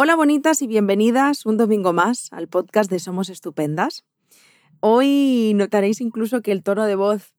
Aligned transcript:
Hola 0.00 0.14
bonitas 0.14 0.62
y 0.62 0.68
bienvenidas 0.68 1.44
un 1.44 1.56
domingo 1.56 1.92
más 1.92 2.32
al 2.32 2.46
podcast 2.46 2.88
de 2.88 3.00
Somos 3.00 3.30
Estupendas. 3.30 4.04
Hoy 4.78 5.54
notaréis 5.56 6.00
incluso 6.00 6.40
que 6.40 6.52
el 6.52 6.62
tono 6.62 6.84
de 6.84 6.94
voz 6.94 7.34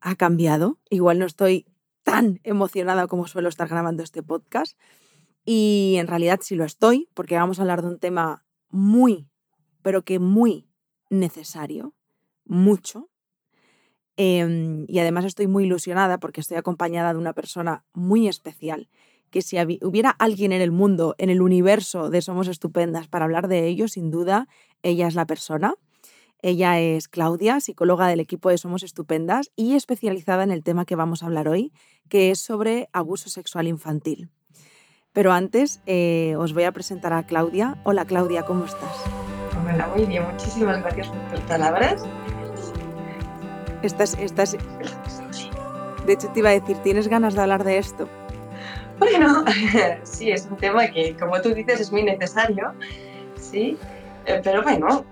ha 0.00 0.16
cambiado. 0.16 0.78
Igual 0.88 1.18
no 1.18 1.26
estoy 1.26 1.66
tan 2.04 2.40
emocionada 2.44 3.08
como 3.08 3.26
suelo 3.26 3.50
estar 3.50 3.68
grabando 3.68 4.02
este 4.02 4.22
podcast. 4.22 4.78
Y 5.44 5.96
en 5.98 6.06
realidad 6.06 6.40
sí 6.42 6.54
lo 6.54 6.64
estoy, 6.64 7.10
porque 7.12 7.36
vamos 7.36 7.58
a 7.58 7.62
hablar 7.62 7.82
de 7.82 7.88
un 7.88 7.98
tema 7.98 8.42
muy, 8.70 9.28
pero 9.82 10.02
que 10.02 10.18
muy 10.18 10.66
necesario, 11.10 11.92
mucho. 12.46 13.10
Em, 14.16 14.86
y 14.88 15.00
además 15.00 15.26
estoy 15.26 15.46
muy 15.46 15.64
ilusionada 15.64 16.16
porque 16.16 16.40
estoy 16.40 16.56
acompañada 16.56 17.12
de 17.12 17.18
una 17.18 17.34
persona 17.34 17.84
muy 17.92 18.28
especial 18.28 18.88
que 19.30 19.42
si 19.42 19.56
hubiera 19.82 20.10
alguien 20.10 20.52
en 20.52 20.62
el 20.62 20.70
mundo, 20.70 21.14
en 21.18 21.30
el 21.30 21.42
universo 21.42 22.10
de 22.10 22.22
Somos 22.22 22.48
Estupendas 22.48 23.08
para 23.08 23.24
hablar 23.24 23.48
de 23.48 23.66
ello, 23.66 23.88
sin 23.88 24.10
duda, 24.10 24.48
ella 24.82 25.06
es 25.06 25.14
la 25.14 25.26
persona. 25.26 25.74
Ella 26.40 26.78
es 26.78 27.08
Claudia, 27.08 27.58
psicóloga 27.58 28.06
del 28.06 28.20
equipo 28.20 28.48
de 28.48 28.58
Somos 28.58 28.84
Estupendas 28.84 29.50
y 29.56 29.74
especializada 29.74 30.44
en 30.44 30.52
el 30.52 30.62
tema 30.62 30.84
que 30.84 30.94
vamos 30.94 31.22
a 31.22 31.26
hablar 31.26 31.48
hoy, 31.48 31.72
que 32.08 32.30
es 32.30 32.38
sobre 32.40 32.88
abuso 32.92 33.28
sexual 33.28 33.66
infantil. 33.66 34.30
Pero 35.12 35.32
antes 35.32 35.80
eh, 35.86 36.36
os 36.38 36.54
voy 36.54 36.62
a 36.62 36.72
presentar 36.72 37.12
a 37.12 37.26
Claudia. 37.26 37.82
Hola 37.84 38.04
Claudia, 38.04 38.44
¿cómo 38.44 38.66
estás? 38.66 39.04
Hola, 39.60 39.88
muy 39.88 40.06
bien, 40.06 40.22
muchísimas 40.30 40.80
gracias 40.80 41.08
por 41.08 41.28
tus 41.30 41.40
palabras. 41.40 42.04
Estás, 43.82 44.14
estás... 44.18 44.56
De 46.06 46.12
hecho, 46.12 46.28
te 46.28 46.38
iba 46.38 46.50
a 46.50 46.52
decir, 46.52 46.76
¿tienes 46.78 47.08
ganas 47.08 47.34
de 47.34 47.42
hablar 47.42 47.64
de 47.64 47.78
esto? 47.78 48.08
Bueno, 48.98 49.44
sí, 50.02 50.30
es 50.30 50.46
un 50.46 50.56
tema 50.56 50.88
que, 50.88 51.16
como 51.16 51.40
tú 51.40 51.54
dices, 51.54 51.80
es 51.80 51.92
muy 51.92 52.02
necesario, 52.02 52.74
sí, 53.36 53.76
eh, 54.26 54.40
pero 54.42 54.62
bueno, 54.62 55.04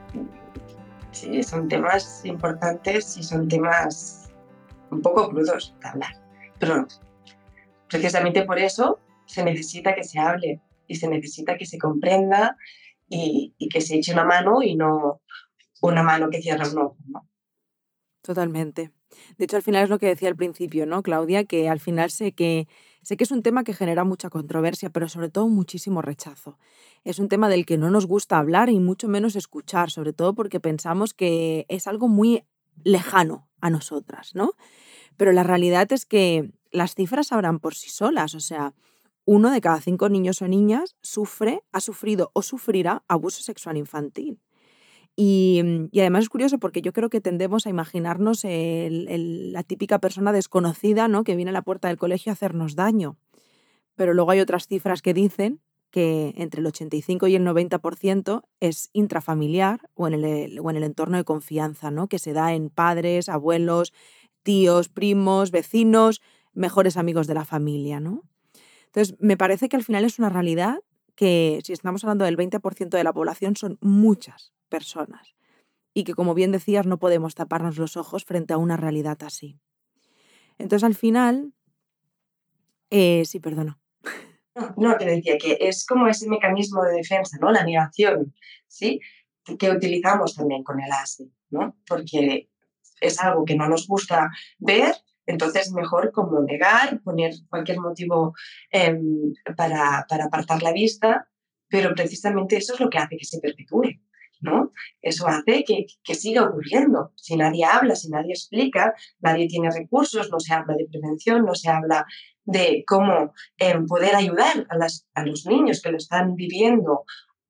sí, 1.12 1.42
son 1.42 1.68
temas 1.68 2.24
importantes 2.24 3.16
y 3.16 3.22
son 3.22 3.48
temas 3.48 4.30
un 4.90 5.02
poco 5.02 5.28
crudos 5.28 5.74
de 5.80 5.88
hablar, 5.88 6.12
pero 6.58 6.86
precisamente 7.88 8.42
por 8.42 8.58
eso 8.58 8.98
se 9.26 9.44
necesita 9.44 9.94
que 9.94 10.04
se 10.04 10.18
hable 10.18 10.60
y 10.88 10.96
se 10.96 11.08
necesita 11.08 11.56
que 11.56 11.66
se 11.66 11.78
comprenda 11.78 12.56
y, 13.08 13.54
que 13.70 13.80
se 13.80 13.96
eche 13.96 14.12
una 14.12 14.24
mano 14.24 14.62
y 14.62 14.76
no 14.76 15.20
una 15.82 16.02
mano 16.02 16.28
que 16.30 16.42
cierra 16.42 16.68
un 16.68 16.78
ojo, 16.78 16.96
¿no? 17.06 17.28
Totalmente. 18.22 18.90
De 19.38 19.44
hecho, 19.44 19.56
al 19.56 19.62
final 19.62 19.84
es 19.84 19.90
lo 19.90 19.98
que 19.98 20.06
decía 20.06 20.28
al 20.28 20.36
principio, 20.36 20.84
¿no, 20.86 21.02
Claudia? 21.02 21.44
Que 21.44 21.68
al 21.68 21.78
final 21.78 22.10
sé 22.10 22.32
que 22.32 22.66
Sé 23.06 23.16
que 23.16 23.22
es 23.22 23.30
un 23.30 23.44
tema 23.44 23.62
que 23.62 23.72
genera 23.72 24.02
mucha 24.02 24.30
controversia, 24.30 24.90
pero 24.90 25.08
sobre 25.08 25.28
todo 25.28 25.46
muchísimo 25.46 26.02
rechazo. 26.02 26.58
Es 27.04 27.20
un 27.20 27.28
tema 27.28 27.48
del 27.48 27.64
que 27.64 27.78
no 27.78 27.88
nos 27.88 28.04
gusta 28.04 28.36
hablar 28.36 28.68
y 28.68 28.80
mucho 28.80 29.06
menos 29.06 29.36
escuchar, 29.36 29.92
sobre 29.92 30.12
todo 30.12 30.34
porque 30.34 30.58
pensamos 30.58 31.14
que 31.14 31.66
es 31.68 31.86
algo 31.86 32.08
muy 32.08 32.42
lejano 32.82 33.46
a 33.60 33.70
nosotras, 33.70 34.34
¿no? 34.34 34.54
Pero 35.16 35.30
la 35.30 35.44
realidad 35.44 35.92
es 35.92 36.04
que 36.04 36.50
las 36.72 36.96
cifras 36.96 37.30
hablan 37.30 37.60
por 37.60 37.76
sí 37.76 37.90
solas, 37.90 38.34
o 38.34 38.40
sea, 38.40 38.74
uno 39.24 39.52
de 39.52 39.60
cada 39.60 39.80
cinco 39.80 40.08
niños 40.08 40.42
o 40.42 40.48
niñas 40.48 40.96
sufre, 41.00 41.62
ha 41.70 41.80
sufrido 41.80 42.32
o 42.34 42.42
sufrirá 42.42 43.04
abuso 43.06 43.40
sexual 43.40 43.76
infantil. 43.76 44.40
Mm, 45.16 45.86
y, 45.90 46.00
además 46.00 46.24
es 46.24 46.28
curioso 46.28 46.58
porque 46.58 46.82
yo 46.82 46.92
creo 46.92 47.08
que 47.08 47.20
tendemos 47.20 47.66
a 47.66 47.70
imaginarnos 47.70 48.42
la 48.44 49.62
típica 49.62 49.98
persona 49.98 50.32
desconocida 50.32 51.08
¿no? 51.08 51.24
que 51.24 51.36
viene 51.36 51.50
a 51.50 51.52
la 51.52 51.62
puerta 51.62 51.88
del 51.88 51.96
colegio 51.96 52.30
a 52.30 52.34
hacernos 52.34 52.76
daño. 52.76 53.16
Pero 53.94 54.12
luego 54.12 54.30
hay 54.30 54.40
otras 54.40 54.66
cifras 54.66 55.00
que 55.00 55.14
dicen 55.14 55.60
que 55.90 56.34
entre 56.36 56.60
el 56.60 56.66
85 56.66 57.28
y 57.28 57.36
el 57.36 57.46
90% 57.46 58.42
es 58.60 58.90
intrafamiliar 58.92 59.80
o 59.94 60.08
en, 60.08 60.14
el, 60.14 60.58
o 60.58 60.68
en 60.68 60.76
el 60.76 60.82
entorno 60.82 61.16
de 61.16 61.24
confianza, 61.24 61.90
¿no? 61.90 62.08
que 62.08 62.18
se 62.18 62.34
da 62.34 62.52
en 62.52 62.68
padres, 62.68 63.30
abuelos, 63.30 63.94
tíos, 64.42 64.88
primos, 64.90 65.50
vecinos, 65.50 66.20
mejores 66.52 66.98
amigos 66.98 67.26
de 67.26 67.34
la 67.34 67.46
familia. 67.46 68.00
¿no? 68.00 68.24
Entonces, 68.86 69.16
me 69.20 69.38
parece 69.38 69.70
que 69.70 69.76
al 69.76 69.84
final 69.84 70.04
es 70.04 70.18
una 70.18 70.28
realidad 70.28 70.80
que 71.16 71.60
si 71.64 71.72
estamos 71.72 72.04
hablando 72.04 72.24
del 72.24 72.36
20% 72.36 72.90
de 72.90 73.04
la 73.04 73.12
población 73.12 73.56
son 73.56 73.78
muchas, 73.80 74.52
personas 74.68 75.34
y 75.94 76.04
que, 76.04 76.14
como 76.14 76.34
bien 76.34 76.52
decías, 76.52 76.86
no 76.86 76.98
podemos 76.98 77.34
taparnos 77.34 77.78
los 77.78 77.96
ojos 77.96 78.24
frente 78.24 78.52
a 78.52 78.58
una 78.58 78.76
realidad 78.76 79.18
así. 79.22 79.58
Entonces, 80.58 80.84
al 80.84 80.94
final, 80.94 81.54
eh, 82.90 83.24
sí, 83.24 83.40
perdona. 83.40 83.78
No, 84.76 84.96
te 84.96 85.06
decía 85.06 85.38
que 85.38 85.58
es 85.60 85.86
como 85.86 86.06
ese 86.08 86.28
mecanismo 86.28 86.82
de 86.82 86.92
defensa, 86.92 87.36
¿no? 87.40 87.50
La 87.50 87.64
negación, 87.64 88.34
¿sí? 88.66 89.00
Que 89.58 89.70
utilizamos 89.70 90.34
también 90.34 90.62
con 90.62 90.80
el 90.80 90.90
ASI, 90.90 91.30
¿no? 91.50 91.76
Porque 91.86 92.50
es 93.00 93.20
algo 93.20 93.44
que 93.44 93.56
no 93.56 93.68
nos 93.68 93.86
gusta 93.86 94.30
ver, 94.58 94.94
entonces 95.26 95.72
mejor 95.72 96.12
como 96.12 96.40
negar, 96.40 97.00
poner 97.02 97.34
cualquier 97.50 97.80
motivo 97.80 98.34
em, 98.70 99.34
para, 99.56 100.06
para 100.08 100.26
apartar 100.26 100.62
la 100.62 100.72
vista, 100.72 101.28
pero 101.68 101.94
precisamente 101.94 102.56
eso 102.56 102.74
es 102.74 102.80
lo 102.80 102.88
que 102.88 102.98
hace 102.98 103.16
que 103.16 103.24
se 103.24 103.40
perpetúe. 103.40 104.00
¿no? 104.40 104.72
Eso 105.00 105.26
hace 105.26 105.64
que, 105.64 105.86
que, 106.04 106.14
siga 106.14 106.44
ocurriendo. 106.44 107.12
Si 107.16 107.36
nadie 107.36 107.64
habla, 107.64 107.96
si 107.96 108.10
nadie 108.10 108.32
explica, 108.32 108.94
nadie 109.20 109.48
tiene 109.48 109.70
recursos, 109.70 110.30
no 110.30 110.40
se 110.40 110.52
habla 110.52 110.74
de 110.76 110.86
prevención, 110.86 111.44
no 111.44 111.54
se 111.54 111.70
habla 111.70 112.06
de 112.44 112.84
cómo 112.86 113.32
em, 113.58 113.86
poder 113.86 114.14
ayudar 114.14 114.66
a, 114.68 115.24
los 115.24 115.46
niños 115.46 115.80
que 115.82 115.90
lo 115.90 115.96
están 115.96 116.34
viviendo 116.34 117.04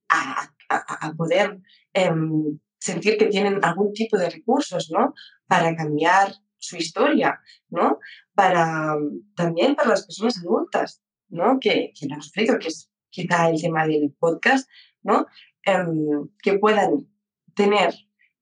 a, 0.09 0.49
a, 0.69 1.13
poder 1.13 1.59
em, 1.93 2.59
sentir 2.79 3.17
que 3.17 3.27
tienen 3.27 3.63
algún 3.63 3.93
tipo 3.93 4.17
de 4.17 4.29
recursos, 4.29 4.89
¿no? 4.91 5.13
Para 5.45 5.75
cambiar 5.75 6.33
su 6.59 6.77
historia, 6.77 7.39
¿no? 7.69 7.99
Para, 8.33 8.95
también 9.35 9.75
para 9.75 9.89
las 9.89 10.05
personas 10.05 10.37
adultas, 10.37 11.01
¿no? 11.29 11.59
Que, 11.59 11.93
que 11.97 12.07
han 12.11 12.21
sufrido, 12.21 12.57
que 12.59 12.69
es 12.69 12.91
quizá 13.09 13.49
el 13.49 13.61
tema 13.61 13.85
del 13.87 14.15
podcast, 14.19 14.69
¿no? 15.01 15.25
Em, 15.63 16.29
que 16.41 16.57
puedan 16.59 17.07
tener 17.53 17.93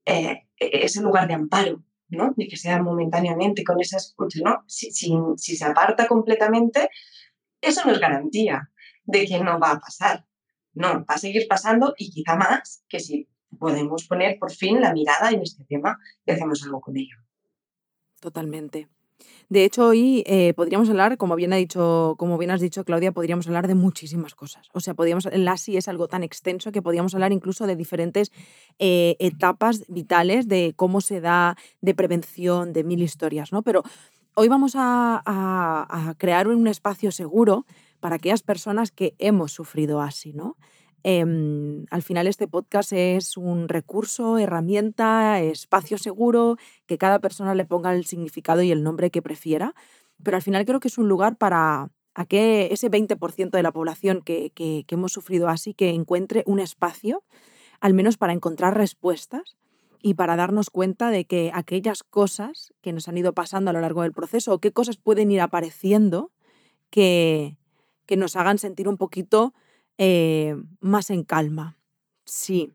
eh, 0.05 0.47
ese 0.57 1.01
lugar 1.01 1.27
de 1.27 1.33
amparo, 1.33 1.83
¿no? 2.09 2.33
Y 2.37 2.47
que 2.47 2.57
sea 2.57 2.81
momentáneamente 2.81 3.63
con 3.63 3.79
esa 3.79 3.97
escucha, 3.97 4.39
¿no? 4.43 4.63
Si, 4.67 4.91
si, 4.91 5.55
se 5.55 5.65
aparta 5.65 6.07
completamente, 6.07 6.89
eso 7.61 7.81
no 7.85 7.93
es 7.93 7.99
garantía 7.99 8.71
de 9.03 9.25
que 9.25 9.39
no 9.39 9.59
va 9.59 9.71
a 9.71 9.79
pasar. 9.79 10.25
No, 10.73 11.05
va 11.05 11.15
a 11.15 11.17
seguir 11.17 11.47
pasando 11.47 11.95
y 11.97 12.11
quizá 12.11 12.35
más 12.35 12.83
que 12.89 12.99
si 12.99 13.29
podemos 13.57 14.05
poner 14.07 14.37
por 14.37 14.51
fin 14.51 14.81
la 14.81 14.93
mirada 14.93 15.31
en 15.31 15.41
este 15.41 15.63
tema 15.63 15.97
y 16.25 16.31
hacemos 16.31 16.61
algo 16.63 16.81
con 16.81 16.97
ello. 16.97 17.24
Totalmente. 18.25 18.87
De 19.49 19.65
hecho, 19.65 19.85
hoy 19.85 20.23
eh, 20.25 20.55
podríamos 20.55 20.89
hablar, 20.89 21.15
como 21.15 21.35
bien, 21.35 21.53
ha 21.53 21.57
dicho, 21.57 22.15
como 22.17 22.39
bien 22.39 22.49
has 22.49 22.59
dicho, 22.59 22.83
Claudia, 22.83 23.11
podríamos 23.11 23.45
hablar 23.45 23.67
de 23.67 23.75
muchísimas 23.75 24.33
cosas. 24.33 24.67
O 24.73 24.79
sea, 24.79 24.95
podríamos, 24.95 25.27
el 25.27 25.47
ASI 25.47 25.77
es 25.77 25.87
algo 25.87 26.07
tan 26.07 26.23
extenso 26.23 26.71
que 26.71 26.81
podríamos 26.81 27.13
hablar 27.13 27.31
incluso 27.33 27.67
de 27.67 27.75
diferentes 27.75 28.31
eh, 28.79 29.15
etapas 29.19 29.83
vitales 29.89 30.47
de 30.47 30.73
cómo 30.75 31.01
se 31.01 31.21
da, 31.21 31.55
de 31.81 31.93
prevención, 31.93 32.73
de 32.73 32.83
mil 32.83 33.03
historias, 33.03 33.51
¿no? 33.51 33.61
Pero 33.61 33.83
hoy 34.33 34.47
vamos 34.47 34.73
a, 34.75 35.21
a 35.23 36.15
crear 36.17 36.47
un 36.47 36.65
espacio 36.65 37.11
seguro 37.11 37.67
para 37.99 38.15
aquellas 38.15 38.41
personas 38.41 38.89
que 38.89 39.13
hemos 39.19 39.51
sufrido 39.51 40.01
ASI, 40.01 40.33
¿no? 40.33 40.57
Em, 41.07 41.85
al 41.91 42.01
final 42.01 42.25
este 42.25 42.47
podcast 42.47 42.91
es 42.91 43.37
un 43.37 43.69
recurso, 43.69 44.39
herramienta, 44.39 45.39
espacio 45.39 45.99
seguro, 45.99 46.57
que 46.87 46.97
cada 46.97 47.19
persona 47.19 47.53
le 47.53 47.63
ponga 47.63 47.93
el 47.93 48.05
significado 48.05 48.63
y 48.63 48.71
el 48.71 48.81
nombre 48.81 49.11
que 49.11 49.21
prefiera, 49.21 49.75
pero 50.23 50.35
al 50.35 50.41
final 50.41 50.65
creo 50.65 50.79
que 50.79 50.87
es 50.87 50.97
un 50.97 51.07
lugar 51.07 51.37
para 51.37 51.91
a 52.15 52.25
que 52.25 52.69
ese 52.71 52.89
20% 52.89 53.51
de 53.51 53.61
la 53.61 53.71
población 53.71 54.23
que, 54.23 54.49
que, 54.55 54.83
hemos 54.87 55.11
sufrido 55.11 55.47
así, 55.47 55.75
que 55.75 55.89
encuentre 55.89 56.41
un 56.47 56.59
espacio, 56.59 57.23
al 57.81 57.93
menos 57.93 58.17
para 58.17 58.33
encontrar 58.33 58.75
respuestas 58.75 59.57
y 60.01 60.15
para 60.15 60.35
darnos 60.35 60.71
cuenta 60.71 61.11
de 61.11 61.25
que 61.25 61.51
aquellas 61.53 62.01
cosas 62.01 62.73
que 62.81 62.93
nos 62.93 63.07
han 63.07 63.19
ido 63.19 63.33
pasando 63.33 63.69
a 63.69 63.73
lo 63.73 63.81
largo 63.81 64.01
del 64.01 64.11
proceso 64.11 64.53
o 64.55 64.59
qué 64.59 64.71
cosas 64.71 64.97
pueden 64.97 65.29
ir 65.29 65.41
apareciendo 65.41 66.31
que, 66.89 67.59
que 68.07 68.17
nos 68.17 68.35
hagan 68.35 68.57
sentir 68.57 68.87
un 68.87 68.97
poquito 68.97 69.53
eh, 69.97 70.55
más 70.79 71.09
en 71.09 71.23
calma. 71.23 71.77
Sí. 72.25 72.73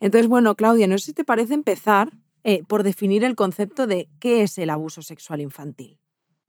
Entonces, 0.00 0.28
bueno, 0.28 0.54
Claudia, 0.54 0.86
no 0.86 0.98
sé 0.98 1.06
si 1.06 1.12
te 1.12 1.24
parece 1.24 1.54
empezar 1.54 2.10
eh, 2.44 2.62
por 2.64 2.82
definir 2.82 3.24
el 3.24 3.36
concepto 3.36 3.86
de 3.86 4.08
qué 4.18 4.42
es 4.42 4.56
el 4.58 4.70
abuso 4.70 5.02
sexual 5.02 5.40
infantil. 5.40 5.98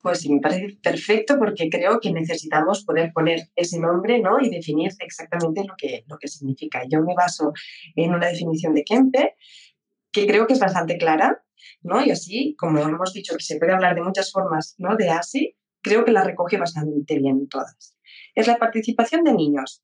Pues 0.01 0.21
sí, 0.21 0.33
me 0.33 0.39
parece 0.39 0.79
perfecto 0.81 1.37
porque 1.37 1.69
creo 1.69 1.99
que 1.99 2.11
necesitamos 2.11 2.83
poder 2.85 3.11
poner 3.13 3.49
ese 3.55 3.79
nombre 3.79 4.19
¿no? 4.19 4.39
y 4.41 4.49
definir 4.49 4.91
exactamente 4.99 5.63
lo 5.67 5.75
que, 5.77 6.03
lo 6.07 6.17
que 6.17 6.27
significa. 6.27 6.83
Yo 6.89 7.01
me 7.01 7.13
baso 7.13 7.53
en 7.95 8.15
una 8.15 8.27
definición 8.27 8.73
de 8.73 8.83
Kempe 8.83 9.35
que 10.11 10.25
creo 10.25 10.47
que 10.47 10.53
es 10.53 10.59
bastante 10.59 10.97
clara, 10.97 11.43
¿no? 11.83 12.03
Y 12.03 12.11
así, 12.11 12.55
como 12.57 12.79
hemos 12.79 13.13
dicho 13.13 13.35
que 13.37 13.43
se 13.43 13.57
puede 13.57 13.73
hablar 13.73 13.95
de 13.95 14.01
muchas 14.01 14.31
formas 14.31 14.75
¿no? 14.77 14.97
de 14.97 15.09
ASI, 15.09 15.55
creo 15.81 16.03
que 16.03 16.11
la 16.11 16.23
recoge 16.23 16.57
bastante 16.57 17.19
bien 17.19 17.47
todas 17.47 17.95
es 18.35 18.47
la 18.47 18.57
participación 18.57 19.23
de 19.23 19.33
niños 19.33 19.83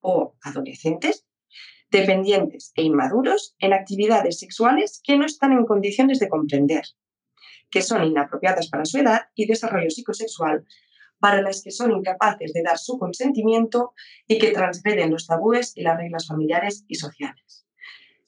o 0.00 0.36
adolescentes 0.42 1.26
dependientes 1.90 2.72
e 2.74 2.82
inmaduros 2.82 3.54
en 3.58 3.72
actividades 3.72 4.38
sexuales 4.40 5.00
que 5.04 5.16
no 5.16 5.24
están 5.26 5.52
en 5.52 5.64
condiciones 5.64 6.18
de 6.18 6.28
comprender, 6.28 6.84
que 7.70 7.82
son 7.82 8.04
inapropiadas 8.04 8.68
para 8.68 8.84
su 8.84 8.98
edad 8.98 9.28
y 9.34 9.46
desarrollo 9.46 9.90
psicosexual, 9.90 10.66
para 11.20 11.40
las 11.40 11.62
que 11.62 11.70
son 11.70 11.92
incapaces 11.92 12.52
de 12.52 12.62
dar 12.62 12.78
su 12.78 12.98
consentimiento 12.98 13.94
y 14.26 14.38
que 14.38 14.50
transgreden 14.50 15.10
los 15.10 15.26
tabúes 15.26 15.72
y 15.76 15.82
las 15.82 15.96
reglas 15.96 16.26
familiares 16.26 16.84
y 16.88 16.96
sociales. 16.96 17.66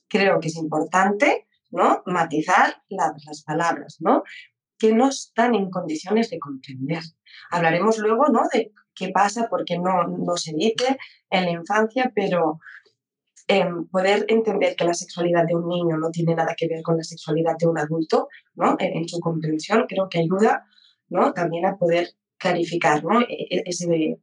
Creo 0.08 0.40
que 0.40 0.48
es 0.48 0.56
importante 0.56 1.46
¿no? 1.70 2.02
matizar 2.06 2.82
las 2.88 3.42
palabras, 3.42 3.96
¿no? 4.00 4.22
que 4.78 4.94
no 4.94 5.08
están 5.08 5.54
en 5.54 5.70
condiciones 5.70 6.30
de 6.30 6.38
comprender. 6.38 7.02
Hablaremos 7.50 7.98
luego 7.98 8.28
¿no? 8.28 8.42
de 8.52 8.72
qué 8.96 9.10
pasa 9.10 9.46
porque 9.48 9.78
no, 9.78 10.08
no 10.08 10.36
se 10.36 10.52
dice 10.54 10.98
en 11.30 11.44
la 11.44 11.50
infancia, 11.52 12.10
pero 12.14 12.58
poder 13.90 14.26
entender 14.28 14.74
que 14.74 14.84
la 14.84 14.94
sexualidad 14.94 15.46
de 15.46 15.54
un 15.54 15.68
niño 15.68 15.96
no 15.98 16.10
tiene 16.10 16.34
nada 16.34 16.54
que 16.56 16.66
ver 16.66 16.82
con 16.82 16.96
la 16.96 17.04
sexualidad 17.04 17.56
de 17.58 17.66
un 17.66 17.78
adulto, 17.78 18.28
¿no? 18.54 18.76
en, 18.78 19.08
su 19.08 19.20
comprensión, 19.20 19.86
creo 19.88 20.08
que 20.08 20.18
ayuda 20.18 20.66
¿no? 21.08 21.32
también 21.32 21.64
a 21.66 21.76
poder 21.76 22.08
clarificar 22.38 23.04
¿no? 23.04 23.20
E, 23.20 23.46
e, 23.50 23.62
ese, 23.66 24.18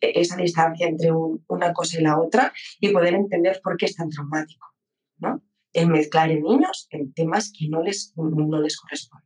esa 0.00 0.36
distancia 0.36 0.88
entre 0.88 1.12
una 1.12 1.72
cosa 1.72 1.98
y 1.98 2.02
la 2.02 2.18
otra 2.18 2.52
y 2.80 2.88
poder 2.88 3.14
entender 3.14 3.60
por 3.62 3.76
qué 3.76 3.86
es 3.86 3.94
tan 3.94 4.10
traumático. 4.10 4.66
¿no? 5.18 5.42
El 5.72 5.88
mezclar 5.88 6.30
en 6.30 6.42
niños 6.42 6.88
en 6.90 7.12
temas 7.12 7.52
que 7.56 7.68
no 7.68 7.82
les, 7.82 8.12
no 8.16 8.60
les 8.60 8.76
corresponden. 8.76 9.23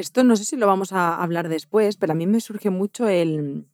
Esto 0.00 0.24
no 0.24 0.34
sé 0.36 0.44
si 0.44 0.56
lo 0.56 0.66
vamos 0.66 0.92
a 0.92 1.22
hablar 1.22 1.48
después, 1.48 1.96
pero 1.96 2.12
a 2.12 2.16
mí 2.16 2.26
me 2.26 2.40
surge 2.40 2.70
mucho 2.70 3.06
el, 3.06 3.66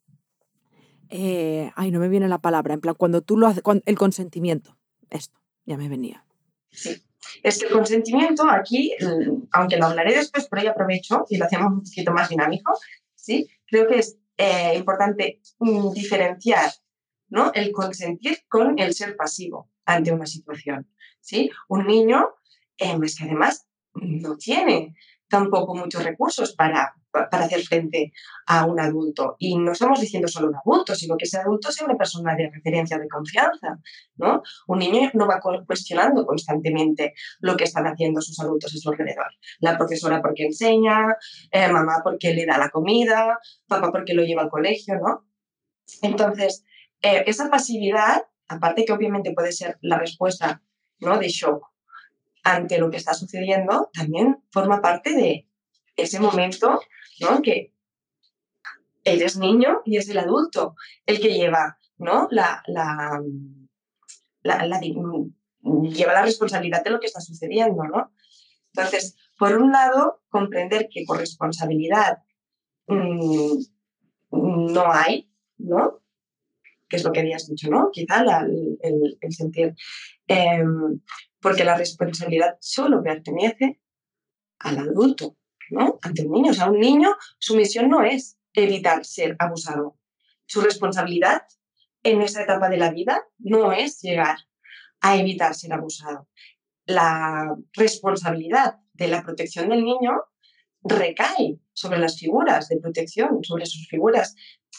eh, 1.08 1.70
ay, 1.76 1.90
no 1.93 2.00
me 2.00 2.08
viene 2.08 2.28
la 2.28 2.40
palabra, 2.40 2.75
en 2.75 2.81
plan, 2.81 2.94
cuando 2.96 3.23
tú 3.23 3.37
lo 3.37 3.46
haces, 3.46 3.62
el 3.84 3.96
consentimiento, 3.96 4.76
esto, 5.08 5.40
ya 5.64 5.76
me 5.76 5.88
venía. 5.88 6.25
Sí, 6.70 7.00
es 7.43 7.58
que 7.58 7.67
el 7.67 7.73
consentimiento 7.73 8.49
aquí, 8.49 8.93
mm, 9.00 9.44
aunque 9.52 9.76
lo 9.76 9.87
hablaré 9.87 10.17
después, 10.17 10.49
por 10.49 10.58
ahí 10.58 10.67
aprovecho 10.67 11.26
y 11.31 11.37
lo 11.37 11.44
hacemos 11.44 11.73
un 11.73 11.82
poquito 11.84 12.12
más 12.12 12.28
dinámico, 12.28 12.73
¿sí? 13.14 13.49
Creo 13.67 13.87
que 13.87 14.00
es 14.00 14.19
eh, 14.37 14.75
importante 14.76 15.40
mm, 15.61 15.93
diferenciar 15.93 16.70
¿no? 17.28 17.52
el 17.55 17.73
consentir 17.73 18.38
con 18.49 18.78
el 18.78 18.94
ser 18.94 19.17
pasivo 19.17 19.70
ante 19.84 20.12
una 20.12 20.26
situación, 20.26 20.88
¿sí? 21.20 21.50
Un 21.69 21.87
niño, 21.87 22.34
eh, 22.78 22.99
es 23.02 23.17
que 23.17 23.25
además 23.25 23.67
no 23.94 24.37
tiene 24.37 24.94
tampoco 25.28 25.75
muchos 25.75 26.05
recursos 26.05 26.55
para, 26.55 26.94
para 27.11 27.44
hacer 27.44 27.62
frente 27.62 28.12
a 28.46 28.64
un 28.64 28.78
adulto. 28.78 29.37
Y 29.38 29.58
no 29.58 29.73
estamos 29.73 30.00
diciendo 30.00 30.28
solo 30.28 30.49
un 30.49 30.56
adulto, 30.56 30.94
sino 30.94 31.17
que 31.17 31.25
ese 31.25 31.38
adulto 31.38 31.70
sea 31.73 31.87
una 31.87 31.96
persona 31.96 32.34
de 32.37 32.50
referencia, 32.52 32.99
de 32.99 33.08
confianza. 33.08 33.78
¿no? 34.17 34.43
Un 34.69 34.78
niño 34.78 35.11
no 35.14 35.26
va 35.26 35.40
cuestionando 35.67 36.25
constantemente 36.25 37.14
lo 37.40 37.56
que 37.56 37.64
están 37.64 37.87
haciendo 37.87 38.20
sus 38.20 38.38
adultos 38.40 38.75
a 38.75 38.78
su 38.78 38.90
alrededor. 38.90 39.32
La 39.61 39.76
profesora 39.76 40.23
porque 40.23 40.46
enseña, 40.46 41.17
eh, 41.50 41.69
mamá 41.69 42.00
porque 42.05 42.34
le 42.34 42.46
da 42.46 42.58
la 42.58 42.70
comida, 42.70 43.38
papá 43.67 43.90
porque 43.90 44.14
lo 44.14 44.23
lleva 44.23 44.43
al 44.43 44.50
colegio. 44.50 44.94
¿no? 44.96 45.26
Entonces, 46.02 46.64
eh, 47.02 47.25
esa 47.26 47.50
pasividad, 47.50 48.23
aparte 48.49 48.84
que 48.84 48.93
obviamente 48.93 49.32
puede 49.32 49.52
ser 49.52 49.78
la 49.81 49.99
respuesta 49.99 50.62
¿no? 51.00 51.19
de 51.19 51.28
shock 51.28 51.75
ante 52.46 52.78
lo 52.78 52.90
que 52.90 52.96
está 52.96 53.12
sucediendo, 53.12 53.90
también 53.93 54.40
forma 54.52 54.81
parte 54.81 55.14
de 55.14 55.48
ese 55.96 56.20
momento, 56.20 56.81
¿no? 57.20 57.43
Que 57.43 57.75
eres 59.02 59.37
niño 59.37 59.82
y 59.84 59.96
es 59.96 60.08
el 60.08 60.19
adulto 60.19 60.76
el 61.06 61.19
que 61.20 61.34
lleva, 61.34 61.78
¿no? 61.98 62.28
La, 62.31 62.62
la, 62.69 63.20
la, 64.43 64.81
lleva 64.81 66.12
la 66.12 66.22
responsabilidad 66.22 66.84
de 66.84 66.90
lo 66.90 67.00
que 67.00 67.06
está 67.06 67.20
sucediendo, 67.20 67.82
¿no? 67.82 68.12
Entonces, 68.72 69.16
por 69.37 69.56
un 69.56 69.72
lado, 69.72 70.22
comprender 70.28 70.88
que 70.88 71.04
corresponsabilidad 71.04 72.22
mm, 72.87 73.58
no 74.31 74.92
hay, 74.92 75.32
¿no? 75.58 76.00
Que 76.88 76.96
es 76.96 77.04
lo 77.04 77.12
que 77.12 77.20
habías 77.20 77.48
dicho, 77.48 77.68
¿no? 77.70 77.90
Quizá 77.92 78.24
el, 78.40 79.18
el, 79.20 79.32
sentir. 79.32 79.74
Em, 80.26 81.00
porque 81.40 81.64
la 81.64 81.76
responsabilidad 81.76 82.56
solo 82.60 83.02
pertenece 83.02 83.80
al 84.60 84.78
adulto, 84.78 85.36
¿no? 85.70 85.98
Ante 86.02 86.24
un 86.24 86.32
niño. 86.32 86.50
O 86.50 86.54
sea, 86.54 86.70
un 86.70 86.78
niño, 86.78 87.14
su 87.38 87.56
misión 87.56 87.88
no 87.88 88.02
es 88.02 88.38
evitar 88.52 89.04
ser 89.04 89.36
abusado. 89.38 89.98
Su 90.46 90.60
responsabilidad 90.60 91.42
en 92.02 92.22
esa 92.22 92.42
etapa 92.42 92.68
de 92.68 92.76
la 92.76 92.90
vida 92.90 93.24
no 93.38 93.72
es 93.72 94.00
llegar 94.00 94.36
a 95.00 95.16
evitar 95.16 95.54
ser 95.54 95.72
abusado. 95.72 96.28
La 96.86 97.56
responsabilidad 97.72 98.76
de 98.92 99.08
la 99.08 99.22
protección 99.22 99.68
del 99.68 99.84
niño 99.84 100.22
recae 100.82 101.58
sobre 101.72 101.98
las 101.98 102.18
figuras 102.18 102.68
de 102.68 102.78
protección, 102.78 103.42
sobre 103.42 103.66
sus 103.66 103.88
figuras 103.88 104.36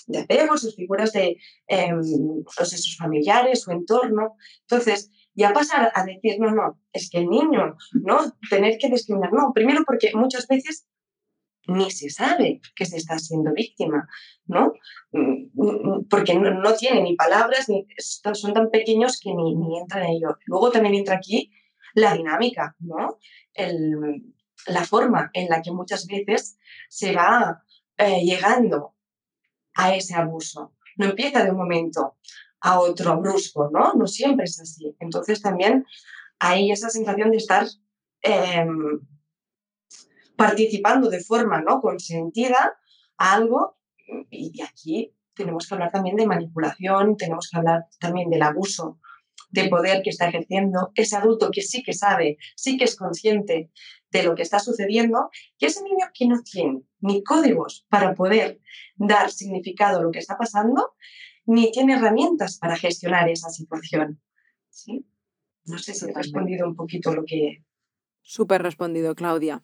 de 0.08 0.20
apego, 0.20 0.58
sus 0.58 0.76
figuras 0.76 1.12
de, 1.14 1.38
eh, 1.68 1.92
sus 2.02 2.98
familiares, 2.98 3.62
su 3.62 3.72
entorno. 3.72 4.36
Entonces, 4.62 5.12
ya 5.34 5.54
pasar 5.54 5.92
a 5.94 6.04
decir, 6.04 6.40
no, 6.40 6.52
no, 6.52 6.80
es 6.92 7.10
que 7.10 7.20
el 7.20 7.28
niño, 7.28 7.78
¿no? 7.94 8.18
Tener 8.50 8.78
que 8.80 8.90
discriminar, 8.90 9.32
no, 9.32 9.52
primero 9.54 9.84
porque 9.86 10.12
muchas 10.16 10.48
veces 10.48 10.88
ni 11.68 11.92
se 11.92 12.10
sabe 12.10 12.62
que 12.76 12.86
se 12.86 12.98
está 12.98 13.20
siendo 13.20 13.54
víctima, 13.54 14.08
¿no? 14.46 14.74
Mm, 15.12 15.50
mm, 15.54 16.08
porque 16.10 16.34
no, 16.34 16.74
tiene 16.74 17.02
ni 17.02 17.16
palabras, 17.16 17.70
ni 17.70 17.86
son 17.98 18.54
tan 18.54 18.72
pequeños 18.72 19.20
que 19.22 19.34
ni, 19.34 19.56
ni 19.56 19.78
entran 19.78 20.04
en 20.04 20.12
ello. 20.12 20.38
Luego 20.46 20.72
también 20.72 20.96
entra 20.96 21.18
aquí 21.18 21.52
la 21.94 22.14
dinámica, 22.14 22.76
¿no? 22.80 23.18
la 24.68 24.84
forma 24.84 25.32
en 25.34 25.50
la 25.50 25.62
que 25.62 25.72
muchas 25.72 26.06
veces 26.06 26.60
se 26.90 27.14
va 27.14 27.64
eh, 27.98 28.22
llegando 28.24 28.97
a 29.78 29.96
ese 29.96 30.16
abuso. 30.16 30.74
No 30.98 31.06
empieza 31.06 31.44
de 31.44 31.52
un 31.52 31.58
momento, 31.58 32.18
a 32.60 32.80
otro 32.80 33.20
brusco, 33.20 33.70
¿no? 33.72 33.94
No 33.94 34.08
siempre 34.08 34.46
es 34.46 34.60
así. 34.60 34.96
Entonces 35.00 35.42
también 35.42 35.86
hay 36.40 36.72
esa 36.72 36.90
sensación 36.90 37.32
de 37.32 37.38
estar 37.38 37.68
em, 38.22 39.00
participando 40.36 41.10
de 41.10 41.24
forma 41.24 41.62
¿no? 41.62 41.82
consentida 41.82 42.78
a 43.18 43.34
algo 43.34 43.78
y 44.30 44.62
aquí 44.62 45.14
tenemos 45.34 45.68
que 45.68 45.76
hablar 45.76 45.92
también 45.92 46.16
de 46.16 46.26
manipulación, 46.26 47.16
tenemos 47.16 47.50
que 47.50 47.58
hablar 47.58 47.86
también 48.00 48.30
del 48.30 48.42
abuso 48.42 49.00
de 49.50 49.70
poder 49.70 50.02
que 50.04 50.10
está 50.10 50.28
ejerciendo 50.28 50.92
ese 50.96 51.16
adulto 51.16 51.52
que 51.52 51.62
sí 51.62 51.84
que 51.84 51.94
sabe, 51.94 52.38
sí 52.56 52.78
que 52.78 52.84
es 52.84 52.96
consciente 52.96 53.72
de 54.12 54.24
lo 54.24 54.36
que 54.36 54.42
está 54.42 54.60
sucediendo, 54.60 55.30
y 55.58 55.66
ese 55.66 55.84
niño 55.84 56.06
que 56.14 56.28
no 56.28 56.42
tiene 56.42 56.82
ni 57.00 57.24
códigos 57.24 57.86
para 57.90 58.14
poder 58.14 58.60
dar 58.96 59.32
significado 59.32 60.00
a 60.00 60.04
lo 60.04 60.12
que 60.12 60.20
está 60.20 60.38
pasando, 60.38 60.94
ni 61.46 61.72
tiene 61.72 61.94
herramientas 61.94 62.58
para 62.58 62.76
gestionar 62.76 63.30
esa 63.30 63.50
situación. 63.50 64.22
¿Sí? 64.70 65.06
No 65.66 65.78
sé 65.78 65.94
si 65.94 66.06
he 66.06 66.14
respondido 66.14 66.68
un 66.68 66.76
poquito 66.76 67.14
lo 67.14 67.24
que... 67.26 67.64
Súper 68.22 68.62
respondido, 68.62 69.16
Claudia. 69.16 69.64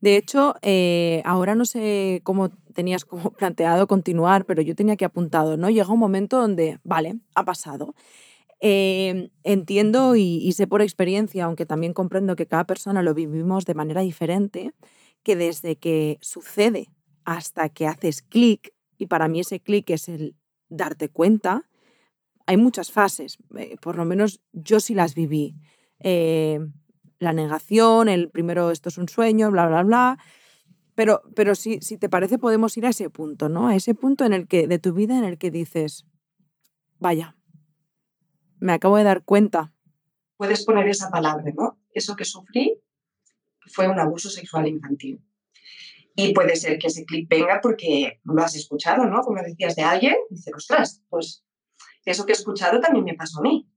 De 0.00 0.16
hecho, 0.16 0.54
eh, 0.62 1.22
ahora 1.24 1.54
no 1.54 1.64
sé 1.64 2.20
cómo 2.24 2.50
tenías 2.72 3.04
como 3.04 3.30
planteado 3.36 3.86
continuar, 3.86 4.44
pero 4.44 4.62
yo 4.62 4.74
tenía 4.74 4.96
que 4.96 5.04
apuntado, 5.04 5.56
¿no? 5.56 5.68
Llega 5.70 5.92
un 5.92 5.98
momento 5.98 6.40
donde, 6.40 6.78
vale, 6.84 7.16
ha 7.34 7.44
pasado. 7.44 7.94
Eh, 8.60 9.30
entiendo 9.44 10.16
y, 10.16 10.50
sé 10.52 10.66
por 10.66 10.82
experiencia, 10.82 11.44
aunque 11.44 11.66
también 11.66 11.92
comprendo 11.92 12.36
que 12.36 12.46
cada 12.46 12.64
persona 12.64 13.02
lo 13.02 13.14
vivimos 13.14 13.64
de 13.64 13.74
manera 13.74 14.00
diferente, 14.00 14.72
que 15.22 15.36
desde 15.36 15.76
que 15.76 16.18
sucede 16.20 16.88
hasta 17.24 17.68
que 17.68 17.86
haces 17.86 18.22
clic, 18.22 18.74
y 18.96 19.06
para 19.06 19.28
mí 19.28 19.40
ese 19.40 19.60
clic 19.60 19.90
es 19.90 20.08
el 20.08 20.34
darte 20.68 21.08
cuenta. 21.08 21.68
Hay 22.46 22.56
muchas 22.56 22.90
fases, 22.90 23.38
eh, 23.56 23.76
por 23.80 23.96
lo 23.96 24.04
menos 24.04 24.40
yo 24.52 24.80
sí 24.80 24.94
las 24.94 25.14
viví. 25.14 25.54
Eh, 26.00 26.58
la 27.20 27.32
negación, 27.32 28.08
el 28.08 28.30
primero 28.30 28.70
esto 28.70 28.88
es 28.88 28.98
un 28.98 29.08
sueño, 29.08 29.50
bla, 29.50 29.66
bla, 29.66 29.82
bla. 29.82 30.18
Pero, 30.94 31.22
pero 31.36 31.54
si, 31.54 31.80
si 31.80 31.96
te 31.96 32.08
parece 32.08 32.38
podemos 32.38 32.76
ir 32.76 32.86
a 32.86 32.90
ese 32.90 33.08
punto, 33.10 33.48
¿no? 33.48 33.68
A 33.68 33.76
ese 33.76 33.94
punto 33.94 34.24
en 34.24 34.32
el 34.32 34.48
que, 34.48 34.66
de 34.66 34.78
tu 34.80 34.92
vida 34.92 35.16
en 35.16 35.24
el 35.24 35.38
que 35.38 35.50
dices, 35.52 36.06
vaya, 36.98 37.37
me 38.60 38.72
acabo 38.72 38.96
de 38.96 39.04
dar 39.04 39.24
cuenta. 39.24 39.72
Puedes 40.36 40.64
poner 40.64 40.88
esa 40.88 41.10
palabra, 41.10 41.44
¿no? 41.56 41.78
Eso 41.92 42.16
que 42.16 42.24
sufrí 42.24 42.80
fue 43.66 43.88
un 43.88 43.98
abuso 43.98 44.30
sexual 44.30 44.66
infantil. 44.66 45.22
Y 46.14 46.32
puede 46.32 46.56
ser 46.56 46.78
que 46.78 46.88
ese 46.88 47.04
clip 47.04 47.28
venga 47.28 47.60
porque 47.62 48.20
lo 48.24 48.42
has 48.42 48.56
escuchado, 48.56 49.04
¿no? 49.04 49.20
Como 49.20 49.40
decías 49.42 49.76
de 49.76 49.82
alguien, 49.82 50.16
y 50.30 50.34
dices, 50.34 50.52
ostras, 50.56 51.02
pues 51.08 51.44
eso 52.04 52.26
que 52.26 52.32
he 52.32 52.34
escuchado 52.34 52.80
también 52.80 53.04
me 53.04 53.14
pasó 53.14 53.38
a 53.38 53.42
mí. 53.42 53.70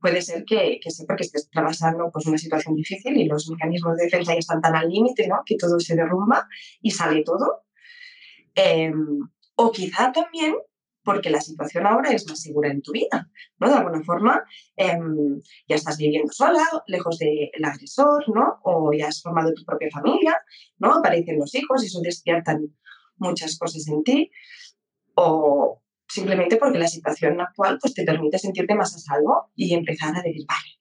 Puede 0.00 0.22
ser 0.22 0.44
que, 0.44 0.80
que 0.82 0.90
sepa 0.90 1.16
que 1.16 1.24
estés 1.24 1.48
trabajando 1.50 2.10
pues, 2.12 2.26
una 2.26 2.38
situación 2.38 2.74
difícil 2.74 3.16
y 3.16 3.26
los 3.26 3.48
mecanismos 3.50 3.96
de 3.96 4.04
defensa 4.04 4.32
ya 4.32 4.38
están 4.38 4.60
tan 4.60 4.74
al 4.74 4.88
límite, 4.88 5.26
¿no? 5.28 5.42
Que 5.44 5.56
todo 5.56 5.78
se 5.78 5.94
derrumba 5.94 6.48
y 6.80 6.90
sale 6.90 7.22
todo. 7.22 7.64
Em, 8.54 9.20
o 9.54 9.70
quizá 9.70 10.12
también 10.12 10.54
porque 11.02 11.30
la 11.30 11.40
situación 11.40 11.86
ahora 11.86 12.10
es 12.10 12.26
más 12.28 12.40
segura 12.40 12.70
en 12.70 12.82
tu 12.82 12.92
vida, 12.92 13.30
¿no? 13.58 13.68
De 13.68 13.74
alguna 13.74 14.02
forma, 14.02 14.44
em, 14.76 15.40
ya 15.68 15.76
estás 15.76 15.96
viviendo 15.96 16.32
sola, 16.32 16.64
lejos 16.86 17.18
del 17.18 17.64
agresor, 17.64 18.24
¿no? 18.28 18.58
O 18.62 18.92
ya 18.92 19.08
has 19.08 19.22
formado 19.22 19.52
tu 19.54 19.64
propia 19.64 19.88
familia, 19.90 20.36
¿no? 20.78 20.94
Aparecen 20.94 21.38
los 21.38 21.54
hijos 21.54 21.82
y 21.82 21.86
eso 21.86 22.00
despiertan 22.02 22.76
muchas 23.16 23.58
cosas 23.58 23.86
en 23.88 24.02
ti. 24.02 24.30
O 25.14 25.82
simplemente 26.08 26.56
porque 26.56 26.78
la 26.78 26.88
situación 26.88 27.40
actual 27.40 27.78
pues, 27.80 27.94
te 27.94 28.04
permite 28.04 28.38
sentirte 28.38 28.74
más 28.74 28.94
a 28.94 28.98
salvo 28.98 29.50
y 29.54 29.74
empezar 29.74 30.16
a 30.16 30.22
decir, 30.22 30.44
vale, 30.48 30.78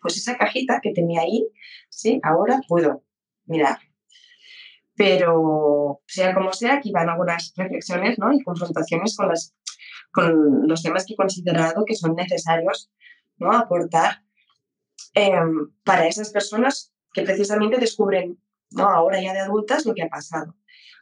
pues 0.00 0.16
esa 0.16 0.36
cajita 0.36 0.80
que 0.82 0.92
tenía 0.92 1.22
ahí, 1.22 1.48
sí, 1.88 2.20
ahora 2.22 2.60
puedo 2.68 3.04
mirar. 3.46 3.78
Pero 4.98 6.02
sea 6.06 6.34
como 6.34 6.52
sea, 6.52 6.74
aquí 6.74 6.90
van 6.90 7.08
algunas 7.08 7.52
reflexiones 7.56 8.18
¿no? 8.18 8.32
y 8.32 8.42
confrontaciones 8.42 9.16
con, 10.12 10.68
los 10.68 10.82
temas 10.82 11.06
que 11.06 11.12
he 11.12 11.16
considerado 11.16 11.84
que 11.86 11.94
son 11.94 12.16
necesarios 12.16 12.90
¿no? 13.36 13.52
aportar 13.52 14.24
em, 15.14 15.72
para 15.84 16.08
esas 16.08 16.30
personas 16.30 16.92
que 17.12 17.22
precisamente 17.22 17.78
descubren 17.78 18.42
¿no? 18.72 18.88
ahora 18.88 19.22
ya 19.22 19.32
de 19.32 19.40
adultas 19.40 19.86
lo 19.86 19.94
que 19.94 20.02
ha 20.02 20.08
pasado. 20.08 20.56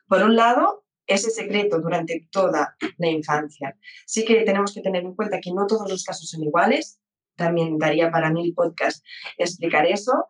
Por 0.06 0.22
un 0.22 0.36
lado, 0.36 0.84
ese 1.06 1.30
secreto 1.30 1.80
durante 1.80 2.28
toda 2.30 2.76
la 2.98 3.08
infancia. 3.08 3.78
Sí 4.04 4.26
que 4.26 4.42
tenemos 4.42 4.74
que 4.74 4.82
tener 4.82 5.04
en 5.04 5.14
cuenta 5.14 5.40
que 5.40 5.52
no 5.52 5.66
todos 5.66 5.90
los 5.90 6.04
casos 6.04 6.28
son 6.28 6.42
iguales, 6.42 7.00
también 7.34 7.78
daría 7.78 8.10
para 8.10 8.30
mil 8.30 8.52
podcasts 8.54 9.02
explicar 9.38 9.86
eso, 9.86 10.26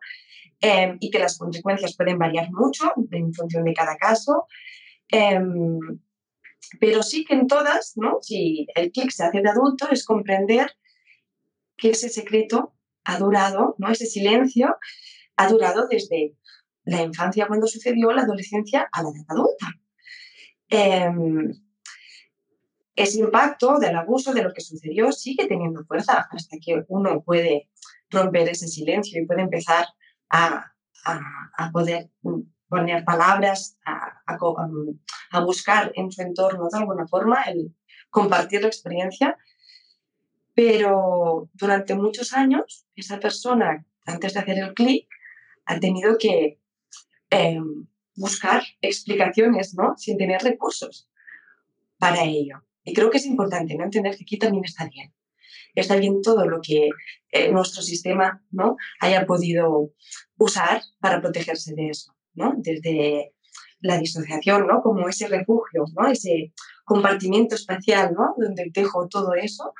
em, 0.61 0.97
y 0.99 1.09
que 1.09 1.19
las 1.19 1.37
consecuencias 1.37 1.95
pueden 1.95 2.17
variar 2.17 2.51
mucho 2.51 2.91
en 3.11 3.33
función 3.33 3.63
de 3.63 3.73
cada 3.73 3.95
caso. 3.97 4.47
Em, 5.09 5.79
pero 6.79 7.03
sí 7.03 7.23
que 7.23 7.35
en 7.35 7.47
todas, 7.47 7.93
¿no? 7.95 8.19
si 8.21 8.67
el 8.75 8.91
clic 8.91 9.11
se 9.11 9.23
hace 9.23 9.41
de 9.41 9.49
adulto, 9.49 9.87
es 9.89 10.03
comprender 10.03 10.71
que 11.77 11.91
ese 11.91 12.09
secreto 12.09 12.73
ha 13.03 13.17
durado, 13.19 13.75
¿no? 13.77 13.89
ese 13.89 14.05
silencio 14.05 14.77
ha 15.37 15.47
durado 15.47 15.87
desde 15.87 16.35
la 16.83 17.01
infancia 17.03 17.47
cuando 17.47 17.67
sucedió, 17.67 18.11
la 18.11 18.23
adolescencia 18.23 18.89
a 18.91 19.03
la 19.03 19.09
edad 19.09 19.25
adulta. 19.27 19.67
Em, 20.69 21.53
ese 22.95 23.19
impacto 23.19 23.77
del 23.77 23.95
abuso, 23.95 24.33
de 24.33 24.41
lo 24.41 24.51
que 24.53 24.61
sucedió, 24.61 25.11
sigue 25.11 25.47
teniendo 25.47 25.85
fuerza 25.85 26.27
hasta 26.31 26.57
que 26.59 26.83
uno 26.87 27.21
puede 27.21 27.69
romper 28.09 28.49
ese 28.49 28.67
silencio 28.67 29.21
y 29.21 29.25
puede 29.25 29.41
empezar 29.43 29.85
a, 30.29 30.73
a, 31.05 31.71
poder 31.71 32.09
poner 32.67 33.05
palabras, 33.05 33.77
a, 33.85 34.21
a, 34.25 35.39
buscar 35.41 35.91
en 35.95 36.11
su 36.11 36.21
entorno 36.21 36.67
de 36.71 36.79
alguna 36.79 37.07
forma 37.07 37.43
el 37.43 37.75
compartir 38.09 38.61
la 38.61 38.67
experiencia. 38.67 39.37
Pero 40.53 41.49
durante 41.53 41.95
muchos 41.95 42.33
años, 42.33 42.87
esa 42.95 43.19
persona, 43.19 43.85
antes 44.05 44.33
de 44.33 44.39
hacer 44.39 44.57
el 44.57 44.73
clic, 44.73 45.07
ha 45.65 45.79
tenido 45.79 46.17
que 46.17 46.59
em, 47.29 47.87
buscar 48.15 48.63
explicaciones, 48.81 49.75
¿no? 49.75 49.95
Sin 49.97 50.17
tener 50.17 50.41
recursos 50.41 51.07
para 51.99 52.23
ello. 52.23 52.63
Y 52.83 52.93
creo 52.93 53.09
que 53.09 53.17
es 53.17 53.25
importante 53.25 53.75
¿no? 53.75 53.83
entender 53.83 54.15
que 54.15 54.23
aquí 54.23 54.37
también 54.37 54.63
está 54.63 54.87
bien. 54.87 55.13
Está 55.81 55.95
bien 55.95 56.23
todo 56.23 56.45
lo 56.47 56.59
que 56.59 56.89
eh, 57.31 57.51
nuestro 57.51 57.83
sistema 57.83 58.43
¿no? 58.49 58.77
haya 58.99 59.27
podido 59.27 59.91
usar 60.37 60.81
para 60.99 61.21
protegerse 61.21 61.75
de 61.75 61.89
eso, 61.89 62.15
¿no? 62.33 62.53
Desde 62.57 63.35
la 63.81 63.99
disociación, 63.99 64.65
¿no? 64.65 64.81
Como 64.81 65.07
ese 65.07 65.27
refugio, 65.27 65.85
¿no? 65.95 66.07
Ese 66.07 66.51
compartimiento 66.83 67.53
espacial, 67.53 68.15
¿no? 68.15 68.33
Donde 68.37 68.71
dejo 68.73 69.07
todo 69.07 69.35
eso, 69.35 69.75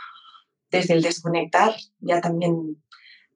desde 0.70 0.94
el 0.94 1.02
desconectar, 1.02 1.76
ya 1.98 2.22
también 2.22 2.84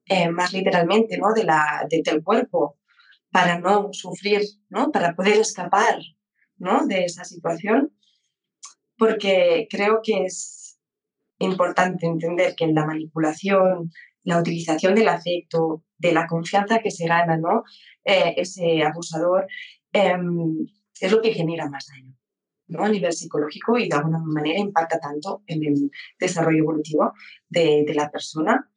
eh, 0.06 0.30
más 0.30 0.52
literalmente, 0.52 1.18
¿no? 1.18 1.32
De 1.34 1.42
la, 1.42 1.84
del 1.90 2.22
cuerpo, 2.22 2.78
para 3.32 3.58
no 3.58 3.88
sufrir, 3.92 4.42
¿no? 4.68 4.92
Para 4.92 5.16
poder 5.16 5.38
escapar, 5.38 5.98
¿no? 6.58 6.86
De 6.86 7.06
esa 7.06 7.24
situación, 7.24 7.92
porque 8.96 9.66
creo 9.68 9.98
que 10.00 10.26
es 10.26 10.61
importante 11.44 12.06
entender 12.06 12.54
que 12.56 12.66
la 12.68 12.86
manipulación, 12.86 13.90
la 14.24 14.38
utilización 14.38 14.94
del 14.94 15.08
afecto, 15.08 15.84
de 15.98 16.12
la 16.12 16.26
confianza 16.26 16.80
que 16.80 16.90
se 16.90 17.06
gana, 17.06 17.36
¿no? 17.36 17.64
Eh, 18.04 18.34
ese 18.36 18.82
abusador, 18.82 19.46
em, 19.92 20.66
es 21.00 21.12
lo 21.12 21.20
que 21.20 21.32
genera 21.32 21.68
más 21.68 21.86
daño. 21.86 22.14
¿no? 22.68 22.84
a 22.84 22.88
nivel 22.88 23.12
psicológico 23.12 23.76
y 23.76 23.88
de 23.88 23.96
alguna 23.96 24.18
manera 24.18 24.58
impacta 24.58 24.98
tanto 24.98 25.42
en 25.46 25.62
el 25.62 25.90
desarrollo 26.18 26.60
evolutivo 26.60 27.12
de, 27.48 27.84
la 27.94 28.10
persona 28.10 28.70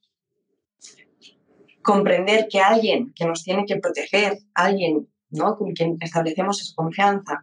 comprender 1.82 2.48
que 2.50 2.60
alguien 2.60 3.14
que 3.14 3.26
nos 3.26 3.44
tiene 3.44 3.64
que 3.66 3.78
proteger, 3.78 4.38
alguien 4.54 5.08
con 5.30 5.72
quien 5.74 5.98
establecemos 6.02 6.62
esa 6.62 6.74
confianza, 6.76 7.40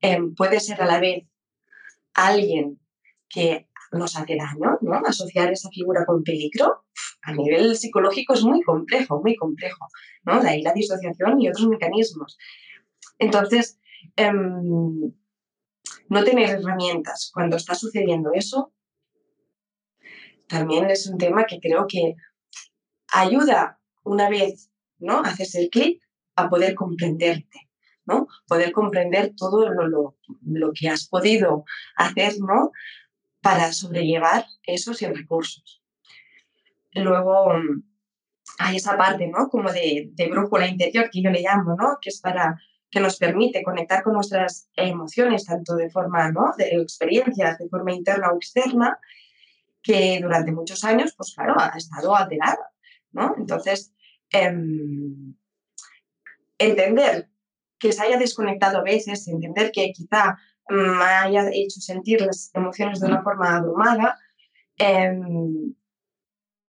em, 0.00 0.34
puede 0.34 0.60
ser 0.60 0.80
a 0.82 0.86
la 0.86 1.00
vez 1.00 1.24
alguien 2.14 2.78
que 3.28 3.68
nos 3.92 4.16
hace 4.16 4.36
daño, 4.36 4.78
¿no? 4.80 5.00
Asociar 5.06 5.50
esa 5.52 5.68
figura 5.70 6.04
con 6.06 6.22
peligro 6.22 6.84
a 7.22 7.32
nivel 7.32 7.76
psicológico 7.76 8.34
es 8.34 8.42
muy 8.42 8.62
complejo, 8.62 9.20
muy 9.20 9.36
complejo, 9.36 9.86
¿no? 10.24 10.40
De 10.40 10.48
ahí 10.48 10.62
la 10.62 10.72
disociación 10.72 11.40
y 11.40 11.48
otros 11.48 11.68
mecanismos. 11.68 12.38
Entonces, 13.18 13.78
em, 14.16 15.12
no 16.08 16.24
tener 16.24 16.50
herramientas 16.50 17.30
cuando 17.32 17.56
está 17.56 17.74
sucediendo 17.74 18.32
eso 18.32 18.72
también 20.50 20.90
es 20.90 21.06
un 21.06 21.16
tema 21.16 21.46
que 21.46 21.60
creo 21.60 21.86
que 21.88 22.16
ayuda 23.12 23.80
una 24.02 24.28
vez, 24.28 24.70
¿no? 24.98 25.20
Haces 25.20 25.54
el 25.54 25.70
clic 25.70 26.02
a 26.34 26.50
poder 26.50 26.74
comprenderte, 26.74 27.70
¿no? 28.04 28.26
Poder 28.48 28.72
comprender 28.72 29.32
todo 29.36 29.70
lo, 29.70 30.16
lo, 30.42 30.72
que 30.74 30.88
has 30.88 31.06
podido 31.06 31.64
hacer, 31.96 32.34
¿no? 32.40 32.72
Para 33.40 33.72
sobrellevar 33.72 34.44
eso 34.64 34.94
sin 34.94 35.14
recursos. 35.14 35.82
Luego 36.92 37.54
hay 38.58 38.76
esa 38.76 38.96
parte, 38.96 39.28
¿no? 39.28 39.48
Como 39.48 39.72
de, 39.72 40.10
de 40.12 40.28
brújula 40.28 40.66
interior 40.66 41.08
que 41.10 41.22
yo 41.22 41.30
le 41.30 41.40
llamo, 41.40 41.74
¿no? 41.76 41.98
Que 42.00 42.10
es 42.10 42.20
para 42.20 42.60
que 42.90 43.00
nos 43.00 43.16
permite 43.18 43.62
conectar 43.62 44.02
con 44.02 44.14
nuestras 44.14 44.68
emociones, 44.74 45.44
tanto 45.44 45.76
de 45.76 45.90
forma, 45.90 46.30
¿no? 46.32 46.52
De 46.58 46.76
experiencias, 46.76 47.58
de 47.58 47.68
forma 47.68 47.92
interna 47.92 48.30
o 48.30 48.36
externa, 48.36 48.98
que 49.82 50.18
durante 50.20 50.52
muchos 50.52 50.84
años, 50.84 51.14
pues 51.16 51.34
claro, 51.34 51.54
ha 51.58 51.76
estado 51.76 52.14
alterada. 52.14 52.72
Entonces, 53.36 53.94
em, 54.30 55.34
entender 56.58 57.30
que 57.78 57.92
se 57.92 58.02
haya 58.02 58.18
desconectado 58.18 58.78
a 58.78 58.82
veces, 58.82 59.26
entender 59.28 59.70
que 59.72 59.92
quizá 59.92 60.36
me 60.70 61.04
haya 61.04 61.50
hecho 61.52 61.80
sentir 61.80 62.20
las 62.20 62.50
emociones 62.54 63.00
de 63.00 63.06
una 63.08 63.22
forma 63.22 63.56
abrumada, 63.56 64.18
em, 64.76 65.74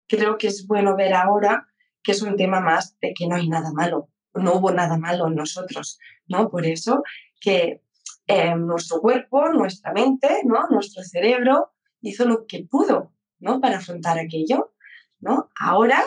creo 0.08 0.38
que 0.38 0.48
es 0.48 0.68
bueno 0.68 0.96
ver 0.96 1.14
ahora 1.14 1.68
que 2.04 2.12
es 2.12 2.22
un 2.22 2.36
tema 2.36 2.60
más 2.60 2.98
de 3.00 3.14
que 3.14 3.28
no 3.28 3.36
hay 3.36 3.50
nada 3.50 3.72
malo, 3.74 4.10
no 4.34 4.56
hubo 4.56 4.72
nada 4.72 4.98
malo 4.98 5.28
en 5.28 5.36
nosotros, 5.36 6.00
¿no? 6.28 6.50
Por 6.50 6.66
eso 6.66 7.04
que 7.40 7.82
em, 8.28 8.66
nuestro 8.66 9.02
cuerpo, 9.02 9.50
nuestra 9.50 9.94
mente, 9.94 10.42
¿no? 10.46 10.68
Nuestro 10.70 11.04
cerebro 11.04 11.74
hizo 12.02 12.26
lo 12.26 12.46
que 12.48 12.64
pudo, 12.64 13.14
¿no? 13.40 13.62
Para 13.62 13.78
afrontar 13.78 14.20
aquello, 14.20 14.74
¿no? 15.20 15.50
Ahora 15.60 16.04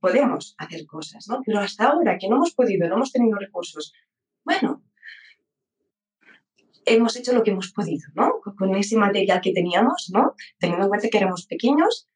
podemos 0.00 0.54
hacer 0.58 0.86
cosas, 0.86 1.28
¿no? 1.28 1.42
Pero 1.44 1.60
hasta 1.60 1.88
ahora 1.88 2.18
que 2.18 2.28
no 2.28 2.36
hemos 2.36 2.54
podido, 2.54 2.88
no 2.88 2.96
hemos 2.96 3.12
tenido 3.12 3.38
recursos, 3.38 3.94
bueno, 4.44 4.82
hemos 6.84 7.16
hecho 7.16 7.32
lo 7.32 7.42
que 7.42 7.50
hemos 7.50 7.72
podido, 7.72 8.08
¿no? 8.14 8.40
Con 8.56 8.74
ese 8.74 8.96
material 8.96 9.40
que 9.40 9.52
teníamos, 9.52 10.10
¿no? 10.12 10.34
Teniendo 10.58 10.84
en 10.84 10.88
cuenta 10.88 11.08
que 11.08 11.18
éramos 11.18 11.46
pequeños, 11.46 12.08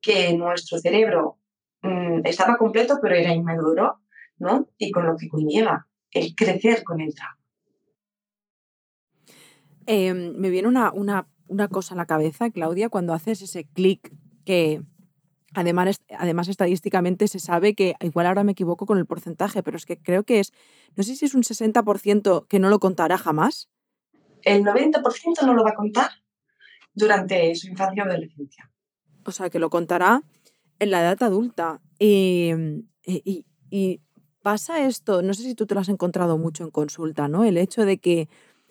que 0.00 0.36
nuestro 0.36 0.78
cerebro 0.78 1.38
mm, 1.82 2.24
estaba 2.24 2.56
completo, 2.56 2.98
pero 3.00 3.14
era 3.14 3.34
inmaduro, 3.34 4.00
¿no? 4.38 4.68
Y 4.78 4.90
con 4.90 5.06
lo 5.06 5.16
que 5.16 5.28
conlleva 5.28 5.86
el 6.10 6.34
crecer 6.34 6.84
con 6.84 7.00
el 7.00 7.14
trabajo. 7.14 7.38
Em, 9.86 10.34
me 10.36 10.50
viene 10.50 10.68
una, 10.68 10.92
una, 10.92 11.28
una 11.48 11.68
cosa 11.68 11.94
a 11.94 11.96
la 11.96 12.06
cabeza, 12.06 12.50
Claudia, 12.50 12.88
cuando 12.88 13.14
haces 13.14 13.42
ese 13.42 13.64
clic 13.64 14.12
que, 14.44 14.82
Además, 15.54 16.00
además, 16.18 16.48
estadísticamente 16.48 17.28
se 17.28 17.38
sabe 17.38 17.74
que, 17.74 17.94
igual 18.00 18.26
ahora 18.26 18.44
me 18.44 18.52
equivoco 18.52 18.86
con 18.86 18.98
el 18.98 19.06
porcentaje, 19.06 19.62
pero 19.62 19.76
es 19.76 19.84
que 19.84 19.98
creo 19.98 20.24
que 20.24 20.40
es, 20.40 20.52
no 20.96 21.02
sé 21.02 21.14
si 21.14 21.26
es 21.26 21.34
un 21.34 21.42
60% 21.42 22.46
que 22.48 22.58
no 22.58 22.70
lo 22.70 22.78
contará 22.78 23.18
jamás. 23.18 23.68
El 24.42 24.64
90% 24.64 25.46
no 25.46 25.54
lo 25.54 25.64
va 25.64 25.70
a 25.70 25.74
contar 25.74 26.10
durante 26.94 27.54
su 27.54 27.68
infancia 27.68 28.04
o 28.04 28.06
adolescencia. 28.06 28.70
O 29.24 29.32
sea, 29.32 29.50
que 29.50 29.58
lo 29.58 29.70
contará 29.70 30.22
en 30.78 30.90
la 30.90 31.00
edad 31.00 31.22
adulta. 31.22 31.80
Y, 31.98 32.52
y, 33.04 34.00
pasa 34.42 34.84
esto, 34.84 35.22
no 35.22 35.34
sé 35.34 35.44
si 35.44 35.54
tú 35.54 35.66
te 35.66 35.74
lo 35.74 35.80
has 35.80 35.88
encontrado 35.88 36.36
mucho 36.36 36.64
en 36.64 36.70
consulta, 36.72 37.28
¿no? 37.28 37.44
El 37.44 37.56
hecho 37.56 37.84
de 37.84 37.98
que 37.98 38.28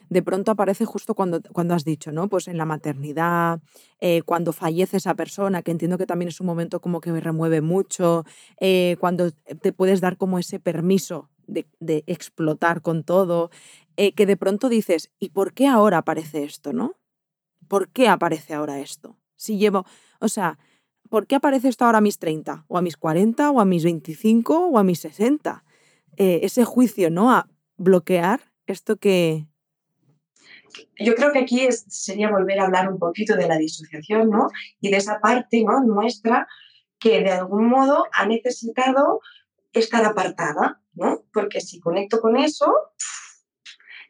de 0.10 0.22
pronto 0.22 0.51
aparece 0.51 0.84
justo 0.84 1.16
cuando, 1.16 1.42
cuando 1.54 1.74
has 1.74 1.86
dicho, 1.86 2.12
¿no? 2.12 2.28
Pues 2.28 2.50
en 2.50 2.58
la 2.58 2.66
maternidad, 2.66 3.62
eh, 4.01 4.22
cuando 4.25 4.51
fallece 4.51 4.98
esa 4.98 5.16
persona, 5.16 5.62
que 5.62 5.72
entiendo 5.72 5.98
que 5.98 6.06
también 6.06 6.28
es 6.28 6.42
un 6.42 6.48
momento 6.48 6.82
como 6.82 7.00
que 7.00 7.13
me 7.13 7.22
remueve 7.22 7.62
mucho, 7.62 8.25
eh, 8.60 8.98
cuando 9.00 9.32
te 9.32 9.72
puedes 9.72 10.01
dar 10.01 10.18
como 10.18 10.38
ese 10.38 10.60
permiso 10.60 11.30
de, 11.48 11.66
de 11.80 12.04
explotar 12.08 12.82
con 12.82 13.06
todo, 13.06 13.50
eh, 14.01 14.13
que 14.13 14.25
de 14.25 14.36
pronto 14.36 14.67
dices, 14.67 15.12
¿y 15.20 15.29
por 15.29 15.53
qué 15.53 15.67
ahora 15.67 16.00
aparece 16.00 16.43
esto, 16.43 16.74
no? 16.74 16.96
¿Por 17.67 17.89
qué 17.89 18.08
aparece 18.08 18.55
ahora 18.55 18.79
esto? 18.79 19.15
Si 19.36 19.60
llevo, 19.60 19.86
o 20.20 20.27
sea, 20.27 20.58
¿por 21.08 21.27
qué 21.27 21.36
aparece 21.36 21.67
esto 21.67 21.86
ahora 21.86 22.00
a 22.00 22.01
mis 22.01 22.17
30? 22.17 22.65
¿O 22.67 22.79
a 22.79 22.81
mis 22.81 22.98
40? 22.98 23.51
¿O 23.51 23.62
a 23.62 23.65
mis 23.65 23.84
25? 23.84 24.70
¿O 24.70 24.79
a 24.79 24.84
mis 24.84 25.01
60? 25.01 25.63
ese 26.17 26.65
juicio, 26.65 27.12
¿no? 27.12 27.31
A 27.31 27.48
bloquear 27.77 28.41
esto 28.65 28.98
que... 28.98 29.48
Yo 30.98 31.13
creo 31.13 31.31
que 31.31 31.39
aquí 31.39 31.67
sería 31.72 32.31
volver 32.31 32.60
a 32.60 32.65
hablar 32.65 32.91
un 32.91 32.98
poquito 32.98 33.36
de 33.36 33.48
la 33.48 33.58
disociación, 33.58 34.29
¿no? 34.29 34.48
Y 34.79 34.89
de 34.89 34.98
esa 34.98 35.20
parte, 35.20 35.63
¿no? 35.63 35.84
Nuestra 35.84 36.48
que 37.00 37.22
de 37.22 37.31
algún 37.31 37.67
modo 37.67 38.05
ha 38.13 38.25
necesitado 38.25 39.22
estar 39.74 40.03
apartada, 40.05 40.81
¿no? 40.93 41.24
Porque 41.31 41.62
si 41.62 41.79
conecto 41.79 42.20
con 42.20 42.38
eso, 42.38 42.74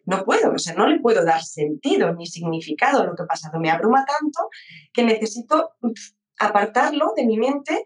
no 0.05 0.23
puedo, 0.25 0.53
o 0.53 0.57
sea, 0.57 0.73
no 0.73 0.87
le 0.87 0.99
puedo 0.99 1.23
dar 1.23 1.43
sentido 1.43 2.13
ni 2.13 2.25
significado 2.25 3.01
a 3.01 3.05
lo 3.05 3.15
que 3.15 3.23
ha 3.23 3.27
pasado. 3.27 3.59
Me 3.59 3.69
abruma 3.69 4.05
tanto 4.05 4.49
que 4.93 5.03
necesito 5.03 5.71
apartarlo 6.39 7.13
de 7.15 7.25
mi 7.25 7.37
mente 7.37 7.85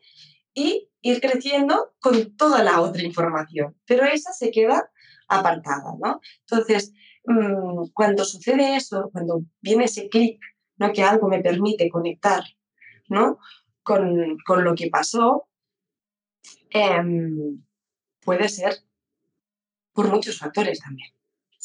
y 0.53 0.89
ir 1.01 1.21
creciendo 1.21 1.93
con 1.99 2.35
toda 2.35 2.63
la 2.63 2.81
otra 2.81 3.03
información. 3.03 3.77
Pero 3.85 4.05
esa 4.05 4.31
se 4.33 4.49
queda 4.51 4.89
apartada, 5.27 5.93
¿no? 5.99 6.21
Entonces, 6.41 6.93
mm, 7.25 7.89
cuando 7.93 8.23
sucede 8.25 8.75
eso, 8.75 9.09
cuando 9.11 9.43
viene 9.61 9.85
ese 9.85 10.09
clic, 10.09 10.39
¿no? 10.77 10.93
Que 10.93 11.03
algo 11.03 11.27
me 11.27 11.41
permite 11.41 11.89
conectar, 11.89 12.43
¿no? 13.09 13.39
Con, 13.83 14.37
lo 14.63 14.75
que 14.75 14.89
pasó, 14.89 15.47
em, 16.71 17.63
puede 18.21 18.49
ser 18.49 18.79
por 19.93 20.09
muchos 20.09 20.39
factores 20.39 20.79
también. 20.79 21.09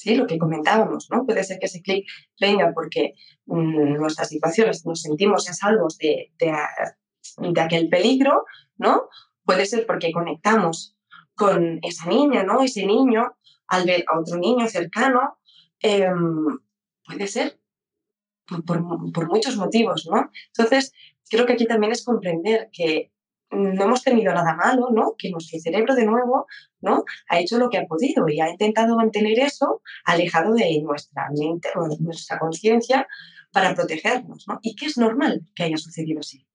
¿Sí? 0.00 0.14
Lo 0.14 0.26
que 0.26 0.38
comentábamos, 0.38 1.09
¿no? 1.11 1.26
Puede 1.26 1.45
ser 1.45 1.59
que 1.59 1.66
ese 1.66 1.83
clic 1.83 2.07
venga 2.40 2.73
porque 2.75 3.14
mm, 3.47 3.99
nuestras 3.99 4.30
situaciones 4.30 4.87
nos 4.87 5.02
sentimos 5.02 5.49
a 5.50 5.52
salvos 5.52 5.99
de, 5.99 6.33
de, 6.38 7.61
aquel 7.61 7.90
peligro, 7.90 8.45
¿no? 8.78 9.09
Puede 9.45 9.66
ser 9.66 9.85
porque 9.87 10.11
conectamos 10.11 10.97
con 11.35 11.80
esa 11.83 12.07
niña, 12.07 12.45
¿no? 12.45 12.62
Ese 12.62 12.87
niño 12.87 13.37
al 13.69 13.85
ver 13.85 14.04
a 14.09 14.19
otro 14.19 14.38
niño 14.38 14.66
cercano, 14.69 15.38
em, 15.80 16.59
puede 17.04 17.26
ser 17.26 17.61
por, 18.66 18.80
muchos 19.28 19.57
motivos, 19.57 20.09
¿no? 20.11 20.30
Entonces, 20.57 20.92
creo 21.28 21.45
que 21.47 21.52
aquí 21.52 21.66
también 21.66 21.92
es 21.92 22.04
comprender 22.04 22.71
que 22.73 23.12
no 23.50 23.85
hemos 23.85 24.02
tenido 24.02 24.33
nada 24.33 24.54
malo, 24.54 24.90
¿no? 24.90 25.14
Que 25.19 25.30
nuestro 25.30 25.59
cerebro 25.59 25.95
de 25.95 26.07
nuevo, 26.07 26.47
¿no? 26.80 27.04
Ha 27.28 27.40
hecho 27.40 27.59
lo 27.59 27.69
que 27.69 27.78
ha 27.78 27.87
podido 27.87 28.28
y 28.28 28.40
ha 28.40 28.49
intentado 28.49 28.97
mantener 28.97 29.38
eso 29.38 29.83
alejado 30.04 30.54
de 30.54 30.80
nuestra 30.83 31.28
mente 31.30 31.69
o 31.75 31.88
de 31.88 31.97
nuestra 32.00 32.38
conciencia 32.38 33.09
para 33.52 33.75
protegernos, 33.75 34.47
¿no? 34.47 34.59
Y 34.62 34.76
que 34.76 34.87
es 34.87 34.99
normal 34.99 35.42
que 35.54 35.64
haya 35.64 35.76
sucedido 35.76 36.21
así 36.21 36.47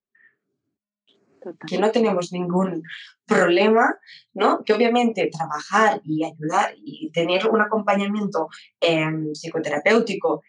que 1.67 1.77
no 1.77 1.91
tenemos 1.91 2.31
ningún 2.31 2.83
problema, 3.25 3.97
¿no? 4.33 4.63
Que 4.63 4.73
obviamente 4.73 5.29
trabajar 5.31 6.01
y 6.03 6.23
ayudar 6.23 6.73
y 6.77 7.11
tener 7.11 7.47
un 7.47 7.61
acompañamiento 7.61 8.49
em, 8.79 9.33
psicoterapéutico 9.33 10.41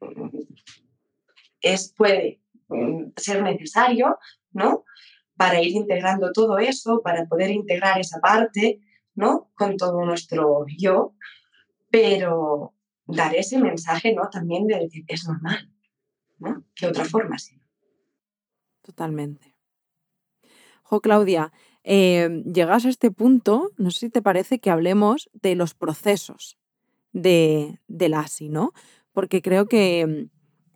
mm, 0.00 0.38
es, 1.60 1.94
puede 1.96 2.40
mm, 2.68 3.12
ser 3.16 3.42
necesario, 3.42 4.18
¿no? 4.52 4.84
Para 5.38 5.62
ir 5.62 5.74
integrando 5.74 6.32
todo 6.32 6.58
eso, 6.58 7.00
para 7.02 7.24
poder 7.24 7.50
integrar 7.50 7.98
esa 7.98 8.20
parte, 8.20 8.80
¿no? 9.14 9.50
Con 9.54 9.78
todo 9.78 10.04
nuestro 10.04 10.66
yo, 10.76 11.14
pero 11.90 12.74
dar 13.06 13.34
ese 13.34 13.58
mensaje, 13.58 14.14
¿no? 14.14 14.28
También 14.28 14.66
de 14.66 14.80
decir, 14.80 15.04
es 15.08 15.26
normal, 15.26 15.72
¿no? 16.38 16.64
Que 16.74 16.86
otra 16.86 17.06
forma 17.06 17.38
sí. 17.38 17.58
Totalmente. 18.82 19.54
Jo, 20.82 21.00
Claudia, 21.00 21.52
eh, 21.84 22.42
llegas 22.44 22.84
a 22.84 22.88
este 22.88 23.10
punto, 23.10 23.70
no 23.76 23.90
sé 23.90 24.00
si 24.00 24.10
te 24.10 24.22
parece 24.22 24.58
que 24.58 24.70
hablemos 24.70 25.30
de 25.32 25.54
los 25.54 25.74
procesos 25.74 26.58
de, 27.12 27.80
del 27.88 28.14
ASI, 28.14 28.48
¿no? 28.48 28.72
Porque 29.12 29.42
creo 29.42 29.66
que 29.66 30.28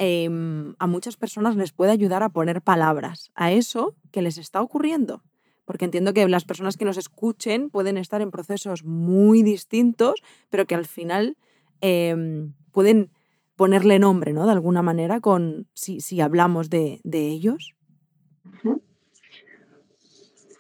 em, 0.05 0.75
a 0.81 0.88
muchas 0.88 1.17
personas 1.17 1.55
les 1.55 1.71
puede 1.71 1.93
ayudar 1.93 2.25
a 2.25 2.31
poner 2.31 2.61
palabras 2.61 3.31
a 3.37 3.53
eso 3.53 3.95
que 4.11 4.21
les 4.21 4.37
está 4.37 4.61
ocurriendo. 4.61 5.23
Porque 5.65 5.85
entiendo 5.85 6.12
que 6.12 6.27
las 6.29 6.45
personas 6.45 6.77
que 6.77 6.85
nos 6.85 6.97
escuchen 6.97 7.71
pueden 7.71 7.97
estar 7.97 8.21
en 8.21 8.33
procesos 8.33 8.83
muy 8.83 9.45
distintos, 9.45 10.21
pero 10.51 10.67
que 10.67 10.75
al 10.75 10.87
final 10.87 11.37
em, 11.81 12.53
pueden 12.73 13.11
ponerle 13.55 14.01
nombre, 14.01 14.33
¿no? 14.33 14.45
De 14.47 14.53
alguna 14.53 14.83
manera, 14.83 15.21
con 15.21 15.69
si, 15.73 16.01
si 16.01 16.21
hablamos 16.21 16.69
de, 16.69 17.01
de 17.05 17.29
ellos. 17.29 17.77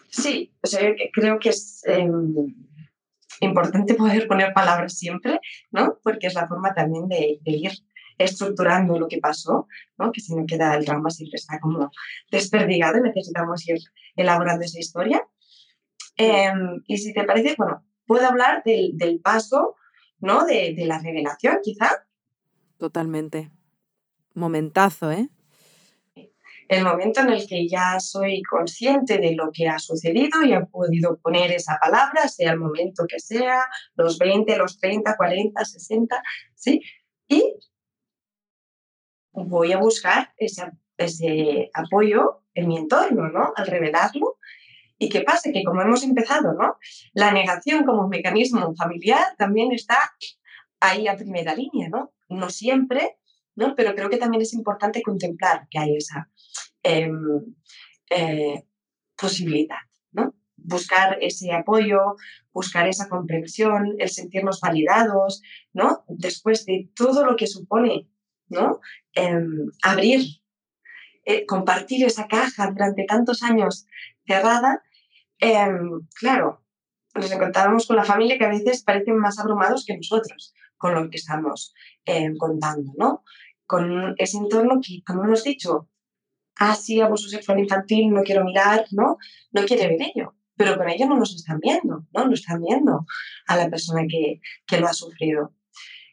Sí, 0.08 0.52
sea, 0.62 0.94
creo 1.12 1.38
que 1.40 1.48
es 1.48 1.82
em, 1.86 2.54
importante 3.40 3.94
poder 3.94 4.28
poner 4.28 4.52
palabras 4.52 4.96
siempre, 4.96 5.40
¿no? 5.72 5.98
Porque 6.04 6.28
es 6.28 6.34
la 6.34 6.46
forma 6.46 6.74
también 6.74 7.08
de, 7.08 7.40
ir 7.44 7.72
estructurando 8.18 8.98
lo 8.98 9.08
que 9.08 9.18
pasó, 9.18 9.68
¿no? 9.98 10.12
Que 10.12 10.20
si 10.20 10.34
no 10.34 10.44
queda 10.46 10.74
el 10.74 10.84
drama 10.84 11.10
siempre 11.10 11.36
está 11.36 11.58
como 11.60 11.90
desperdigado 12.30 12.98
y 12.98 13.02
necesitamos 13.02 13.66
ir 13.68 13.78
elaborando 14.16 14.64
esa 14.64 14.78
historia. 14.78 15.26
Em, 16.16 16.82
y 16.86 16.98
si 16.98 17.12
te 17.12 17.24
parece, 17.24 17.54
bueno, 17.56 17.84
puedo 18.06 18.26
hablar 18.26 18.62
del, 18.64 19.20
paso, 19.22 19.76
¿no? 20.18 20.44
De, 20.44 20.74
de 20.74 20.86
la 20.86 20.98
revelación, 20.98 21.58
quizá. 21.62 22.06
Totalmente. 22.78 23.50
Momentazo, 24.34 25.12
¿eh? 25.12 25.28
el 26.72 26.84
momento 26.84 27.20
en 27.20 27.30
el 27.30 27.46
que 27.46 27.68
ya 27.68 28.00
soy 28.00 28.42
consciente 28.42 29.18
de 29.18 29.34
lo 29.34 29.50
que 29.52 29.68
ha 29.68 29.78
sucedido 29.78 30.42
y 30.42 30.54
he 30.54 30.60
podido 30.66 31.18
poner 31.18 31.52
esa 31.52 31.78
palabra, 31.80 32.28
sea 32.28 32.52
el 32.52 32.58
momento 32.58 33.04
que 33.06 33.20
sea, 33.20 33.66
los 33.94 34.18
20, 34.18 34.56
los 34.56 34.78
30, 34.78 35.16
40, 35.16 35.64
60, 35.64 36.22
¿sí? 36.54 36.80
Y 37.28 37.54
voy 39.32 39.72
a 39.72 39.78
buscar 39.78 40.32
ese, 40.36 41.70
apoyo 41.74 42.42
en 42.54 42.68
mi 42.68 42.76
entorno, 42.76 43.28
¿no? 43.28 43.52
Al 43.56 43.66
revelarlo. 43.66 44.38
¿Y 44.98 45.08
qué 45.08 45.22
pasa? 45.22 45.50
Que 45.52 45.64
como 45.64 45.82
hemos 45.82 46.04
empezado, 46.04 46.52
¿no? 46.52 46.76
La 47.12 47.32
negación 47.32 47.84
como 47.84 48.08
mecanismo 48.08 48.74
familiar 48.76 49.34
también 49.36 49.72
está 49.72 49.96
ahí 50.80 51.08
a 51.08 51.16
primera 51.16 51.54
línea, 51.54 51.88
¿no? 51.88 52.12
No 52.28 52.50
siempre, 52.50 53.16
¿no? 53.56 53.74
Pero 53.74 53.94
creo 53.94 54.10
que 54.10 54.16
también 54.18 54.42
es 54.42 54.54
importante 54.54 55.02
contemplar 55.02 55.66
que 55.70 55.78
hay 55.78 55.96
esa 55.96 56.30
em, 56.82 57.54
eh, 58.10 58.64
posibilidad, 59.16 59.78
¿no? 60.12 60.34
Buscar 60.56 61.18
ese 61.20 61.52
apoyo, 61.52 62.16
buscar 62.52 62.86
esa 62.86 63.08
comprensión, 63.08 63.96
el 63.98 64.08
sentirnos 64.10 64.60
validados, 64.60 65.42
¿no? 65.72 66.04
Después 66.08 66.64
de 66.66 66.90
todo 66.94 67.24
lo 67.24 67.34
que 67.36 67.46
supone, 67.46 68.08
¿no? 68.52 68.80
Em, 69.14 69.70
abrir, 69.82 70.20
eh, 71.24 71.44
compartir 71.46 72.04
esa 72.04 72.28
caja 72.28 72.70
durante 72.70 73.04
tantos 73.04 73.42
años 73.42 73.86
cerrada, 74.26 74.82
em, 75.38 76.06
claro, 76.14 76.62
nos 77.14 77.30
encontrábamos 77.30 77.86
con 77.86 77.96
la 77.96 78.04
familia 78.04 78.38
que 78.38 78.44
a 78.44 78.48
veces 78.48 78.84
parecen 78.84 79.16
más 79.18 79.38
abrumados 79.38 79.84
que 79.86 79.96
nosotros 79.96 80.54
con 80.78 80.94
lo 80.94 81.10
que 81.10 81.18
estamos 81.18 81.74
contando, 82.38 82.92
¿no? 82.96 83.22
con 83.72 84.14
ese 84.18 84.36
entorno 84.36 84.82
que, 84.84 85.02
como 85.02 85.24
hemos 85.24 85.44
dicho, 85.44 85.88
ah, 86.56 86.74
sí, 86.74 87.00
abuso 87.00 87.26
sexual 87.30 87.58
infantil, 87.58 88.10
no 88.10 88.22
quiero 88.22 88.44
mirar, 88.44 88.84
¿no? 88.90 89.16
No 89.50 89.64
quiere 89.64 89.88
ver 89.88 90.10
ello, 90.14 90.34
pero 90.56 90.76
con 90.76 90.90
ello 90.90 91.06
no 91.06 91.16
nos 91.16 91.34
están 91.34 91.58
viendo, 91.58 92.06
¿no? 92.12 92.26
No 92.26 92.34
están 92.34 92.60
viendo 92.60 93.06
a 93.46 93.56
la 93.56 93.70
persona 93.70 94.02
que, 94.06 94.42
que 94.66 94.78
lo 94.78 94.88
ha 94.88 94.92
sufrido. 94.92 95.54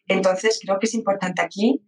Entonces, 0.08 0.58
creo 0.64 0.80
que 0.80 0.86
es 0.86 0.94
importante 0.94 1.42
aquí 1.42 1.84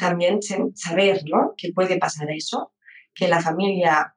también 0.00 0.40
saber, 0.74 1.22
¿no? 1.26 1.54
Que 1.56 1.72
puede 1.74 1.98
pasar 1.98 2.30
eso, 2.30 2.72
que 3.14 3.28
la 3.28 3.42
familia, 3.42 4.16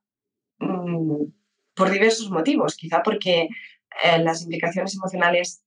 mm, 0.60 1.26
por 1.76 1.92
diversos 1.92 2.30
motivos, 2.32 2.76
quizá 2.76 3.04
porque 3.04 3.50
eh, 4.04 4.20
las 4.20 4.42
implicaciones 4.44 4.96
emocionales 4.96 5.62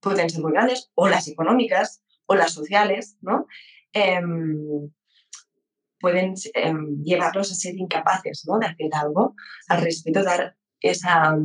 pueden 0.00 0.28
ser 0.28 0.42
muy 0.42 0.52
grandes, 0.52 0.90
o 0.94 1.08
las 1.08 1.28
económicas, 1.28 2.02
o 2.26 2.34
las 2.34 2.52
sociales, 2.52 3.16
¿no? 3.20 3.46
Em, 3.92 4.90
pueden 6.00 6.34
em, 6.54 7.02
llevarlos 7.04 7.52
a 7.52 7.54
ser 7.54 7.74
incapaces 7.76 8.44
¿no? 8.46 8.58
de 8.58 8.66
hacer 8.66 8.90
algo 8.92 9.34
al 9.68 9.82
respecto, 9.82 10.24
dar 10.24 10.56
esa, 10.80 11.36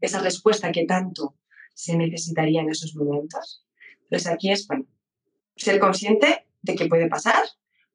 esa 0.00 0.20
respuesta 0.20 0.70
que 0.70 0.86
tanto 0.86 1.36
se 1.74 1.96
necesitaría 1.96 2.60
en 2.60 2.70
esos 2.70 2.94
momentos. 2.94 3.66
Entonces 4.04 4.28
aquí 4.28 4.52
es, 4.52 4.66
bueno, 4.68 4.86
ser 5.56 5.80
consciente 5.80 6.46
de 6.62 6.74
que 6.74 6.86
puede 6.86 7.08
pasar, 7.08 7.42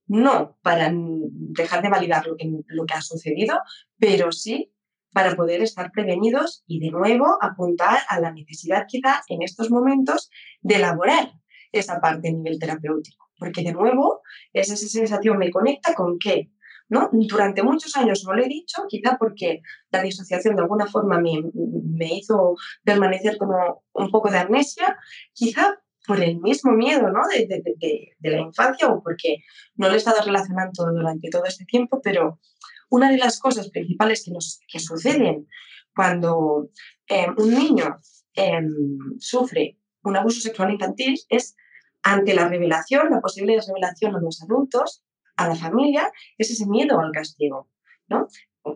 no 0.08 0.58
para 0.62 0.92
dejar 0.94 1.82
de 1.82 1.90
validar 1.90 2.28
lo 2.28 2.38
que, 2.38 2.52
lo 2.68 2.86
que 2.86 2.94
ha 2.94 3.02
sucedido, 3.02 3.60
pero 3.98 4.32
sí 4.32 4.72
para 5.16 5.36
poder 5.36 5.62
estar 5.62 5.92
prevenidos 5.92 6.64
y 6.68 6.80
de 6.80 6.92
nuevo 6.92 7.38
apuntar 7.42 8.00
a 8.10 8.20
la 8.20 8.32
necesidad 8.32 8.86
quizá 8.86 9.24
en 9.30 9.44
estos 9.44 9.72
momentos 9.72 10.30
de 10.62 10.76
elaborar 10.76 11.32
esa 11.72 12.02
parte 12.02 12.28
a 12.28 12.32
nivel 12.32 12.60
terapéutico. 12.60 13.26
Porque 13.38 13.64
de 13.64 13.72
nuevo 13.72 14.22
es 14.52 14.70
esa 14.70 14.88
sensación 14.88 15.38
me 15.38 15.52
conecta 15.52 15.94
con 15.94 16.20
qué, 16.20 16.52
¿no? 16.90 17.10
Durante 17.14 17.64
muchos 17.64 17.96
años 17.96 18.24
no 18.26 18.34
lo 18.34 18.44
he 18.44 18.48
dicho, 18.48 18.84
quizá 18.90 19.18
porque 19.18 19.62
la 19.90 20.02
disociación 20.02 20.56
de 20.56 20.64
alguna 20.64 20.88
forma 20.88 21.20
me, 21.20 21.42
me 21.54 22.14
hizo 22.14 22.56
permanecer 22.84 23.38
como 23.38 23.84
un 23.94 24.12
poco 24.12 24.30
de 24.30 24.40
amnesia, 24.40 24.98
quizá 25.34 25.80
por 26.06 26.22
el 26.22 26.38
mismo 26.38 26.72
miedo 26.72 27.10
¿no? 27.10 27.22
de, 27.28 27.48
de, 27.48 27.62
de, 27.64 28.16
de, 28.18 28.30
la 28.30 28.42
infancia 28.42 28.88
o 28.88 29.02
porque 29.02 29.38
no 29.76 29.88
lo 29.88 29.94
he 29.94 29.98
estado 29.98 30.24
relacionando 30.24 30.86
durante 30.92 31.30
todo 31.30 31.46
este 31.46 31.66
tiempo, 31.66 32.02
pero 32.04 32.40
una 32.90 33.10
de 33.10 33.18
las 33.18 33.40
cosas 33.40 33.70
principales 33.70 34.24
que, 34.24 34.32
nos, 34.32 34.60
que 34.68 34.80
suceden 34.80 35.48
cuando 35.96 36.70
eh, 37.08 37.28
un 37.38 37.54
niño 37.54 38.00
eh, 38.36 38.62
sufre 39.20 39.78
un 40.04 40.18
abuso 40.18 40.40
sexual 40.40 40.72
infantil 40.72 41.20
es 41.30 41.56
ante 42.04 42.36
la 42.36 42.48
revelación, 42.48 43.10
la 43.10 43.20
posible 43.20 43.60
revelación 43.60 44.16
a 44.16 44.20
los 44.20 44.42
adultos, 44.44 45.04
a 45.36 45.48
la 45.48 45.56
familia, 45.56 46.12
es 46.38 46.52
ese 46.52 46.68
miedo 46.68 47.00
al 47.00 47.12
castigo. 47.12 47.70
¿no? 48.08 48.28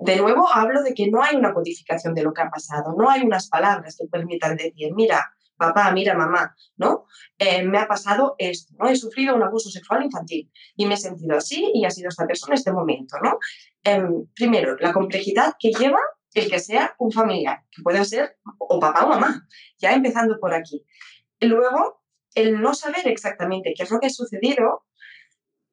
De 0.01 0.17
nuevo, 0.17 0.47
hablo 0.51 0.81
de 0.81 0.93
que 0.95 1.09
no 1.09 1.21
hay 1.21 1.35
una 1.35 1.53
codificación 1.53 2.15
de 2.15 2.23
lo 2.23 2.33
que 2.33 2.41
ha 2.41 2.49
pasado, 2.49 2.95
no 2.97 3.09
hay 3.09 3.21
unas 3.21 3.47
palabras 3.47 3.97
que 3.99 4.07
permitan 4.07 4.55
decir, 4.55 4.93
mira, 4.95 5.31
papá, 5.59 5.91
mira, 5.91 6.15
mamá, 6.15 6.55
¿no? 6.77 7.05
Eh, 7.37 7.63
me 7.63 7.77
ha 7.77 7.87
pasado 7.87 8.35
esto, 8.39 8.73
¿no? 8.79 8.87
He 8.87 8.95
sufrido 8.95 9.35
un 9.35 9.43
abuso 9.43 9.69
sexual 9.69 10.03
infantil 10.03 10.51
y 10.75 10.85
me 10.87 10.95
he 10.95 10.97
sentido 10.97 11.37
así 11.37 11.71
y 11.75 11.85
ha 11.85 11.91
sido 11.91 12.09
esta 12.09 12.25
persona 12.25 12.53
en 12.53 12.57
este 12.57 12.71
momento, 12.71 13.17
¿no? 13.21 13.37
Eh, 13.83 14.01
primero, 14.33 14.75
la 14.79 14.93
complejidad 14.93 15.53
que 15.59 15.71
lleva 15.71 15.99
el 16.33 16.49
que 16.49 16.59
sea 16.59 16.95
un 16.99 17.11
familiar, 17.11 17.59
que 17.71 17.81
puede 17.83 18.03
ser 18.05 18.37
o 18.57 18.79
papá 18.79 19.05
o 19.05 19.09
mamá, 19.09 19.47
ya 19.77 19.93
empezando 19.93 20.39
por 20.39 20.53
aquí. 20.53 20.85
Y 21.39 21.47
luego, 21.47 22.01
el 22.35 22.61
no 22.61 22.73
saber 22.73 23.07
exactamente 23.07 23.73
qué 23.75 23.83
es 23.83 23.91
lo 23.91 23.99
que 23.99 24.07
ha 24.07 24.11
sucedido, 24.11 24.85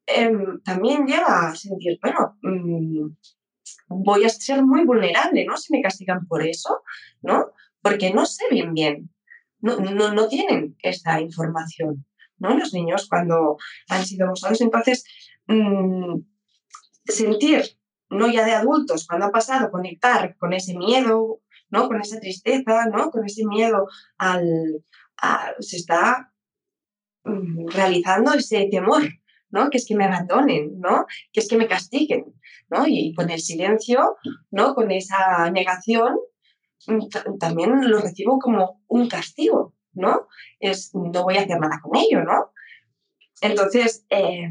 eh, 0.06 0.30
también 0.64 1.06
lleva 1.06 1.48
a 1.48 1.54
sentir, 1.54 1.98
bueno, 2.02 2.38
mmm, 2.42 3.08
voy 3.88 4.24
a 4.24 4.28
ser 4.28 4.64
muy 4.64 4.84
vulnerable, 4.84 5.44
¿no? 5.44 5.56
Si 5.56 5.72
me 5.72 5.82
castigan 5.82 6.26
por 6.26 6.46
eso, 6.46 6.82
¿no? 7.22 7.52
Porque 7.82 8.12
no 8.12 8.26
sé 8.26 8.44
bien 8.50 8.72
bien 8.74 9.10
no, 9.66 9.90
no, 9.98 10.14
no 10.14 10.28
tienen 10.28 10.76
esta 10.80 11.20
información, 11.20 12.06
¿no? 12.38 12.56
Los 12.56 12.72
niños 12.72 13.08
cuando 13.08 13.58
han 13.88 14.04
sido 14.06 14.26
abusados. 14.26 14.60
Entonces, 14.60 15.04
mmm, 15.46 16.20
sentir, 17.04 17.62
no 18.10 18.28
ya 18.28 18.44
de 18.44 18.52
adultos, 18.52 19.06
cuando 19.06 19.26
ha 19.26 19.30
pasado, 19.30 19.70
conectar 19.70 20.36
con 20.38 20.52
ese 20.52 20.76
miedo, 20.76 21.40
¿no? 21.70 21.88
Con 21.88 22.00
esa 22.00 22.20
tristeza, 22.20 22.86
¿no? 22.86 23.10
Con 23.10 23.24
ese 23.26 23.44
miedo 23.44 23.88
al... 24.18 24.44
Se 25.60 25.76
está 25.76 26.32
mmm, 27.24 27.68
realizando 27.68 28.34
ese 28.34 28.68
temor, 28.70 29.02
¿no? 29.50 29.70
Que 29.70 29.78
es 29.78 29.86
que 29.86 29.96
me 29.96 30.04
abandonen, 30.04 30.78
¿no? 30.78 31.06
Que 31.32 31.40
es 31.40 31.48
que 31.48 31.56
me 31.56 31.66
castiguen, 31.66 32.34
¿no? 32.68 32.86
Y 32.86 33.14
con 33.14 33.30
el 33.30 33.40
silencio, 33.40 34.16
¿no? 34.50 34.74
Con 34.74 34.90
esa 34.90 35.50
negación, 35.50 36.18
también 37.38 37.90
lo 37.90 37.98
recibo 37.98 38.38
como 38.38 38.82
un 38.86 39.08
castigo, 39.08 39.74
¿no? 39.92 40.28
Es, 40.60 40.94
no 40.94 41.24
voy 41.24 41.36
a 41.36 41.42
hacer 41.42 41.58
nada 41.58 41.80
con 41.82 41.96
ello, 41.96 42.22
¿no? 42.22 42.52
Entonces, 43.40 44.06
eh, 44.10 44.48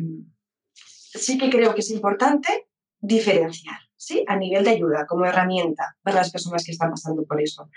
sí 0.73 1.37
que 1.37 1.49
creo 1.49 1.73
que 1.73 1.81
es 1.81 1.91
importante 1.91 2.67
diferenciar, 2.99 3.77
¿sí? 3.95 4.23
A 4.27 4.35
nivel 4.35 4.63
de 4.63 4.71
ayuda, 4.71 5.05
como 5.07 5.25
herramienta 5.25 5.97
para 6.03 6.17
las 6.17 6.31
personas 6.31 6.63
que 6.63 6.71
están 6.71 6.91
pasando 6.91 7.23
por 7.25 7.41
eso. 7.41 7.69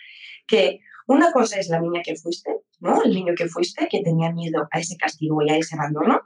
Que 0.47 0.81
una 1.07 1.33
cosa 1.33 1.59
es 1.59 1.69
la 1.69 1.81
niña 1.81 2.03
que 2.05 2.17
fuiste, 2.17 2.51
¿no? 2.81 3.03
El 3.03 3.15
niño 3.15 3.35
que 3.37 3.49
fuiste, 3.49 3.89
que 3.89 4.03
tenía 4.03 4.33
miedo 4.33 4.69
a 4.71 4.79
ese 4.79 4.97
castigo 4.97 5.41
y 5.43 5.51
a 5.51 5.57
ese 5.57 5.77
abandono. 5.77 6.23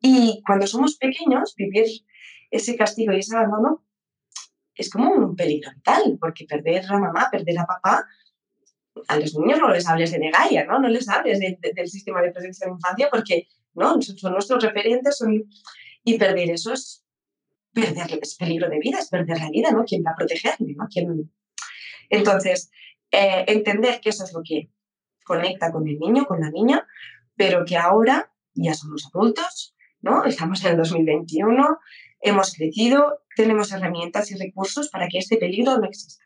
Y 0.00 0.42
cuando 0.46 0.66
somos 0.66 0.96
pequeños, 0.96 1.54
vivir 1.56 1.86
ese 2.50 2.76
castigo 2.76 3.12
y 3.12 3.18
ese 3.18 3.36
abandono 3.36 3.84
es 4.74 4.90
como 4.90 5.10
un 5.10 5.36
peligro 5.36 5.70
vital, 5.74 6.16
porque 6.20 6.44
perder 6.44 6.84
a 6.88 6.98
mamá, 6.98 7.28
perder 7.30 7.58
a 7.58 7.66
papá, 7.66 8.06
a 9.08 9.16
los 9.18 9.34
niños 9.36 9.58
no 9.58 9.70
les 9.70 9.86
hables 9.88 10.12
de 10.12 10.18
Negaya, 10.18 10.64
¿no? 10.64 10.78
No 10.78 10.88
les 10.88 11.08
hables 11.08 11.40
de, 11.40 11.58
de, 11.60 11.72
del 11.72 11.88
sistema 11.88 12.20
de 12.20 12.30
protección 12.30 12.70
de 12.70 12.74
infancia 12.76 13.08
porque 13.10 13.48
¿no? 13.74 14.00
son, 14.02 14.32
nuestros 14.32 14.62
referentes 14.62 15.16
son... 15.16 15.44
y 16.04 16.18
perder 16.18 16.50
eso 16.50 16.72
es 16.72 17.04
peligro 18.38 18.68
de 18.68 18.78
vida, 18.78 18.98
es 18.98 19.08
perder 19.08 19.38
la 19.38 19.50
vida, 19.50 19.70
¿no? 19.70 19.84
¿Quién 19.84 20.02
va 20.06 20.10
a 20.10 20.16
protegerme, 20.16 20.74
¿no? 20.76 20.86
¿Quién... 20.92 21.32
Entonces, 22.10 22.70
eh, 23.10 23.44
entender 23.48 24.00
que 24.00 24.10
eso 24.10 24.24
es 24.24 24.32
lo 24.34 24.42
que 24.44 24.70
conecta 25.24 25.72
con 25.72 25.88
el 25.88 25.98
niño, 25.98 26.26
con 26.26 26.40
la 26.40 26.50
niña, 26.50 26.86
pero 27.34 27.64
que 27.64 27.78
ahora 27.78 28.30
ya 28.54 28.74
somos 28.74 29.06
adultos, 29.06 29.74
¿no? 30.02 30.24
Estamos 30.24 30.62
en 30.64 30.72
el 30.72 30.76
2021, 30.76 31.78
hemos 32.22 32.54
crecido, 32.54 33.20
tenemos 33.36 33.72
herramientas 33.72 34.30
y 34.30 34.36
recursos 34.36 34.88
para 34.88 35.08
que 35.08 35.18
este 35.18 35.36
peligro 35.36 35.76
no 35.76 35.86
exista. 35.86 36.24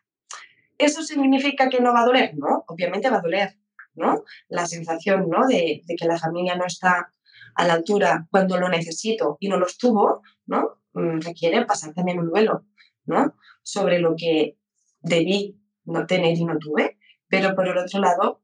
¿Eso 0.77 1.01
significa 1.01 1.69
que 1.69 1.81
no 1.81 1.91
va 1.91 2.01
a 2.01 2.05
doler? 2.05 2.37
No, 2.37 2.63
obviamente 2.67 3.09
va 3.09 3.17
a 3.17 3.21
doler, 3.21 3.57
¿no? 3.95 4.23
La 4.47 4.67
sensación, 4.67 5.27
¿no? 5.27 5.47
De, 5.47 5.81
que 5.87 6.05
la 6.05 6.19
familia 6.19 6.55
no 6.55 6.65
está 6.65 7.13
a 7.55 7.67
la 7.67 7.73
altura 7.73 8.27
cuando 8.29 8.59
lo 8.59 8.69
necesito 8.69 9.37
y 9.39 9.49
no 9.49 9.57
lo 9.57 9.65
estuvo, 9.65 10.21
¿no? 10.45 10.79
Mm, 10.93 11.19
requiere 11.21 11.65
pasar 11.65 11.93
también 11.93 12.19
un 12.19 12.29
duelo, 12.29 12.65
¿no? 13.05 13.35
Sobre 13.63 13.99
lo 13.99 14.15
que 14.15 14.57
debí 15.01 15.59
no 15.85 16.05
tener 16.05 16.37
y 16.37 16.45
no 16.45 16.59
tuve, 16.59 16.99
pero 17.27 17.55
por 17.55 17.67
el 17.67 17.77
otro 17.77 17.99
lado 17.99 18.43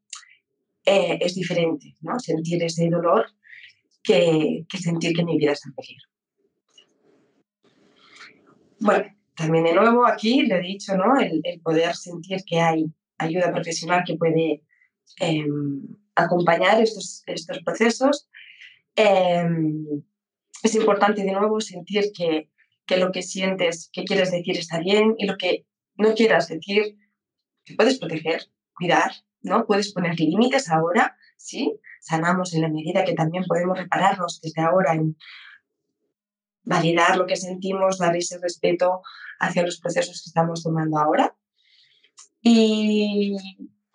eh, 0.85 1.19
es 1.21 1.35
diferente, 1.35 1.93
¿no? 2.01 2.19
Sentir 2.19 2.63
ese 2.63 2.89
dolor 2.89 3.27
que, 4.01 4.65
que 4.67 4.77
sentir 4.79 5.13
que 5.13 5.23
mi 5.23 5.37
vida 5.37 5.51
está 5.51 5.69
en 5.69 5.75
peligro. 5.75 6.12
Bueno, 8.83 9.05
también 9.35 9.63
de 9.63 9.73
nuevo 9.73 10.05
aquí 10.05 10.41
le 10.41 10.57
he 10.57 10.61
dicho, 10.61 10.97
¿no? 10.97 11.17
El, 11.17 11.39
el 11.45 11.61
poder 11.61 11.95
sentir 11.95 12.43
que 12.45 12.59
hay 12.59 12.85
ayuda 13.17 13.53
profesional 13.53 14.03
que 14.05 14.17
puede 14.17 14.61
eh, 15.21 15.45
acompañar 16.15 16.81
estos, 16.81 17.23
estos 17.25 17.59
procesos. 17.63 18.27
Eh, 18.97 19.47
es 20.63 20.75
importante 20.75 21.23
de 21.23 21.31
nuevo 21.31 21.61
sentir 21.61 22.11
que, 22.13 22.49
que 22.85 22.97
lo 22.97 23.13
que 23.13 23.21
sientes, 23.21 23.89
que 23.93 24.03
quieres 24.03 24.31
decir 24.31 24.57
está 24.57 24.79
bien 24.79 25.15
y 25.17 25.27
lo 25.27 25.37
que 25.37 25.65
no 25.95 26.13
quieras 26.13 26.49
decir, 26.49 26.97
te 27.63 27.75
puedes 27.75 27.99
proteger, 27.99 28.41
cuidar, 28.75 29.13
¿no? 29.41 29.65
Puedes 29.65 29.93
poner 29.93 30.19
límites 30.19 30.69
ahora, 30.69 31.15
¿sí? 31.37 31.79
Sanamos 32.01 32.53
en 32.53 32.63
la 32.63 32.69
medida 32.69 33.05
que 33.05 33.13
también 33.13 33.45
podemos 33.45 33.77
repararnos 33.77 34.41
desde 34.41 34.61
ahora 34.61 34.93
en 34.93 35.15
validar 36.63 37.17
lo 37.17 37.25
que 37.25 37.35
sentimos, 37.35 37.97
dar 37.97 38.15
ese 38.15 38.37
respeto 38.39 39.01
hacia 39.39 39.63
los 39.63 39.79
procesos 39.79 40.21
que 40.23 40.29
estamos 40.29 40.63
tomando 40.63 40.97
ahora. 40.97 41.35
Y 42.41 43.35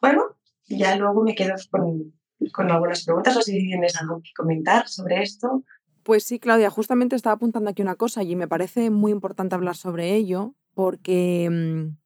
bueno, 0.00 0.37
ya 0.68 0.96
luego 0.96 1.22
me 1.22 1.35
quedo 1.35 1.54
con, 1.70 2.14
con 2.52 2.70
algunas 2.70 3.04
preguntas, 3.04 3.37
o 3.37 3.42
si 3.42 3.52
tienes 3.59 3.96
algo 4.00 4.20
que 4.22 4.31
comentar 4.37 4.88
sobre 4.88 5.22
esto. 5.22 5.64
Pues 6.02 6.24
sí, 6.24 6.38
Claudia, 6.38 6.70
justamente 6.70 7.16
estaba 7.16 7.35
apuntando 7.35 7.70
aquí 7.70 7.83
una 7.83 7.96
cosa 7.96 8.22
y 8.22 8.37
me 8.37 8.48
parece 8.48 8.90
muy 8.90 9.12
importante 9.12 9.54
hablar 9.54 9.76
sobre 9.76 10.14
ello 10.14 10.54
porque, 10.74 11.48
mm, 11.50 11.98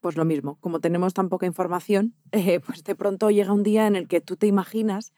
pues 0.00 0.16
lo 0.16 0.24
mismo, 0.24 0.58
como 0.60 0.80
tenemos 0.80 1.14
tan 1.14 1.28
poca 1.28 1.46
información, 1.46 2.14
eh, 2.32 2.60
pues 2.60 2.84
de 2.84 2.94
pronto 2.94 3.30
llega 3.30 3.52
un 3.52 3.62
día 3.62 3.86
en 3.86 3.96
el 3.96 4.06
que 4.08 4.20
tú 4.20 4.36
te 4.36 4.46
imaginas 4.46 5.12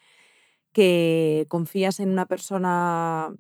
que 0.73 1.47
confías 1.49 2.01
en 2.01 2.11
una 2.11 2.27
persona 2.27 3.35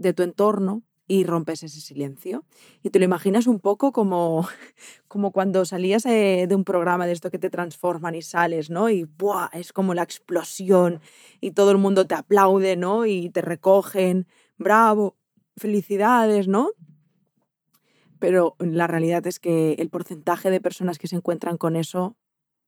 de 0.00 0.14
tu 0.14 0.22
entorno 0.22 0.82
y 1.06 1.24
rompes 1.24 1.62
ese 1.62 1.80
silencio. 1.80 2.44
Y 2.82 2.90
te 2.90 2.98
lo 2.98 3.04
imaginas 3.04 3.46
un 3.46 3.58
poco 3.58 3.92
como, 3.92 4.48
como 5.08 5.32
cuando 5.32 5.64
salías 5.64 6.04
de, 6.04 6.46
de 6.48 6.54
un 6.54 6.64
programa 6.64 7.06
de 7.06 7.12
esto 7.12 7.30
que 7.30 7.38
te 7.38 7.50
transforman 7.50 8.14
y 8.14 8.22
sales, 8.22 8.70
¿no? 8.70 8.88
Y 8.88 9.04
¡buah! 9.04 9.50
es 9.52 9.72
como 9.72 9.92
la 9.92 10.02
explosión 10.02 11.00
y 11.40 11.50
todo 11.50 11.72
el 11.72 11.78
mundo 11.78 12.06
te 12.06 12.14
aplaude, 12.14 12.76
¿no? 12.76 13.06
Y 13.06 13.28
te 13.30 13.42
recogen, 13.42 14.26
bravo, 14.56 15.16
felicidades, 15.56 16.48
¿no? 16.48 16.70
Pero 18.20 18.54
la 18.58 18.86
realidad 18.86 19.26
es 19.26 19.40
que 19.40 19.72
el 19.74 19.90
porcentaje 19.90 20.50
de 20.50 20.60
personas 20.60 20.98
que 20.98 21.08
se 21.08 21.16
encuentran 21.16 21.56
con 21.56 21.74
eso 21.74 22.16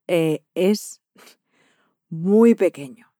eh, 0.09 0.45
es 0.55 1.01
muy 2.09 2.55
pequeño. 2.55 3.13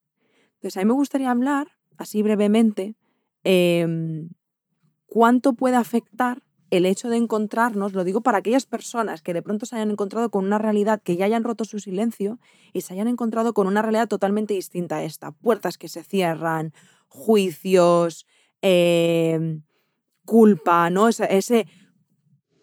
Entonces, 0.55 0.77
a 0.77 0.81
mí 0.81 0.87
me 0.87 0.95
gustaría 0.95 1.31
hablar, 1.31 1.69
así 1.97 2.23
brevemente, 2.23 2.97
eh, 3.45 3.87
cuánto 5.07 5.53
puede 5.53 5.77
afectar 5.77 6.43
el 6.73 6.87
hecho 6.87 7.11
de 7.11 7.19
encontrarnos, 7.19 7.93
lo 7.93 8.03
digo 8.03 8.23
para 8.23 8.39
aquellas 8.39 8.65
personas 8.65 9.21
que 9.21 9.35
de 9.35 9.43
pronto 9.43 9.67
se 9.67 9.77
hayan 9.77 9.91
encontrado 9.91 10.31
con 10.31 10.47
una 10.47 10.57
realidad 10.57 11.03
que 11.03 11.17
ya 11.19 11.27
hayan 11.27 11.45
roto 11.45 11.67
su 11.67 11.79
silencio 11.81 12.41
y 12.73 12.81
se 12.81 12.95
hayan 12.95 13.09
encontrado 13.09 13.53
con 13.53 13.67
una 13.67 13.83
realidad 13.83 14.09
totalmente 14.09 14.55
distinta 14.55 14.97
a 14.97 15.05
esta. 15.05 15.33
Puertas 15.33 15.77
que 15.77 15.89
se 15.89 16.03
cierran, 16.03 16.73
juicios, 17.09 18.27
em, 18.63 19.65
culpa, 20.25 20.89
¿no? 20.89 21.09
Ese, 21.09 21.67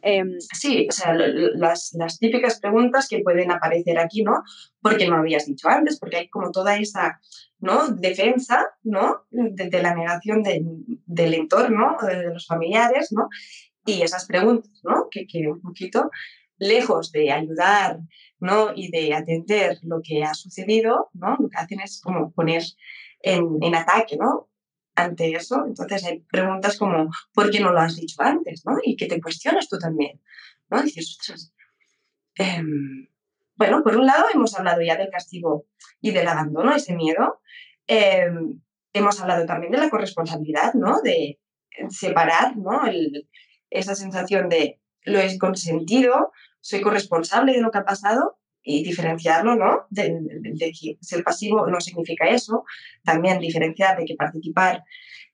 em, 0.02 0.40
sí, 0.40 0.88
o 0.90 0.92
sea, 0.92 1.14
las, 1.14 1.94
las, 1.94 2.20
típicas 2.20 2.60
preguntas 2.60 3.08
que 3.08 3.20
pueden 3.20 3.52
aparecer 3.52 3.98
aquí, 4.00 4.24
¿no? 4.24 4.44
Porque 4.82 5.08
no 5.08 5.18
habías 5.18 5.46
dicho 5.46 5.70
antes, 5.70 6.00
porque 6.00 6.18
hay 6.18 6.30
como 6.30 6.52
toda 6.52 6.78
esa 6.78 7.20
¿no? 7.60 7.90
defensa, 7.90 8.66
¿no? 8.84 9.24
De, 9.30 9.82
la 9.82 9.96
negación 9.96 10.44
del 10.44 11.34
entorno, 11.34 11.98
de, 12.06 12.34
los 12.34 12.48
familiares, 12.48 13.12
¿no? 13.12 13.30
Y 13.86 14.02
esas 14.02 14.26
preguntas, 14.26 14.72
¿no? 14.84 15.08
Que, 15.10 15.26
que 15.28 15.48
un 15.48 15.62
poquito 15.62 16.10
lejos 16.60 17.12
de 17.12 17.32
ayudar 17.32 18.00
¿no? 18.40 18.72
y 18.76 18.92
de 18.92 19.14
atender 19.14 19.80
lo 19.82 20.02
que 20.04 20.24
ha 20.24 20.34
sucedido, 20.34 21.10
¿no? 21.14 21.38
lo 21.40 21.50
que 21.50 21.58
hacen 21.58 21.80
es 21.80 22.02
como 22.02 22.32
poner 22.32 22.64
en, 23.22 23.58
en 23.62 23.76
ataque 23.76 24.18
¿no? 24.18 24.49
Ante 25.04 25.32
eso. 25.32 25.66
Entonces 25.66 26.04
hay 26.06 26.20
preguntas 26.20 26.78
como, 26.78 27.10
¿por 27.34 27.50
qué 27.52 27.60
no 27.60 27.72
lo 27.72 27.80
has 27.80 27.96
dicho 27.96 28.22
antes? 28.22 28.66
¿no? 28.66 28.78
Y 28.84 28.96
que 28.96 29.08
te 29.08 29.22
cuestionas 29.22 29.68
tú 29.68 29.78
también. 29.78 30.22
¿no? 30.70 30.82
Dices. 30.82 31.54
Em, 32.36 33.08
bueno, 33.56 33.84
por 33.84 33.98
un 33.98 34.06
lado 34.06 34.26
hemos 34.34 34.58
hablado 34.58 34.82
ya 34.82 34.96
del 34.96 35.10
castigo 35.10 35.66
y 36.02 36.12
del 36.12 36.28
abandono, 36.28 36.74
ese 36.74 36.96
miedo. 36.96 37.42
Em, 37.88 38.62
hemos 38.94 39.20
hablado 39.22 39.46
también 39.46 39.72
de 39.72 39.80
la 39.80 39.90
corresponsabilidad, 39.90 40.74
¿no? 40.74 41.02
De 41.02 41.40
separar, 41.90 42.58
¿no? 42.58 42.82
Esa 43.70 43.96
sensación 43.96 44.50
de 44.50 44.80
lo 45.04 45.20
he 45.20 45.38
consentido, 45.38 46.32
soy 46.62 46.82
corresponsable 46.82 47.54
de 47.54 47.62
lo 47.62 47.72
que 47.72 47.80
ha 47.80 47.86
pasado 47.86 48.38
y 48.64 48.84
diferenciarlo, 48.84 49.56
¿no? 49.56 49.88
De, 49.90 50.20
que 50.80 50.98
ser 51.02 51.24
pasivo 51.24 51.68
no 51.68 51.80
significa 51.80 52.28
eso. 52.28 52.66
También 53.04 53.40
diferenciar 53.40 53.98
de 53.98 54.06
que 54.06 54.16
participar 54.16 54.84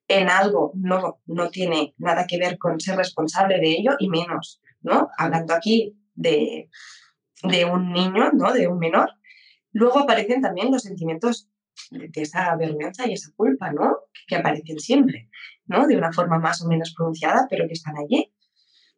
en 0.08 0.30
algo 0.30 0.72
no, 0.76 1.20
no 1.26 1.50
tiene 1.50 1.96
nada 1.98 2.26
que 2.28 2.38
ver 2.38 2.58
con 2.58 2.80
ser 2.80 2.98
responsable 2.98 3.60
de 3.60 3.72
ello 3.72 3.92
y 4.00 4.10
menos, 4.10 4.62
¿no? 4.82 5.10
Hablando 5.18 5.54
aquí 5.54 5.98
de, 6.14 6.70
de 7.44 7.66
un 7.66 7.92
niño, 7.92 8.32
¿no? 8.34 8.54
De 8.54 8.68
un 8.68 8.78
menor. 8.78 9.12
Luego 9.72 10.00
aparecen 10.00 10.42
también 10.42 10.72
los 10.72 10.84
sentimientos 10.84 11.50
de, 11.92 12.10
esa 12.16 12.56
vergüenza 12.56 13.08
y 13.08 13.14
esa 13.14 13.32
culpa, 13.36 13.72
¿no? 13.72 13.98
Que, 14.28 14.36
aparecen 14.36 14.80
siempre, 14.80 15.30
¿no? 15.66 15.88
De 15.88 15.98
una 15.98 16.14
forma 16.14 16.40
más 16.40 16.62
o 16.62 16.68
menos 16.68 16.94
pronunciada, 16.96 17.48
pero 17.50 17.68
que 17.68 17.74
están 17.74 17.96
allí. 17.98 18.32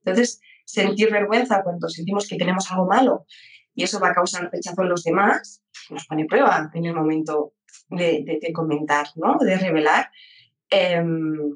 Entonces, 0.03 0.39
sentir 0.65 1.11
vergüenza 1.11 1.63
cuando 1.63 1.89
sentimos 1.89 2.27
que 2.27 2.37
tenemos 2.37 2.69
algo 2.71 2.85
malo 2.85 3.25
y 3.77 3.83
eso 3.83 3.99
va 3.99 4.09
a 4.09 4.13
causar 4.15 4.49
rechazo 4.51 4.81
en 4.81 4.89
los 4.89 5.03
demás, 5.03 5.61
nos 5.91 6.07
pone 6.07 6.25
prueba 6.25 6.71
en 6.73 6.83
el 6.83 6.95
momento 6.95 7.53
de, 7.89 8.41
comentar, 8.51 9.05
¿no? 9.15 9.37
de 9.39 9.55
revelar. 9.55 10.09
Em, 10.67 11.55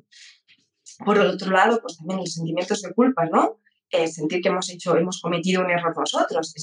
por 1.03 1.17
el 1.17 1.25
otro 1.25 1.49
lado, 1.49 1.81
pues 1.81 1.97
también 1.97 2.19
los 2.19 2.36
sentimientos 2.36 2.84
de 2.84 2.93
culpa, 2.93 3.25
¿no? 3.25 3.60
Eh, 3.89 4.07
sentir 4.07 4.39
que 4.39 4.49
hemos 4.49 4.69
hecho, 4.69 4.95
hemos 4.95 5.19
cometido 5.19 5.63
un 5.63 5.71
error 5.71 5.97
nosotros, 5.97 6.53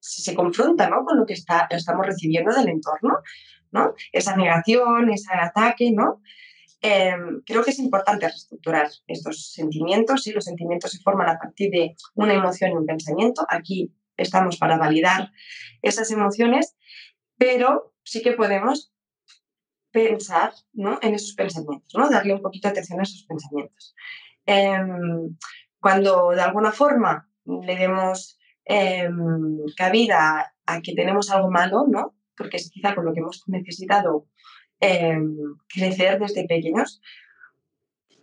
se 0.00 0.34
confronta 0.34 0.90
¿no? 0.90 1.02
con 1.06 1.16
lo 1.18 1.24
que 1.24 1.32
está, 1.32 1.66
estamos 1.70 2.06
recibiendo 2.06 2.54
del 2.54 2.68
entorno, 2.68 3.20
¿no? 3.72 3.94
Esa 4.12 4.36
negación, 4.36 5.10
ese 5.10 5.32
ataque, 5.32 5.92
¿no? 5.92 6.20
Em, 6.82 7.40
creo 7.46 7.64
que 7.64 7.70
es 7.70 7.78
importante 7.78 8.28
reestructurar 8.28 8.90
estos 9.06 9.50
sentimientos. 9.50 10.26
y 10.26 10.32
los 10.32 10.44
sentimientos 10.44 10.92
se 10.92 11.00
forman 11.00 11.30
a 11.30 11.38
partir 11.38 11.70
de 11.70 11.94
una 12.14 12.34
emoción 12.34 12.72
y 12.72 12.74
un 12.74 12.84
pensamiento. 12.84 13.46
Aquí 13.48 13.94
estamos 14.22 14.56
para 14.56 14.78
validar 14.78 15.32
esas 15.82 16.10
emociones, 16.10 16.76
pero 17.36 17.94
sí 18.04 18.22
que 18.22 18.32
podemos 18.32 18.92
pensar 19.90 20.52
¿no? 20.72 20.98
en 21.02 21.14
esos 21.14 21.34
pensamientos, 21.34 21.92
¿no? 21.94 22.08
darle 22.08 22.34
un 22.34 22.42
poquito 22.42 22.68
de 22.68 22.72
atención 22.72 23.00
a 23.00 23.02
esos 23.02 23.24
pensamientos. 23.24 23.94
Em, 24.46 25.36
cuando 25.80 26.30
de 26.30 26.42
alguna 26.42 26.72
forma 26.72 27.28
le 27.44 27.76
demos 27.76 28.38
em, 28.64 29.58
cabida 29.76 30.54
a 30.66 30.80
que 30.80 30.94
tenemos 30.94 31.30
algo 31.30 31.50
malo, 31.50 31.86
¿no? 31.88 32.16
porque 32.36 32.58
es 32.58 32.70
quizá 32.70 32.94
con 32.94 33.04
lo 33.04 33.12
que 33.12 33.20
hemos 33.20 33.42
necesitado 33.48 34.28
Em, 34.82 35.36
crecer 35.68 36.18
desde 36.18 36.46
pequeños, 36.46 37.02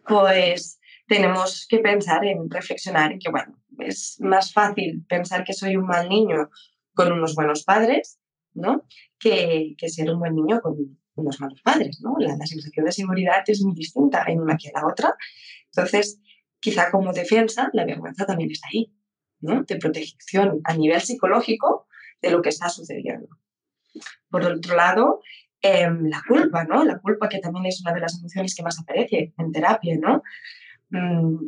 pues 0.08 0.80
tenemos 1.08 1.66
que 1.70 1.80
pensar 1.80 2.26
en 2.26 2.50
reflexionar 2.50 3.12
en 3.12 3.20
que, 3.20 3.30
bueno, 3.30 3.58
es 3.80 4.18
más 4.20 4.54
fácil 4.54 5.06
pensar 5.08 5.44
que 5.44 5.54
soy 5.54 5.76
un 5.76 5.86
mal 5.86 6.10
niño 6.10 6.50
con 6.94 7.12
unos 7.12 7.36
buenos 7.36 7.64
padres, 7.64 8.20
¿no? 8.54 8.86
Que, 9.20 9.76
que 9.78 9.90
ser 9.90 10.10
un 10.12 10.20
buen 10.20 10.36
niño 10.36 10.60
con 10.62 11.00
unos 11.16 11.40
malos 11.40 11.62
padres, 11.62 12.00
¿no? 12.02 12.16
La, 12.20 12.36
la, 12.36 12.46
sensación 12.46 12.86
de 12.86 12.92
seguridad 12.92 13.44
es 13.48 13.62
muy 13.62 13.74
distinta 13.74 14.24
en 14.28 14.42
una 14.42 14.58
que 14.58 14.68
en 14.68 14.74
la 14.74 14.88
otra. 14.88 15.16
Entonces, 15.68 16.20
quizá 16.60 16.92
como 16.92 17.14
defensa, 17.14 17.70
la 17.74 17.86
vergüenza 17.86 18.26
también 18.26 18.52
está 18.52 18.68
ahí, 18.72 18.94
¿no? 19.40 19.64
De 19.64 19.78
protección 19.78 20.62
a 20.64 20.76
nivel 20.76 21.02
psicológico 21.02 21.88
de 22.22 22.32
lo 22.32 22.42
que 22.42 22.50
está 22.50 22.70
sucediendo. 22.70 23.30
Por 24.30 24.44
otro 24.44 24.76
lado, 24.76 25.22
Em, 25.62 26.08
la 26.08 26.22
culpa, 26.28 26.64
¿no? 26.66 26.84
La 26.86 27.00
culpa 27.00 27.28
que 27.28 27.40
también 27.40 27.66
es 27.66 27.82
una 27.82 27.94
de 27.94 28.02
las 28.02 28.20
emociones 28.20 28.54
que 28.56 28.64
más 28.64 28.80
aparece 28.80 29.34
en 29.38 29.52
terapia, 29.52 29.98
¿no? 30.00 30.22
Mm, 30.90 31.48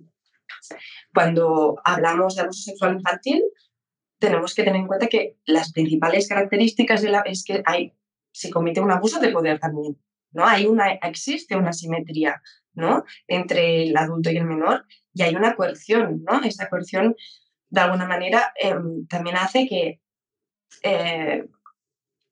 cuando 1.14 1.80
hablamos 1.84 2.36
de 2.36 2.42
abuso 2.42 2.64
sexual 2.64 2.96
infantil, 2.96 3.42
tenemos 4.20 4.54
que 4.54 4.64
tener 4.64 4.82
en 4.82 4.88
cuenta 4.88 5.08
que 5.08 5.38
las 5.46 5.72
principales 5.72 6.28
características 6.28 7.04
es 7.26 7.44
que 7.44 7.64
hay, 7.66 7.94
se 8.32 8.50
comete 8.50 8.82
un 8.82 8.92
abuso 8.92 9.20
de 9.20 9.32
poder 9.32 9.60
también, 9.60 9.98
¿no? 10.32 10.46
Hay 10.46 10.66
una, 10.66 10.92
existe 10.92 11.56
una 11.56 11.74
simetría, 11.74 12.42
¿no? 12.74 13.06
Entre 13.28 13.84
el 13.84 13.98
adulto 13.98 14.30
y 14.30 14.38
el 14.38 14.46
menor 14.46 14.86
y 15.14 15.24
hay 15.24 15.36
una 15.36 15.56
coerción, 15.56 16.24
¿no? 16.24 16.42
Esa 16.44 16.70
coerción, 16.70 17.16
de 17.70 17.82
alguna 17.82 18.06
manera, 18.06 18.54
em, 18.62 19.08
también 19.08 19.38
hace 19.38 19.68
que 19.68 20.02
eh, 20.84 21.46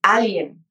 alguien 0.02 0.67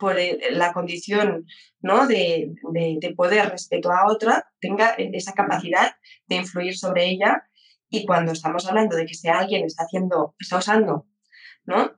por 0.00 0.16
la 0.50 0.72
condición 0.72 1.46
¿no? 1.80 2.08
de, 2.08 2.54
de, 2.72 3.14
poder 3.14 3.50
respeto 3.50 3.92
a 3.92 4.10
otra, 4.10 4.50
tenga 4.58 4.94
esa 4.96 5.34
capacidad 5.34 5.94
de 6.26 6.36
influir 6.36 6.76
sobre 6.76 7.08
ella. 7.08 7.44
Y 7.88 8.06
cuando 8.06 8.32
estamos 8.32 8.66
hablando 8.66 8.96
de 8.96 9.06
que 9.06 9.14
si 9.14 9.28
alguien 9.28 9.66
está 9.66 9.84
haciendo, 9.84 10.34
está 10.40 10.58
usando 10.58 11.06
¿no? 11.64 11.92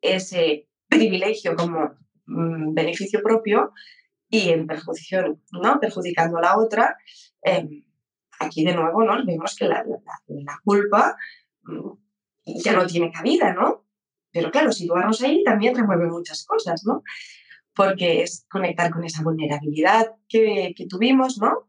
ese 0.00 0.68
privilegio 0.88 1.56
como 1.56 1.96
mm, 2.26 2.72
beneficio 2.72 3.20
propio 3.22 3.72
y 4.28 4.50
en 4.50 4.66
perjudicación, 4.66 5.42
¿no? 5.50 5.80
perjudicando 5.80 6.38
a 6.38 6.42
la 6.42 6.58
otra, 6.58 6.96
em, 7.42 7.84
aquí 8.38 8.64
de 8.64 8.74
nuevo 8.74 9.02
¿no? 9.04 9.24
vemos 9.26 9.56
que 9.56 9.66
la, 9.66 9.84
la, 10.28 10.58
culpa 10.64 11.16
mm, 11.62 11.90
ya 12.62 12.72
no 12.72 12.86
tiene 12.86 13.10
cabida, 13.10 13.52
¿no? 13.52 13.86
Pero 14.32 14.50
claro, 14.50 14.70
situarnos 14.70 15.20
ahí 15.22 15.42
también 15.42 15.74
remueve 15.74 16.06
muchas 16.06 16.44
cosas, 16.44 16.84
¿no? 16.84 17.02
Porque 17.74 18.22
es 18.22 18.46
conectar 18.50 18.90
con 18.90 19.04
esa 19.04 19.22
vulnerabilidad 19.22 20.16
que, 20.28 20.74
que 20.76 20.86
tuvimos, 20.86 21.38
¿no? 21.38 21.68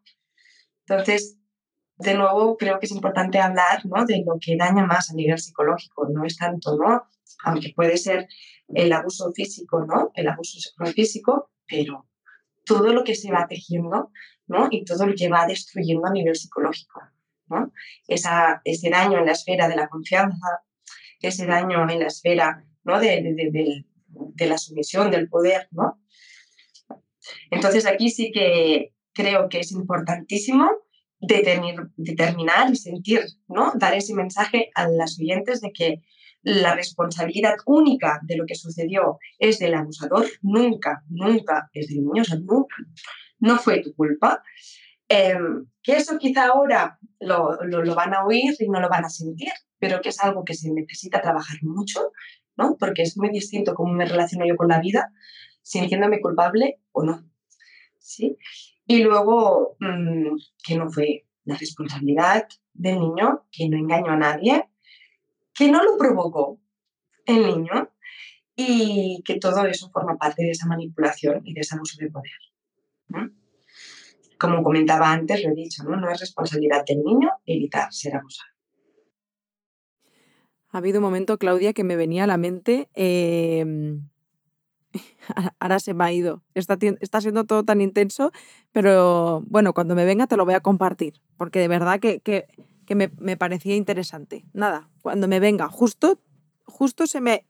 Entonces, 0.87 1.37
de 2.01 2.15
nuevo, 2.15 2.57
creo 2.57 2.79
que 2.79 2.87
es 2.87 2.91
importante 2.91 3.39
hablar 3.39 3.85
¿no? 3.85 4.05
de 4.05 4.23
lo 4.25 4.37
que 4.39 4.57
daña 4.57 4.85
más 4.85 5.11
a 5.11 5.13
nivel 5.13 5.37
psicológico, 5.37 6.07
no 6.09 6.25
es 6.25 6.35
tanto, 6.37 6.75
¿no? 6.75 7.03
Aunque 7.43 7.73
puede 7.75 7.97
ser 7.97 8.27
el 8.69 8.91
abuso 8.91 9.31
físico, 9.33 9.85
¿no? 9.85 10.11
El 10.15 10.27
abuso 10.27 10.59
físico, 10.93 11.51
pero 11.67 12.07
todo 12.65 12.93
lo 12.93 13.03
que 13.03 13.15
se 13.15 13.31
va 13.31 13.47
tejiendo, 13.47 14.11
¿no? 14.47 14.67
Y 14.71 14.83
todo 14.83 15.05
lo 15.05 15.13
que 15.15 15.29
va 15.29 15.45
destruyendo 15.45 16.07
a 16.07 16.11
nivel 16.11 16.35
psicológico, 16.35 17.01
¿no? 17.47 17.71
Esa, 18.07 18.61
ese 18.65 18.89
daño 18.89 19.19
en 19.19 19.25
la 19.25 19.33
esfera 19.33 19.67
de 19.67 19.75
la 19.75 19.87
confianza, 19.87 20.63
ese 21.19 21.45
daño 21.45 21.87
en 21.89 21.99
la 21.99 22.07
esfera, 22.07 22.65
¿no? 22.83 22.99
De, 22.99 23.21
de, 23.21 23.51
de, 23.51 23.85
de 24.13 24.45
la 24.45 24.57
sumisión, 24.57 25.11
del 25.11 25.29
poder, 25.29 25.67
¿no? 25.71 26.01
Entonces 27.49 27.85
aquí 27.85 28.09
sí 28.09 28.31
que 28.31 28.93
creo 29.13 29.49
que 29.49 29.59
es 29.59 29.71
importantísimo 29.71 30.69
determinar 31.19 32.71
y 32.71 32.75
sentir, 32.75 33.21
¿no? 33.47 33.73
Dar 33.75 33.93
ese 33.93 34.13
mensaje 34.13 34.71
a 34.73 34.87
las 34.87 35.19
oyentes 35.19 35.61
de 35.61 35.71
que 35.71 36.01
la 36.43 36.73
responsabilidad 36.73 37.55
única 37.65 38.19
de 38.23 38.37
lo 38.37 38.45
que 38.45 38.55
sucedió 38.55 39.19
es 39.37 39.59
del 39.59 39.75
abusador, 39.75 40.25
nunca, 40.41 41.03
nunca 41.09 41.69
es 41.73 41.87
del 41.87 42.03
niño, 42.03 42.23
no 43.39 43.57
fue 43.59 43.81
tu 43.81 43.93
culpa. 43.93 44.41
Em, 45.07 45.67
que 45.83 45.97
eso 45.97 46.17
quizá 46.17 46.47
ahora 46.47 46.97
lo, 47.19 47.57
van 47.95 48.13
a 48.13 48.23
oír 48.23 48.55
y 48.57 48.69
no 48.69 48.79
lo 48.79 48.87
van 48.87 49.03
a 49.03 49.09
sentir, 49.09 49.51
pero 49.77 49.99
que 49.99 50.09
es 50.09 50.19
algo 50.21 50.45
que 50.45 50.53
se 50.53 50.71
necesita 50.71 51.21
trabajar 51.21 51.57
mucho 51.63 52.11
porque 52.79 53.03
es 53.03 53.17
muy 53.17 53.29
distinto 53.29 53.73
cómo 53.73 53.93
me 53.93 54.05
relaciono 54.05 54.45
yo 54.45 54.55
con 54.55 54.67
la 54.67 54.79
vida, 54.79 55.13
sintiéndome 55.61 56.21
culpable 56.21 56.79
o 56.91 57.03
no. 57.03 57.25
¿sí? 57.99 58.37
Y 58.85 59.03
luego, 59.03 59.77
mm, 59.79 60.35
que 60.63 60.77
no 60.77 60.89
fue 60.89 61.25
la 61.45 61.55
responsabilidad 61.55 62.47
del 62.73 62.99
niño, 62.99 63.45
que 63.51 63.69
no 63.69 63.77
engañó 63.77 64.11
a 64.11 64.17
nadie, 64.17 64.69
que 65.53 65.69
no 65.69 65.83
lo 65.83 65.97
provocó 65.97 66.59
el 67.25 67.45
niño 67.45 67.89
y 68.55 69.21
que 69.25 69.39
todo 69.39 69.65
eso 69.65 69.89
forma 69.91 70.17
parte 70.17 70.43
de 70.43 70.51
esa 70.51 70.67
manipulación 70.67 71.41
y 71.45 71.53
de 71.53 71.61
ese 71.61 71.75
abuso 71.75 71.97
de 71.99 72.11
poder. 72.11 72.31
como 74.37 74.63
comentaba 74.63 75.11
antes, 75.11 75.43
lo 75.43 75.51
he 75.51 75.55
dicho, 75.55 75.83
¿no? 75.83 75.95
no 75.97 76.09
es 76.09 76.19
responsabilidad 76.19 76.83
del 76.85 77.03
niño 77.03 77.29
evitar 77.45 77.93
ser 77.93 78.15
abusado. 78.15 78.50
Ha 80.71 80.77
habido 80.77 80.99
un 80.99 81.03
momento, 81.03 81.37
Claudia, 81.37 81.73
que 81.73 81.83
me 81.83 81.95
venía 81.95 82.23
a 82.23 82.27
la 82.27 82.37
mente, 82.37 82.89
em, 82.93 84.07
ahora 85.59 85.79
se 85.79 85.93
me 85.93 86.03
ha 86.03 86.11
ido, 86.11 86.43
está, 86.53 86.77
está, 86.99 87.21
siendo 87.21 87.45
todo 87.45 87.63
tan 87.63 87.81
intenso, 87.81 88.31
pero 88.71 89.43
bueno, 89.47 89.73
cuando 89.73 89.95
me 89.95 90.05
venga 90.05 90.27
te 90.27 90.37
lo 90.37 90.45
voy 90.45 90.53
a 90.53 90.61
compartir, 90.61 91.21
porque 91.37 91.59
de 91.59 91.67
verdad 91.67 91.99
que, 91.99 92.19
que, 92.19 92.47
que 92.85 92.95
me, 92.95 93.11
me, 93.17 93.37
parecía 93.37 93.75
interesante. 93.75 94.45
Nada, 94.53 94.89
cuando 95.01 95.27
me 95.27 95.39
venga, 95.39 95.67
justo, 95.67 96.19
justo 96.65 97.07
se 97.07 97.21
me... 97.21 97.45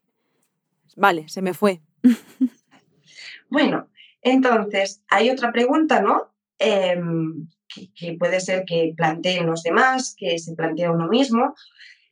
Vale, 0.96 1.30
se 1.30 1.42
me 1.42 1.54
fue. 1.54 1.82
bueno, 3.50 3.88
entonces, 4.22 5.04
hay 5.10 5.30
otra 5.30 5.52
pregunta, 5.52 6.02
¿no? 6.02 6.32
Em, 6.60 7.48
que, 7.96 8.14
puede 8.20 8.40
ser 8.40 8.66
que 8.66 8.94
planteen 8.96 9.48
los 9.48 9.64
demás, 9.64 10.16
que 10.18 10.38
se 10.38 10.54
plantee 10.56 10.90
uno 10.90 11.08
mismo 11.08 11.56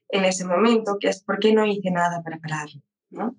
en 0.10 0.26
ese 0.26 0.46
momento, 0.46 0.98
que 1.00 1.10
es 1.10 1.24
¿por 1.24 1.40
qué 1.40 1.54
no 1.54 1.66
hice 1.66 1.92
nada 1.92 2.22
para 2.24 2.40
pararlo? 2.40 2.82
¿no? 3.10 3.36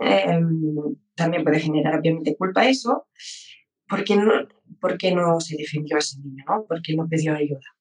Em, 0.00 0.96
también 1.14 1.44
puede 1.44 1.60
generar 1.60 1.98
obviamente 1.98 2.36
culpa 2.36 2.66
eso. 2.66 3.08
¿Por 3.88 4.04
qué, 4.04 4.16
no, 4.16 4.32
¿Por 4.80 4.96
qué 4.96 5.14
no 5.14 5.40
se 5.40 5.56
defendió 5.56 5.96
a 5.96 5.98
ese 5.98 6.18
niño? 6.20 6.44
¿no? 6.48 6.64
¿Por 6.64 6.80
qué 6.82 6.94
no 6.94 7.08
pidió 7.08 7.34
ayuda? 7.34 7.76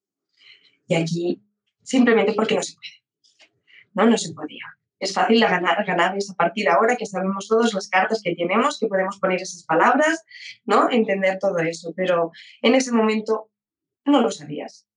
Y 0.88 0.96
aquí, 0.96 1.42
simplemente 1.84 2.34
porque 2.34 2.56
no 2.56 2.64
se 2.64 2.74
puede. 2.74 3.50
No, 3.94 4.10
no 4.10 4.18
se 4.18 4.34
podía 4.34 4.66
es 5.02 5.14
fácil 5.14 5.42
ganar, 5.42 5.84
ganar 5.84 6.16
esa 6.16 6.36
partida 6.36 6.74
ahora 6.74 6.96
que 6.96 7.08
sabemos 7.08 7.48
todos 7.48 7.74
las 7.74 7.90
cartas 7.90 8.22
que 8.24 8.36
tenemos, 8.36 8.80
que 8.80 8.88
podemos 8.88 9.18
poner 9.20 9.42
esas 9.42 9.64
palabras, 9.64 10.24
¿no? 10.64 10.92
Entender 10.92 11.40
todo 11.40 11.58
eso, 11.58 11.92
pero 11.96 12.32
en 12.62 12.76
ese 12.76 12.92
momento 12.92 13.50
no 14.06 14.22
lo 14.22 14.30
sabías, 14.30 14.88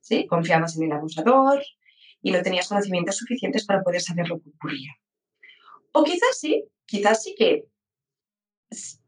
¿sí? 0.00 0.26
Confiabas 0.28 0.76
en 0.76 0.84
el 0.84 0.92
abusador 0.92 1.60
y 2.22 2.30
no 2.30 2.42
tenías 2.42 2.68
conocimientos 2.68 3.16
suficientes 3.16 3.64
para 3.66 3.82
poder 3.82 4.00
saber 4.00 4.28
lo 4.28 4.40
que 4.40 4.50
ocurría. 4.50 4.92
O 5.92 6.04
quizás 6.04 6.38
sí, 6.38 6.64
quizás 6.86 7.22
sí 7.22 7.34
que 7.36 7.66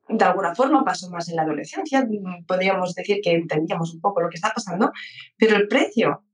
de 0.09 0.25
alguna 0.25 0.55
forma 0.55 0.85
pasó 0.85 1.09
más 1.11 1.29
en 1.29 1.37
la 1.37 1.43
adolescencia, 1.43 2.07
podríamos 2.47 2.95
decir 2.95 3.21
que 3.23 3.33
entendíamos 3.33 3.95
un 3.95 4.01
poco 4.01 4.21
lo 4.21 4.29
que 4.29 4.37
está 4.37 4.53
pasando, 4.53 4.93
pero 5.37 5.57
el 5.57 5.69
precio 5.69 6.25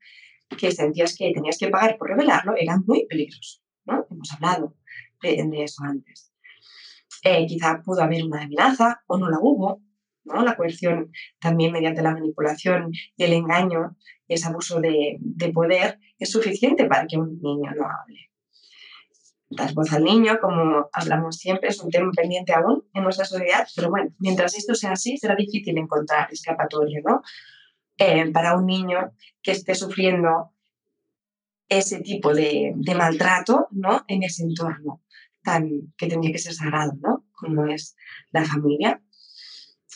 que 0.57 0.73
sentías 0.73 1.15
que 1.17 1.33
tenías 1.33 1.59
que 1.59 1.69
pagar 1.69 1.99
por 1.99 2.09
revelarlo 2.09 2.55
era 2.57 2.79
muy 2.87 3.07
peligroso. 3.07 3.61
Hemos 3.87 4.33
hablado 4.33 4.75
de, 5.23 5.63
eso 5.63 5.83
antes. 5.85 6.33
Eh, 7.23 7.47
quizá 7.47 7.83
pudo 7.83 8.03
haber 8.03 8.25
una 8.25 8.43
amenaza 8.43 9.03
o 9.07 9.19
no 9.19 9.29
la 9.29 9.39
hubo, 9.41 9.83
¿no? 10.33 10.43
La 10.43 10.57
coerción 10.57 11.11
también 11.41 11.73
mediante 11.73 12.03
la 12.03 12.13
manipulación 12.13 12.93
y 13.17 13.25
el 13.25 13.33
engaño 13.33 13.97
y 14.27 14.35
ese 14.35 14.47
abuso 14.47 14.81
de, 14.81 15.19
poder 15.53 15.99
es 16.19 16.31
suficiente 16.31 16.85
para 16.85 17.07
que 17.07 17.17
un 17.17 17.41
niño 17.41 17.71
no 17.75 17.85
hable. 17.85 18.31
Dar 19.51 19.73
voz 19.73 19.93
al 19.95 20.05
niño, 20.05 20.39
como 20.41 20.89
hablamos 20.93 21.37
siempre, 21.37 21.71
es 21.71 21.81
un 21.81 21.91
tema 21.91 22.13
pendiente 22.15 22.53
aún 22.53 22.85
en 22.93 23.03
nuestra 23.03 23.25
sociedad, 23.25 23.67
pero 23.75 23.89
bueno, 23.89 24.11
mientras 24.19 24.55
esto 24.55 24.75
sea 24.75 24.93
así, 24.93 25.17
será 25.17 25.35
difícil 25.35 25.79
encontrar 25.79 26.29
escapatoria, 26.31 27.01
¿no? 27.03 27.23
Eh, 27.97 28.31
para 28.31 28.57
un 28.57 28.67
niño 28.67 29.13
que 29.43 29.53
esté 29.53 29.75
sufriendo 29.75 30.53
ese 31.69 32.01
tipo 32.01 32.35
de, 32.35 32.75
maltrato 32.97 33.69
¿no? 33.73 34.05
en 34.09 34.23
ese 34.23 34.43
entorno 34.43 35.03
tan, 35.43 35.93
que 35.97 36.07
tendría 36.07 36.33
que 36.33 36.39
ser 36.39 36.55
sagrado, 36.55 36.93
¿no? 37.01 37.25
como 37.33 37.67
es 37.67 37.97
la 38.31 38.45
familia 38.45 39.03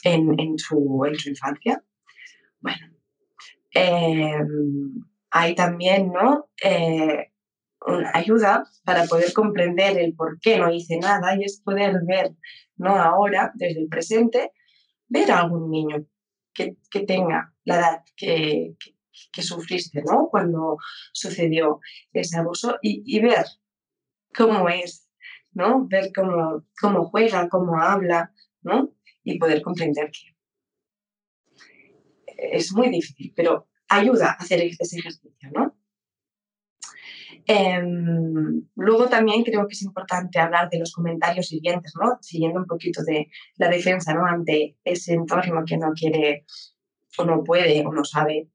en, 0.03 0.59
su, 0.59 1.05
en 1.07 1.19
su 1.19 1.31
infancia. 1.31 1.83
Bueno, 2.61 2.87
em, 3.71 5.05
hay 5.31 5.55
también 5.55 6.13
¿no? 6.13 6.49
Eh, 6.63 7.33
una 7.85 8.11
ayuda 8.15 8.65
para 8.85 9.05
poder 9.05 9.33
comprender 9.33 9.99
el 9.99 10.15
por 10.15 10.39
qué 10.41 10.59
no 10.59 10.73
hice 10.73 10.99
nada 10.99 11.37
y 11.37 11.45
es 11.45 11.61
poder 11.61 11.97
ver 12.07 12.33
¿no? 12.77 12.95
ahora, 12.97 13.53
desde 13.55 13.81
el 13.81 13.89
presente, 13.89 14.53
ver 15.09 15.31
a 15.33 15.41
algún 15.41 15.71
niño 15.71 16.07
que, 16.55 16.77
tenga 17.07 17.55
la 17.65 17.77
edad 17.77 18.05
que, 18.17 18.77
que 19.33 19.43
sufriste, 19.43 20.03
¿no? 20.03 20.29
Cuando 20.31 20.77
sucedió 21.13 21.81
ese 22.13 22.39
abuso 22.39 22.77
y, 22.83 23.21
ver 23.21 23.45
cómo 24.35 24.69
es, 24.69 25.09
¿no? 25.53 25.87
Ver 25.89 26.11
cómo, 26.15 26.65
cómo 26.81 27.05
juega, 27.07 27.49
cómo 27.49 27.81
habla, 27.81 28.33
¿no? 28.63 28.95
Y 29.25 29.39
poder 29.39 29.63
comprender 29.63 30.11
que 30.11 30.35
es 32.37 32.73
muy 32.73 32.89
difícil, 32.91 33.33
pero 33.37 33.69
ayuda 33.89 34.31
a 34.31 34.43
hacer 34.43 34.61
ese 34.63 34.99
ejercicio, 34.99 35.51
¿no? 35.53 35.77
Em, 37.47 38.69
luego 38.77 39.09
también 39.09 39.43
creo 39.43 39.67
que 39.67 39.75
es 39.75 39.83
importante 39.83 40.39
hablar 40.39 40.69
de 40.71 40.79
los 40.79 40.93
comentarios 40.93 41.49
siguientes, 41.49 41.93
¿no? 42.01 42.19
Siguiendo 42.21 42.61
un 42.61 42.67
poquito 42.67 43.03
de 43.03 43.29
la 43.57 43.69
defensa, 43.69 44.15
¿no? 44.15 44.27
Ante 44.27 44.77
ese 44.85 45.15
entorno 45.15 45.65
que 45.67 45.77
no 45.77 45.93
quiere 45.93 46.45
o 47.19 47.25
no 47.25 47.43
puede 47.43 47.85
o 47.85 47.93
no 47.93 48.05
sabe 48.05 48.49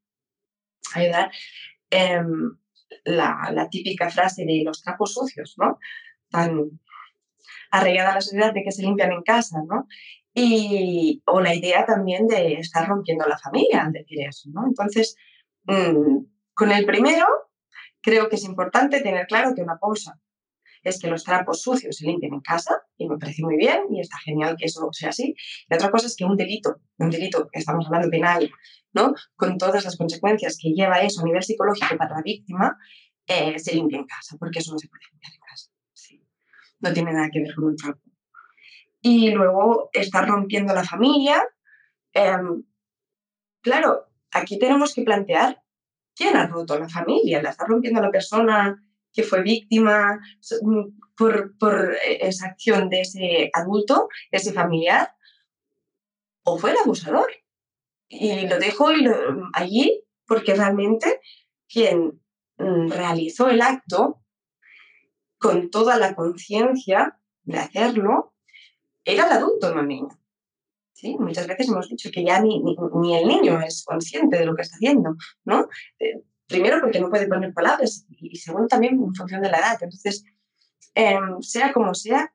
ayudar. 0.93 1.32
Em, 1.89 2.58
la, 3.03 3.51
la, 3.53 3.69
típica 3.69 4.10
frase 4.10 4.45
de 4.45 4.63
los 4.63 4.82
trapos 4.82 5.13
sucios, 5.13 5.56
¿no? 5.58 5.80
Tan 6.30 6.80
arraigada 7.71 8.12
a 8.12 8.15
la 8.15 8.21
sociedad 8.21 8.53
de 8.53 8.63
que 8.63 8.71
se 8.71 8.84
limpian 8.84 9.12
en 9.12 9.23
casa, 9.23 9.58
¿no? 9.67 9.88
Y, 10.39 11.23
o 11.26 11.41
la 11.41 11.56
idea 11.56 11.84
también 11.84 12.28
de 12.28 12.54
estar 12.60 12.88
rompiendo 12.88 13.26
la 13.26 13.39
familia 13.39 13.86
al 13.86 13.91
decir 13.91 14.19
eso, 14.21 14.47
¿no? 14.54 14.67
Entonces, 14.67 15.15
mm, 15.63 16.26
con 16.54 16.71
el 16.71 16.86
primero, 16.86 17.26
creo 18.02 18.30
que 18.30 18.36
es 18.36 18.43
importante 18.43 19.02
tener 19.02 19.26
claro 19.26 19.56
que 19.56 19.63
una 19.63 19.80
cosa 19.80 20.21
es 20.84 21.00
que 21.02 21.08
los 21.08 21.23
trapos 21.23 21.63
sucios 21.63 21.97
se 21.97 22.06
limpien 22.06 22.36
en 22.36 22.41
casa, 22.41 22.84
y 22.97 23.10
me 23.10 23.17
parece 23.17 23.41
muy 23.41 23.58
bien, 23.58 23.86
y 23.91 24.00
está 24.00 24.19
genial 24.19 24.56
que 24.60 24.65
eso 24.65 24.88
sea 24.91 25.10
así. 25.10 25.34
Y 25.67 25.73
otra 25.73 25.89
cosa 25.89 26.06
es 26.06 26.15
que 26.15 26.23
un 26.23 26.38
delito, 26.38 26.82
un 27.00 27.10
delito, 27.10 27.50
estamos 27.52 27.88
hablando 27.88 28.12
penal, 28.12 28.52
¿no? 28.93 29.15
Con 29.36 29.58
todas 29.58 29.86
las 29.86 29.97
consecuencias 29.97 30.56
que 30.62 30.69
lleva 30.69 31.02
eso 31.02 31.21
a 31.21 31.26
nivel 31.26 31.41
psicológico 31.41 31.97
para 31.97 32.17
la 32.17 32.21
víctima, 32.21 32.78
eh, 33.26 33.58
se 33.58 33.73
limpie 33.73 33.97
en 33.97 34.06
casa, 34.06 34.38
porque 34.39 34.60
eso 34.60 34.71
no 34.71 34.78
se 34.78 34.88
puede 34.88 35.02
limpiar 35.12 35.34
en 35.34 35.39
casa. 35.39 35.71
No 36.80 36.93
tiene 36.93 37.12
nada 37.12 37.30
que 37.32 37.39
ver 37.39 37.56
con 37.56 37.63
un 37.63 37.76
trapo. 37.76 38.07
Y 39.02 39.32
luego 39.32 39.90
estar 39.94 40.28
rompiendo 40.28 40.74
la 40.74 40.84
familia. 40.84 41.44
Em, 42.14 42.64
claro, 43.62 44.08
aquí 44.32 44.58
tenemos 44.60 44.94
que 44.94 45.04
plantear 45.04 45.62
quién 46.16 46.36
ha 46.36 46.48
roto 46.48 46.80
la 46.80 46.90
familia. 46.90 47.42
¿La 47.42 47.52
está 47.52 47.66
rompiendo 47.66 48.02
la 48.02 48.12
persona 48.12 48.84
que 49.14 49.24
fue 49.24 49.42
víctima 49.42 50.20
mm, 50.62 51.00
por, 51.16 51.58
por 51.58 51.96
esa 52.04 52.48
acción 52.48 52.90
de 52.90 53.02
ese 53.02 53.50
adulto, 53.54 54.10
ese 54.32 54.54
familiar? 54.54 55.14
¿O 56.44 56.58
fue 56.58 56.72
el 56.72 56.78
abusador? 56.78 57.30
y 58.10 58.48
lo 58.48 58.58
dejo 58.60 58.88
allí 59.54 60.04
porque 60.26 60.56
realmente 60.56 61.22
quien 61.68 62.22
mm, 62.58 62.90
realizó 62.90 63.50
el 63.50 63.62
acto 63.62 64.22
con 65.38 65.70
toda 65.70 65.98
la 65.98 66.16
conciencia 66.16 67.20
de 67.44 67.58
hacerlo 67.58 68.34
era 69.08 69.26
el 69.26 69.32
adulto, 69.32 69.74
no 69.74 69.82
el 69.82 69.88
niño. 69.88 70.10
¿Sí? 70.93 71.15
Muchas 71.17 71.48
veces 71.48 71.70
hemos 71.70 71.88
dicho 71.89 72.10
que 72.12 72.26
ya 72.26 72.41
ni, 72.41 72.60
ni, 72.60 73.15
el 73.15 73.28
niño 73.28 73.62
es 73.62 73.84
consciente 73.86 74.38
de 74.38 74.46
lo 74.46 74.56
que 74.56 74.63
está 74.63 74.76
haciendo, 74.76 75.15
¿no? 75.46 75.70
Eh, 76.00 76.24
primero 76.48 76.82
porque 76.82 77.00
no 77.00 77.10
puede 77.10 77.28
poner 77.28 77.54
palabras 77.54 78.06
y 78.10 78.36
segundo 78.36 78.67
también 78.67 78.96
en 78.96 79.13
función 79.13 79.41
de 79.41 79.50
la 79.50 79.60
edad. 79.60 79.78
Entonces, 79.80 80.26
em, 80.96 81.39
sea 81.41 81.72
como 81.72 81.93
sea, 81.93 82.34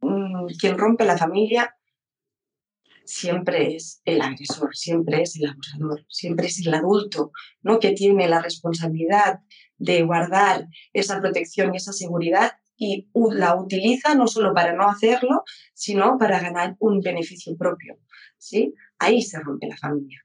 mm, 0.00 0.46
quien 0.58 0.76
rompe 0.76 1.04
la 1.04 1.16
familia 1.16 1.74
siempre 3.04 3.76
es 3.76 4.02
el 4.04 4.20
agresor, 4.20 4.74
siempre 4.74 5.22
es 5.22 5.36
el 5.36 5.46
abusador, 5.50 6.04
siempre 6.08 6.46
es 6.48 6.66
el 6.66 6.74
adulto, 6.74 7.32
¿no? 7.62 7.78
Que 7.78 7.92
tiene 7.92 8.28
la 8.28 8.42
responsabilidad 8.42 9.40
de 9.78 10.02
guardar 10.02 10.66
esa 10.92 11.20
protección 11.20 11.74
y 11.74 11.76
esa 11.76 11.92
seguridad 11.92 12.52
y 12.76 13.08
la 13.32 13.56
utiliza 13.56 14.14
no 14.14 14.26
solo 14.26 14.52
para 14.52 14.72
no 14.72 14.88
hacerlo, 14.88 15.44
sino 15.72 16.18
para 16.18 16.40
ganar 16.40 16.76
un 16.80 17.00
beneficio 17.00 17.56
propio, 17.56 17.98
¿sí? 18.38 18.74
Ahí 18.98 19.22
se 19.22 19.40
rompe 19.40 19.68
la 19.68 19.76
familia. 19.76 20.24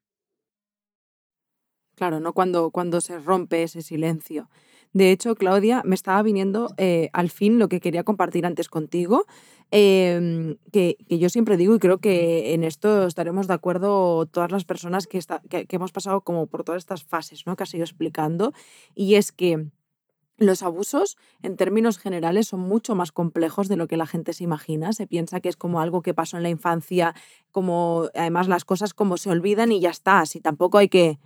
Claro, 1.96 2.20
¿no? 2.20 2.34
Cuando, 2.34 2.72
cuando 2.72 3.02
se 3.02 3.20
rompe 3.20 3.64
ese 3.64 3.82
silencio. 3.82 4.50
De 4.92 5.12
hecho, 5.12 5.36
Claudia, 5.36 5.84
me 5.86 5.94
estaba 5.94 6.24
viniendo 6.24 6.74
eh, 6.78 7.10
al 7.14 7.30
fin 7.30 7.60
lo 7.60 7.70
que 7.70 7.80
quería 7.80 8.04
compartir 8.04 8.46
antes 8.46 8.70
contigo, 8.70 9.26
em, 9.70 10.58
que, 10.72 10.98
yo 11.10 11.30
siempre 11.30 11.58
digo 11.58 11.76
y 11.76 11.80
creo 11.80 12.00
que 12.00 12.54
en 12.54 12.64
esto 12.64 13.06
estaremos 13.06 13.48
de 13.48 13.54
acuerdo 13.54 14.26
todas 14.26 14.52
las 14.52 14.66
personas 14.66 15.06
que, 15.06 15.20
hemos 15.70 15.92
pasado 15.92 16.22
como 16.22 16.48
por 16.48 16.64
todas 16.64 16.80
estas 16.80 17.04
fases 17.04 17.46
¿no? 17.46 17.56
que 17.56 17.64
has 17.64 17.74
ido 17.74 17.84
explicando, 17.84 18.52
y 18.96 19.16
es 19.16 19.32
que 19.32 19.68
Los 20.40 20.64
abusos, 20.64 21.18
en 21.44 21.58
términos 21.58 21.98
generales, 21.98 22.48
son 22.48 22.62
mucho 22.62 22.96
más 22.96 23.12
complejos 23.12 23.68
de 23.68 23.76
lo 23.76 23.88
que 23.88 23.98
la 23.98 24.08
gente 24.08 24.32
se 24.32 24.46
imagina. 24.46 24.94
Se 24.94 25.06
piensa 25.06 25.42
que 25.42 25.50
es 25.50 25.58
como 25.58 25.82
algo 25.82 26.02
que 26.02 26.14
pasó 26.14 26.38
en 26.38 26.44
la 26.44 26.50
infancia, 26.50 27.14
como 27.52 28.10
además 28.16 28.48
las 28.48 28.64
cosas 28.64 28.94
como 28.94 29.18
se 29.18 29.30
olvidan 29.30 29.72
y 29.74 29.82
ya 29.82 29.90
está. 29.90 30.22
Así 30.22 30.40
tampoco 30.40 30.78
hay 30.78 30.88
que, 30.88 31.20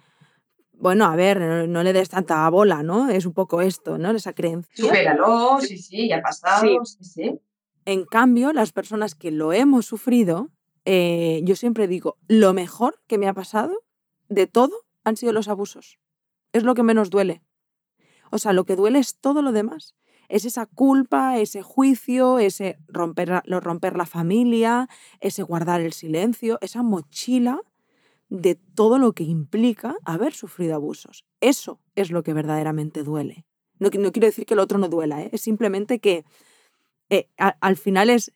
bueno, 0.74 1.06
a 1.06 1.16
ver, 1.16 1.68
no, 1.70 1.84
le 1.84 1.94
des 1.94 2.10
tanta 2.10 2.50
bola, 2.50 2.82
¿no? 2.82 3.10
Es 3.10 3.28
un 3.28 3.34
poco 3.34 3.62
esto, 3.62 4.00
¿no? 4.00 4.10
Esa 4.12 4.34
creencia. 4.34 4.84
Supéralo, 4.84 5.60
sí, 5.62 5.78
sí, 5.78 6.10
ya 6.10 6.18
ha 6.18 6.22
pasado, 6.24 6.84
sí, 6.84 7.04
sí. 7.04 7.40
En 7.86 8.06
cambio, 8.06 8.52
las 8.52 8.72
personas 8.72 9.14
que 9.14 9.30
lo 9.30 9.54
hemos 9.54 9.86
sufrido, 9.86 10.50
eh, 10.86 11.42
yo 11.44 11.56
siempre 11.56 11.88
digo, 11.88 12.18
lo 12.28 12.54
mejor 12.54 13.00
que 13.08 13.18
me 13.20 13.28
ha 13.28 13.34
pasado 13.34 13.74
de 14.30 14.48
todo 14.48 14.74
han 15.04 15.18
sido 15.18 15.34
los 15.34 15.50
abusos. 15.50 16.00
Es 16.52 16.64
lo 16.64 16.74
que 16.74 16.84
menos 16.84 17.10
duele. 17.10 17.42
O 18.34 18.40
sea, 18.40 18.52
lo 18.52 18.66
que 18.66 18.76
duele 18.76 18.98
es 18.98 19.20
todo 19.20 19.44
lo 19.44 19.52
demás. 19.52 19.94
Es 20.28 20.44
esa 20.44 20.66
culpa, 20.66 21.38
ese 21.38 21.62
juicio, 21.62 22.40
ese 22.40 22.80
romper, 22.88 23.44
romper 23.46 23.96
la 23.96 24.08
familia, 24.08 24.90
ese 25.20 25.44
guardar 25.44 25.82
el 25.82 25.94
silencio, 25.94 26.58
esa 26.62 26.82
mochila 26.82 27.62
de 28.30 28.56
todo 28.56 28.98
lo 28.98 29.12
que 29.12 29.24
implica 29.24 29.96
haber 30.04 30.34
sufrido 30.34 30.74
abusos. 30.74 31.26
Eso 31.42 31.80
es 31.94 32.10
lo 32.10 32.24
que 32.24 32.34
verdaderamente 32.34 33.04
duele. 33.04 33.46
No, 33.78 33.90
no 34.00 34.12
quiero 34.12 34.26
decir 34.26 34.48
que 34.48 34.56
el 34.56 34.62
otro 34.62 34.80
no 34.80 34.90
duela, 34.90 35.22
¿eh? 35.22 35.30
es 35.32 35.42
simplemente 35.42 36.00
que 36.00 36.26
eh, 37.12 37.30
al 37.38 37.78
final 37.78 38.10
es, 38.10 38.34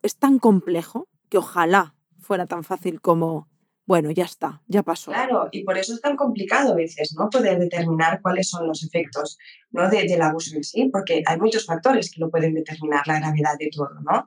es 0.00 0.16
tan 0.16 0.38
complejo 0.38 1.06
que 1.28 1.36
ojalá 1.36 1.94
fuera 2.18 2.46
tan 2.46 2.64
fácil 2.64 3.02
como 3.02 3.46
bueno, 3.86 4.10
ya 4.10 4.24
está, 4.24 4.62
ya 4.66 4.82
pasó. 4.82 5.10
Claro, 5.10 5.48
y 5.52 5.62
por 5.62 5.76
eso 5.76 5.94
es 5.94 6.00
tan 6.00 6.16
complicado 6.16 6.72
a 6.72 6.76
veces, 6.76 7.14
¿no? 7.18 7.28
Poder 7.28 7.58
determinar 7.58 8.20
cuáles 8.22 8.48
son 8.48 8.66
los 8.66 8.82
efectos 8.82 9.38
¿no? 9.70 9.88
del 9.90 10.22
abuso 10.22 10.56
en 10.56 10.64
sí, 10.64 10.88
porque 10.90 11.22
hay 11.26 11.38
muchos 11.38 11.66
factores 11.66 12.10
que 12.10 12.20
lo 12.20 12.30
pueden 12.30 12.54
determinar 12.54 13.06
la 13.06 13.20
gravedad 13.20 13.58
de 13.58 13.70
todo, 13.70 14.00
¿no? 14.00 14.26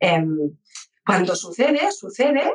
Em, 0.00 0.56
cuando 1.04 1.36
sucede, 1.36 1.92
sucede, 1.92 2.50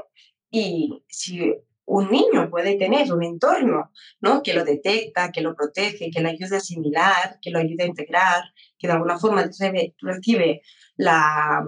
y 0.49 1.03
si 1.07 1.53
un 1.85 2.11
niño 2.11 2.49
puede 2.51 2.75
tener 2.75 3.11
un 3.11 3.23
entorno 3.23 3.91
¿no? 4.21 4.43
que 4.43 4.53
lo 4.53 4.63
detecta, 4.63 5.31
que 5.31 5.41
lo 5.41 5.55
protege, 5.55 6.11
que 6.11 6.21
lo 6.21 6.29
ayude 6.29 6.55
a 6.55 6.59
asimilar, 6.59 7.39
que 7.41 7.49
lo 7.49 7.57
ayude 7.59 7.83
a 7.83 7.87
integrar, 7.87 8.43
que 8.77 8.87
de 8.87 8.93
alguna 8.93 9.17
forma 9.17 9.43
recibe, 9.43 9.95
recibe 9.99 10.61
la, 10.97 11.65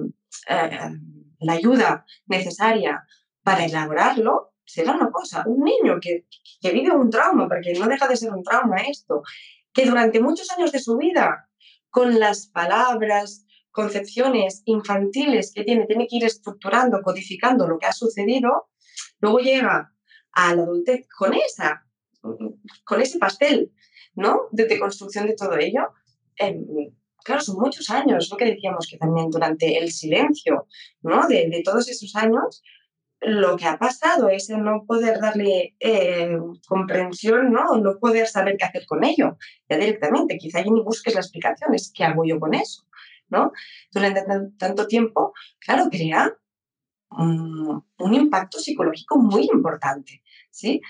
eh, 0.47 0.89
la 1.39 1.53
ayuda 1.53 2.05
necesaria 2.27 3.03
para 3.43 3.65
elaborarlo, 3.65 4.50
será 4.71 4.93
una 4.93 5.11
cosa. 5.11 5.43
Un 5.45 5.63
niño 5.63 5.99
que, 6.01 6.25
que 6.61 6.71
vive 6.71 6.91
un 6.91 7.09
trauma, 7.09 7.47
porque 7.47 7.73
no 7.73 7.87
deja 7.87 8.07
de 8.07 8.15
ser 8.15 8.31
un 8.31 8.43
trauma 8.43 8.77
esto, 8.77 9.23
que 9.73 9.85
durante 9.85 10.21
muchos 10.21 10.49
años 10.51 10.71
de 10.71 10.79
su 10.79 10.97
vida, 10.97 11.49
con 11.89 12.19
las 12.19 12.47
palabras, 12.47 13.45
concepciones 13.71 14.63
infantiles 14.65 15.51
que 15.53 15.63
tiene, 15.63 15.85
tiene 15.87 16.07
que 16.07 16.17
ir 16.17 16.25
estructurando, 16.25 17.01
codificando 17.01 17.67
lo 17.67 17.77
que 17.77 17.87
ha 17.87 17.93
sucedido, 17.93 18.69
luego 19.19 19.39
llega 19.39 19.93
a 20.33 20.55
la 20.55 20.63
adultez 20.63 21.07
con 21.17 21.33
esa, 21.33 21.85
con 22.85 23.01
ese 23.01 23.19
pastel, 23.19 23.73
¿no? 24.15 24.47
De, 24.51 24.79
construcción 24.79 25.27
de 25.27 25.35
todo 25.35 25.57
ello. 25.57 25.89
Em, 26.37 26.65
claro, 27.23 27.41
son 27.41 27.57
muchos 27.57 27.89
años, 27.89 28.29
lo 28.29 28.37
que 28.37 28.45
decíamos 28.45 28.87
que 28.89 28.97
también 28.97 29.29
durante 29.29 29.77
el 29.77 29.91
silencio, 29.91 30.67
¿no? 31.01 31.27
De, 31.27 31.49
de 31.49 31.61
todos 31.63 31.89
esos 31.89 32.15
años, 32.15 32.61
lo 33.21 33.55
que 33.55 33.65
ha 33.65 33.77
pasado 33.77 34.29
es 34.29 34.49
el 34.49 34.63
no 34.63 34.83
poder 34.85 35.19
darle 35.19 35.75
eh, 35.79 36.37
comprensión, 36.67 37.51
¿no? 37.51 37.77
no 37.77 37.99
poder 37.99 38.27
saber 38.27 38.57
qué 38.57 38.65
hacer 38.65 38.85
con 38.87 39.03
ello, 39.03 39.37
ya 39.69 39.77
directamente. 39.77 40.37
Quizá 40.37 40.61
ni 40.63 40.81
busques 40.81 41.13
la 41.13 41.21
explicación, 41.21 41.73
es 41.75 41.91
qué 41.95 42.03
hago 42.03 42.23
yo 42.25 42.39
con 42.39 42.55
eso, 42.55 42.87
¿no? 43.29 43.51
Durante 43.91 44.23
tanto 44.57 44.87
tiempo, 44.87 45.33
claro, 45.59 45.89
crea 45.91 46.35
un, 47.11 47.83
impacto 48.13 48.57
psicológico 48.59 49.19
muy 49.19 49.47
importante, 49.53 50.23
¿sí? 50.49 50.81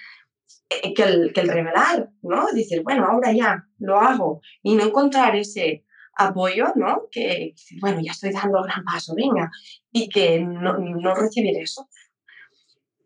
Eh, 0.70 0.94
que, 0.94 1.04
el, 1.04 1.34
que 1.34 1.42
el 1.42 1.50
revelar, 1.50 2.12
¿no? 2.22 2.46
Decir, 2.54 2.82
bueno, 2.84 3.08
ahora 3.08 3.34
ya 3.34 3.68
lo 3.78 4.00
hago 4.00 4.42
y 4.64 4.76
no 4.76 4.86
encontrar 4.86 5.36
ese 5.36 5.86
apoyo, 6.16 6.68
¿no? 6.76 7.10
Que, 7.12 7.56
bueno, 7.82 8.00
ya 8.02 8.12
estoy 8.12 8.32
dando 8.32 8.60
el 8.60 8.66
gran 8.66 8.86
paso, 8.86 9.14
venga, 9.16 9.52
y 9.92 10.08
que 10.08 10.40
no, 10.40 10.78
no 10.78 11.14
recibir 11.16 11.58
eso, 11.58 11.90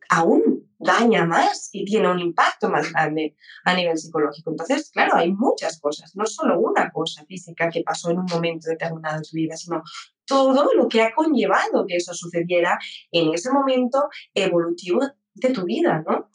aún 0.10 0.66
daña 0.78 1.26
más 1.26 1.70
y 1.72 1.86
tiene 1.86 2.12
un 2.12 2.20
impacto 2.20 2.70
más 2.70 2.92
grande 2.92 3.36
a 3.64 3.74
nivel 3.74 3.98
psicológico. 3.98 4.52
Entonces, 4.52 4.92
claro, 4.92 5.16
hay 5.16 5.32
muchas 5.32 5.80
cosas, 5.80 6.16
no 6.16 6.26
solo 6.26 6.60
una 6.60 6.92
cosa 6.92 7.26
física 7.26 7.70
que 7.70 7.82
pasó 7.82 8.12
en 8.12 8.20
un 8.20 8.26
momento 8.26 8.70
determinado 8.70 9.18
de 9.18 9.24
tu 9.24 9.36
vida, 9.36 9.56
sino 9.56 9.84
todo 10.26 10.74
lo 10.74 10.88
que 10.88 11.02
ha 11.02 11.14
conllevado 11.14 11.86
que 11.88 11.98
eso 11.98 12.14
sucediera 12.14 12.78
en 13.12 13.34
ese 13.34 13.52
momento 13.52 14.10
evolutivo 14.34 15.02
de 15.34 15.50
tu 15.52 15.66
vida, 15.66 16.04
¿no? 16.08 16.30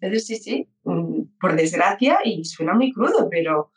Entonces, 0.00 0.26
sí, 0.26 0.36
sí, 0.36 0.68
mm, 0.84 1.38
por 1.40 1.54
desgracia, 1.56 2.18
y 2.24 2.44
suena 2.44 2.74
muy 2.74 2.92
crudo, 2.92 3.28
pero 3.30 3.70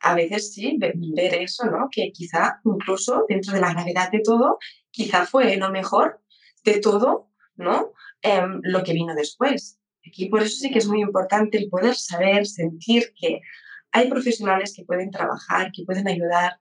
a 0.00 0.14
veces 0.14 0.54
sí, 0.54 0.78
ver 0.78 1.34
eso, 1.34 1.66
¿no? 1.66 1.88
Que 1.90 2.10
quizá 2.12 2.60
incluso 2.64 3.24
dentro 3.28 3.52
de 3.52 3.60
la 3.60 3.72
gravedad 3.72 4.10
de 4.10 4.20
todo, 4.24 4.58
quizá 4.90 5.26
fue 5.26 5.56
lo 5.56 5.70
mejor 5.70 6.22
de 6.64 6.80
todo, 6.80 7.29
¿no? 7.60 7.92
Em, 8.22 8.60
lo 8.62 8.82
que 8.82 8.92
vino 8.92 9.14
después. 9.14 9.78
Aquí 10.06 10.28
por 10.28 10.42
eso 10.42 10.56
sí 10.56 10.70
que 10.70 10.78
es 10.78 10.88
muy 10.88 11.00
importante 11.00 11.58
el 11.58 11.68
poder 11.68 11.94
saber, 11.94 12.46
sentir 12.46 13.12
que 13.14 13.40
hay 13.92 14.08
profesionales 14.08 14.74
que 14.74 14.84
pueden 14.84 15.10
trabajar, 15.10 15.72
que 15.72 15.84
pueden 15.84 16.08
ayudar 16.08 16.58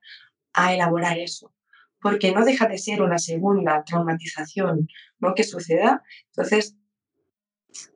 a 0.53 0.73
elaborar 0.73 1.17
eso, 1.17 1.53
porque 2.01 2.31
no 2.31 2.43
deja 2.43 2.67
de 2.67 2.77
ser 2.77 3.01
una 3.01 3.17
segunda 3.17 3.83
traumatización 3.83 4.87
¿no? 5.19 5.33
que 5.35 5.43
suceda. 5.43 6.03
Entonces, 6.27 6.75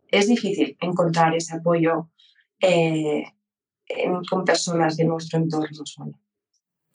es 0.08 0.28
difícil 0.28 0.78
encontrar 0.80 1.36
ese 1.36 1.56
apoyo 1.56 2.10
eh, 2.60 3.24
con 4.30 4.46
personas 4.46 4.96
de 4.98 5.06
nuestro 5.06 5.40
entorno. 5.40 6.20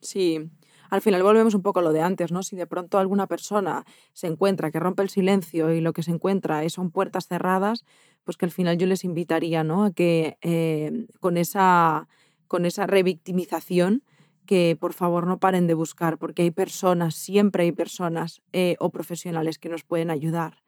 Sí, 0.01 0.49
al 0.91 1.01
final 1.01 1.23
volvemos 1.23 1.55
un 1.55 1.63
poco 1.63 1.81
a 1.81 1.83
lo 1.83 1.93
de 1.93 2.01
antes, 2.01 2.33
¿no? 2.33 2.43
Si 2.43 2.57
de 2.57 2.67
pronto 2.67 2.99
alguna 2.99 3.27
persona 3.27 3.85
se 4.13 4.27
encuentra 4.27 4.71
que 4.71 4.81
rompe 4.81 5.03
el 5.03 5.11
silencio 5.11 5.73
y 5.73 5.81
lo 5.81 5.93
que 5.93 6.03
se 6.03 6.11
encuentra 6.11 6.69
son 6.69 6.91
puertas 6.91 7.27
cerradas, 7.27 7.85
pues 8.25 8.37
que 8.37 8.47
al 8.47 8.53
final 8.53 8.77
yo 8.79 8.87
les 8.87 9.05
invitaría, 9.05 9.65
¿no? 9.65 9.85
A 9.85 9.91
que 9.93 10.39
eh, 10.43 11.07
con, 11.21 11.37
esa, 11.37 12.09
con 12.47 12.67
esa 12.67 12.87
revictimización, 12.87 14.03
que 14.45 14.77
por 14.81 14.95
favor 14.95 15.27
no 15.27 15.39
paren 15.39 15.67
de 15.67 15.75
buscar, 15.75 16.19
porque 16.19 16.43
hay 16.43 16.51
personas, 16.51 17.15
siempre 17.15 17.65
hay 17.65 17.73
personas 17.73 18.41
eh, 18.53 18.77
o 18.81 18.91
profesionales 18.91 19.59
que 19.59 19.69
nos 19.69 19.85
pueden 19.85 20.11
ayudar. 20.11 20.63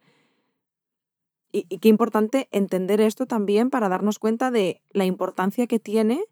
Y, 1.52 1.64
qué 1.78 1.88
importante 1.88 2.48
entender 2.52 3.00
esto 3.00 3.26
también 3.26 3.70
para 3.70 3.88
darnos 3.88 4.18
cuenta 4.18 4.50
de 4.50 4.82
la 4.90 5.04
importancia 5.04 5.66
que 5.66 5.78
tiene 5.78 6.24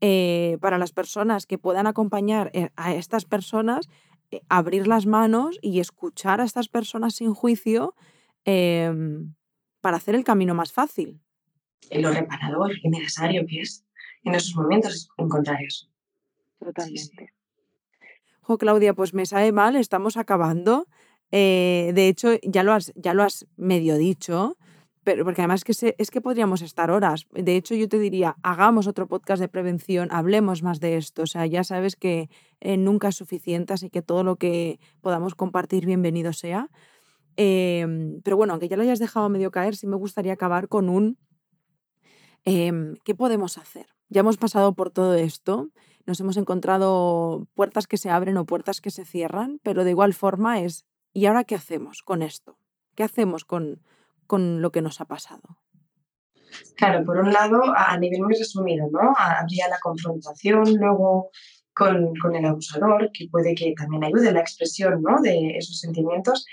eh, 0.00 0.58
para 0.60 0.76
las 0.76 0.92
personas 0.92 1.46
que 1.46 1.56
puedan 1.56 1.86
acompañar 1.86 2.50
eh, 2.52 2.68
a 2.76 2.94
estas 2.94 3.24
personas, 3.24 3.88
eh, 4.30 4.42
abrir 4.50 4.86
las 4.86 5.06
manos 5.06 5.58
y 5.62 5.80
escuchar 5.80 6.40
a 6.42 6.44
estas 6.44 6.68
personas 6.68 7.14
sin 7.14 7.32
juicio 7.32 7.94
em, 8.44 9.34
para 9.80 9.96
hacer 9.96 10.14
el 10.14 10.22
camino 10.22 10.54
más 10.54 10.70
fácil. 10.72 11.20
En 11.88 12.02
lo 12.02 12.10
reparador 12.10 12.72
y 12.82 12.88
necesario 12.90 13.46
que 13.46 13.60
es 13.60 13.86
en 14.24 14.34
esos 14.34 14.54
momentos 14.54 15.08
encontrar 15.16 15.62
eso. 15.62 15.88
Totalmente. 16.58 17.32
Jo, 18.42 18.58
Claudia, 18.58 18.92
pues 18.92 19.14
me 19.14 19.24
sabe 19.24 19.50
mal, 19.52 19.76
estamos 19.76 20.16
acabando. 20.16 20.88
de 21.30 22.08
hecho, 22.08 22.38
ya 22.42 22.62
lo 22.62 22.72
has, 22.72 22.92
ya 22.96 23.14
lo 23.14 23.22
has 23.22 23.46
medio 23.56 23.96
dicho, 23.96 24.56
pero 25.06 25.24
porque 25.24 25.40
además 25.40 25.62
que 25.62 25.94
es 25.98 26.10
que 26.10 26.20
podríamos 26.20 26.62
estar 26.62 26.90
horas. 26.90 27.28
De 27.30 27.54
hecho, 27.54 27.76
yo 27.76 27.88
te 27.88 27.96
diría, 27.96 28.34
hagamos 28.42 28.88
otro 28.88 29.06
podcast 29.06 29.40
de 29.40 29.46
prevención, 29.46 30.08
hablemos 30.10 30.64
más 30.64 30.80
de 30.80 30.96
esto. 30.96 31.22
O 31.22 31.26
sea, 31.28 31.46
ya 31.46 31.62
sabes 31.62 31.94
que 31.94 32.28
eh, 32.58 32.76
nunca 32.76 33.06
es 33.06 33.14
suficiente, 33.14 33.72
así 33.72 33.88
que 33.88 34.02
todo 34.02 34.24
lo 34.24 34.34
que 34.34 34.80
podamos 35.02 35.36
compartir, 35.36 35.86
bienvenido 35.86 36.32
sea. 36.32 36.70
Em, 37.36 38.20
pero 38.22 38.36
bueno, 38.36 38.54
aunque 38.54 38.66
ya 38.66 38.76
lo 38.76 38.82
hayas 38.82 38.98
dejado 38.98 39.28
medio 39.28 39.52
caer, 39.52 39.76
sí 39.76 39.86
me 39.86 39.94
gustaría 39.94 40.32
acabar 40.32 40.66
con 40.66 40.88
un 40.88 41.18
em, 42.44 42.96
¿qué 43.04 43.14
podemos 43.14 43.58
hacer? 43.58 43.86
Ya 44.08 44.22
hemos 44.22 44.38
pasado 44.38 44.74
por 44.74 44.90
todo 44.90 45.14
esto, 45.14 45.70
nos 46.04 46.18
hemos 46.18 46.36
encontrado 46.36 47.46
puertas 47.54 47.86
que 47.86 47.96
se 47.96 48.10
abren 48.10 48.38
o 48.38 48.44
puertas 48.44 48.80
que 48.80 48.90
se 48.90 49.04
cierran, 49.04 49.60
pero 49.62 49.84
de 49.84 49.90
igual 49.90 50.14
forma 50.14 50.62
es, 50.62 50.84
¿y 51.12 51.26
ahora 51.26 51.44
qué 51.44 51.54
hacemos 51.54 52.02
con 52.02 52.22
esto? 52.22 52.58
¿Qué 52.96 53.04
hacemos 53.04 53.44
con, 53.44 53.82
con 54.26 54.62
lo 54.62 54.70
que 54.72 54.82
nos 54.82 55.00
ha 55.00 55.06
pasado? 55.06 55.58
Claro, 56.76 57.04
por 57.04 57.18
un 57.18 57.32
lado, 57.32 57.62
a 57.74 57.96
nivel 57.98 58.22
muy 58.22 58.34
resumido, 58.34 58.88
¿no? 58.90 59.14
Habría 59.16 59.68
la 59.68 59.78
confrontación, 59.80 60.74
luego 60.76 61.30
con, 61.74 62.14
con, 62.16 62.34
el 62.34 62.44
abusador, 62.46 63.10
que 63.12 63.28
puede 63.30 63.54
que 63.54 63.74
también 63.76 64.04
ayude 64.04 64.32
la 64.32 64.40
expresión 64.40 65.02
¿no? 65.02 65.20
de 65.20 65.56
esos 65.58 65.78
sentimientos. 65.78 66.46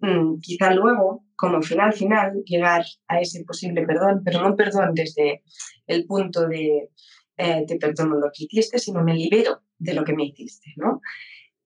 Mm, 0.00 0.40
quizá 0.40 0.72
luego, 0.72 1.24
como 1.36 1.62
final 1.62 1.92
final, 1.92 2.42
llegar 2.44 2.84
a 3.06 3.20
ese 3.20 3.44
posible 3.44 3.84
perdón, 3.86 4.22
pero 4.24 4.42
no 4.42 4.56
perdón 4.56 4.94
desde 4.94 5.42
el 5.86 6.06
punto 6.06 6.48
de 6.48 6.90
eh, 7.36 7.64
te 7.66 7.76
perdono 7.76 8.16
lo 8.16 8.30
que 8.32 8.44
hiciste, 8.44 8.78
sino 8.78 9.02
me 9.02 9.14
libero 9.14 9.62
de 9.78 9.94
lo 9.94 10.04
que 10.04 10.14
me 10.14 10.24
hiciste, 10.24 10.72
¿no? 10.76 11.00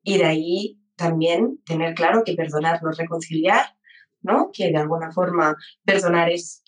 Y 0.02 0.18
de 0.18 0.24
ahí 0.24 0.78
también 0.96 1.61
tener 1.64 1.94
claro 1.94 2.24
que 2.24 2.34
perdonar 2.34 2.82
no 2.82 2.90
es 2.90 2.98
reconciliar, 2.98 3.76
¿no? 4.27 4.51
Que 4.53 4.70
de 4.70 4.79
alguna 4.79 5.12
forma 5.12 5.57
perdonar 5.85 6.29
es 6.31 6.62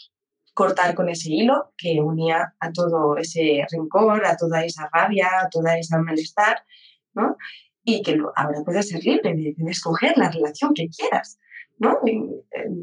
cortar 0.54 0.94
con 0.94 1.08
ese 1.08 1.30
hilo 1.30 1.72
que 1.76 2.00
unía 2.00 2.54
a 2.60 2.72
todo 2.72 3.16
ese 3.16 3.66
rencor, 3.70 4.24
a 4.24 4.36
toda 4.36 4.64
esa 4.64 4.88
rabia, 4.92 5.28
a 5.42 5.48
toda 5.48 5.76
esa 5.76 5.98
malestar, 5.98 6.62
¿no? 7.14 7.36
Y 7.84 8.02
que 8.02 8.16
ahora 8.36 8.62
puedes 8.64 8.88
ser 8.88 9.02
libre 9.04 9.34
de, 9.34 9.54
escoger 9.70 10.16
la 10.16 10.30
relación 10.30 10.72
que 10.74 10.88
quieras, 10.88 11.38
¿no? 11.78 12.00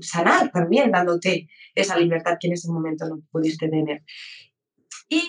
sanar 0.02 0.52
también 0.52 0.92
dándote 0.92 1.48
esa 1.74 1.98
libertad 1.98 2.38
que 2.40 2.48
en 2.48 2.54
ese 2.54 2.72
momento 2.72 3.08
no 3.08 3.22
pudiste 3.32 3.70
tener. 3.70 4.04
Y 5.10 5.22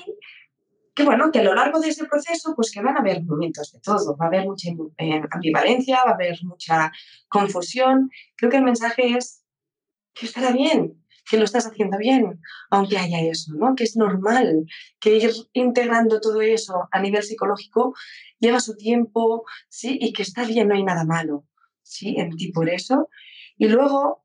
que 0.97 1.05
bueno, 1.05 1.31
que 1.31 1.41
a 1.41 1.45
lo 1.45 1.55
largo 1.55 1.79
de 1.79 1.91
ese 1.91 2.07
proceso, 2.07 2.55
pues 2.57 2.71
que 2.73 2.81
van 2.81 2.97
a 2.97 3.01
haber 3.01 3.23
momentos 3.23 3.71
de 3.71 3.81
todo, 3.81 4.17
va 4.17 4.25
a 4.25 4.29
haber 4.29 4.47
mucha 4.47 4.71
eh, 4.97 5.21
ambivalencia, 5.31 6.03
va 6.03 6.13
a 6.13 6.15
haber 6.15 6.39
mucha 6.43 6.91
confusión. 7.29 8.11
Creo 8.35 8.51
que 8.51 8.57
el 8.57 8.65
mensaje 8.65 9.15
es 9.15 9.45
que 10.15 10.25
estará 10.25 10.53
bien, 10.53 11.05
que 11.29 11.37
lo 11.37 11.45
estás 11.45 11.67
haciendo 11.67 11.99
bien, 11.99 12.41
aunque 12.71 12.97
haya 12.97 13.21
eso, 13.21 13.53
¿no? 13.55 13.75
Que 13.75 13.85
es 13.85 13.95
normal, 13.95 14.65
que 14.99 15.19
ir 15.19 15.31
integrando 15.53 16.19
todo 16.19 16.41
eso 16.41 16.89
a 16.91 16.99
nivel 17.03 17.23
psicológico 17.23 17.95
lleva 18.39 18.59
su 18.59 18.75
tiempo, 18.75 19.45
¿sí? 19.69 19.99
Y 20.01 20.15
que 20.15 20.23
está 20.23 20.47
bien, 20.47 20.69
no 20.69 20.77
hay 20.77 20.83
nada 20.83 21.05
malo, 21.05 21.45
¿sí? 21.83 22.15
En 22.17 22.35
ti 22.37 22.53
por 22.53 22.71
eso. 22.71 23.11
Y 23.59 23.69
luego, 23.69 24.25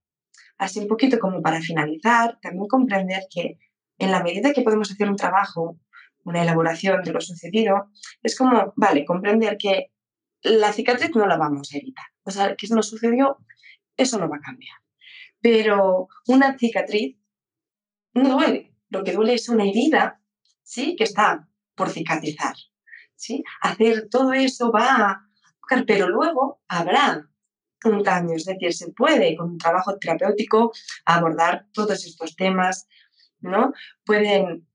así 0.58 0.80
un 0.80 0.88
poquito 0.88 1.20
como 1.20 1.42
para 1.42 1.60
finalizar, 1.60 2.40
también 2.42 2.68
comprender 2.68 3.24
que 3.30 3.58
en 3.98 4.12
la 4.12 4.24
medida 4.24 4.54
que 4.54 4.62
podemos 4.62 4.90
hacer 4.90 5.10
un 5.10 5.18
trabajo 5.18 5.78
una 6.24 6.44
elaboración 6.44 7.02
de 7.04 7.12
lo 7.12 7.22
sucedido, 7.22 7.92
es 8.22 8.38
como, 8.38 8.74
vale, 8.76 9.06
comprender 9.06 9.58
que 9.58 9.92
la 10.44 10.74
cicatriz 10.74 11.12
no 11.16 11.28
la 11.28 11.38
vamos 11.38 11.72
a 11.74 11.78
evitar. 11.78 12.06
O 12.24 12.32
sea, 12.32 12.56
que 12.56 12.68
nos 12.68 12.90
sucedió, 12.90 13.38
eso 13.98 14.18
no 14.20 14.30
va 14.30 14.38
a 14.38 14.42
cambiar. 14.42 14.78
Pero 15.42 16.08
una 16.28 16.58
cicatriz 16.58 17.18
no 18.14 18.30
duele. 18.30 18.76
Lo 18.90 19.04
que 19.04 19.14
duele 19.14 19.36
es 19.36 19.50
una 19.50 19.66
herida, 19.66 20.22
¿sí? 20.64 20.96
Que 20.96 21.06
está 21.06 21.48
por 21.76 21.90
cicatrizar, 21.90 22.56
¿sí? 23.16 23.44
Hacer 23.62 24.10
todo 24.10 24.34
eso 24.34 24.72
va 24.72 24.96
a... 24.96 25.28
Pero 25.88 26.10
luego 26.10 26.62
habrá 26.68 27.30
un 27.86 28.04
cambio, 28.04 28.36
es 28.36 28.46
decir, 28.46 28.74
se 28.74 28.92
puede 28.92 29.36
con 29.36 29.52
un 29.52 29.58
trabajo 29.58 29.98
terapéutico 29.98 30.72
abordar 31.06 31.68
todos 31.72 32.06
estos 32.06 32.36
temas, 32.36 32.88
¿no? 33.40 33.74
Pueden 34.06 34.68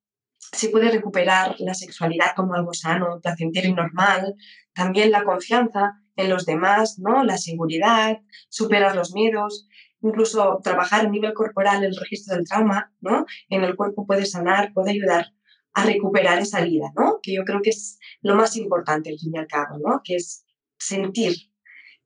se 0.52 0.68
puede 0.68 0.90
recuperar 0.90 1.56
la 1.58 1.74
sexualidad 1.74 2.34
como 2.36 2.54
algo 2.54 2.72
sano, 2.72 3.20
placentero 3.22 3.68
y 3.68 3.72
normal, 3.72 4.34
también 4.72 5.10
la 5.10 5.24
confianza 5.24 6.00
en 6.16 6.30
los 6.30 6.46
demás, 6.46 6.98
¿no? 6.98 7.24
la 7.24 7.38
seguridad, 7.38 8.20
superar 8.48 8.94
los 8.94 9.12
miedos, 9.12 9.68
incluso 10.00 10.60
trabajar 10.62 11.06
a 11.06 11.08
nivel 11.08 11.34
corporal 11.34 11.84
el 11.84 11.96
registro 11.96 12.36
del 12.36 12.46
trauma, 12.46 12.92
¿no? 13.00 13.26
en 13.48 13.64
el 13.64 13.76
cuerpo 13.76 14.06
puede 14.06 14.26
sanar, 14.26 14.72
puede 14.72 14.92
ayudar 14.92 15.32
a 15.74 15.84
recuperar 15.84 16.38
esa 16.38 16.62
vida, 16.62 16.90
¿no? 16.96 17.20
que 17.22 17.34
yo 17.34 17.44
creo 17.44 17.60
que 17.62 17.70
es 17.70 17.98
lo 18.22 18.34
más 18.34 18.56
importante 18.56 19.10
al 19.10 19.18
fin 19.18 19.32
y 19.34 19.38
al 19.38 19.46
cabo, 19.46 19.78
¿no? 19.78 20.00
que 20.02 20.16
es 20.16 20.46
sentir 20.78 21.34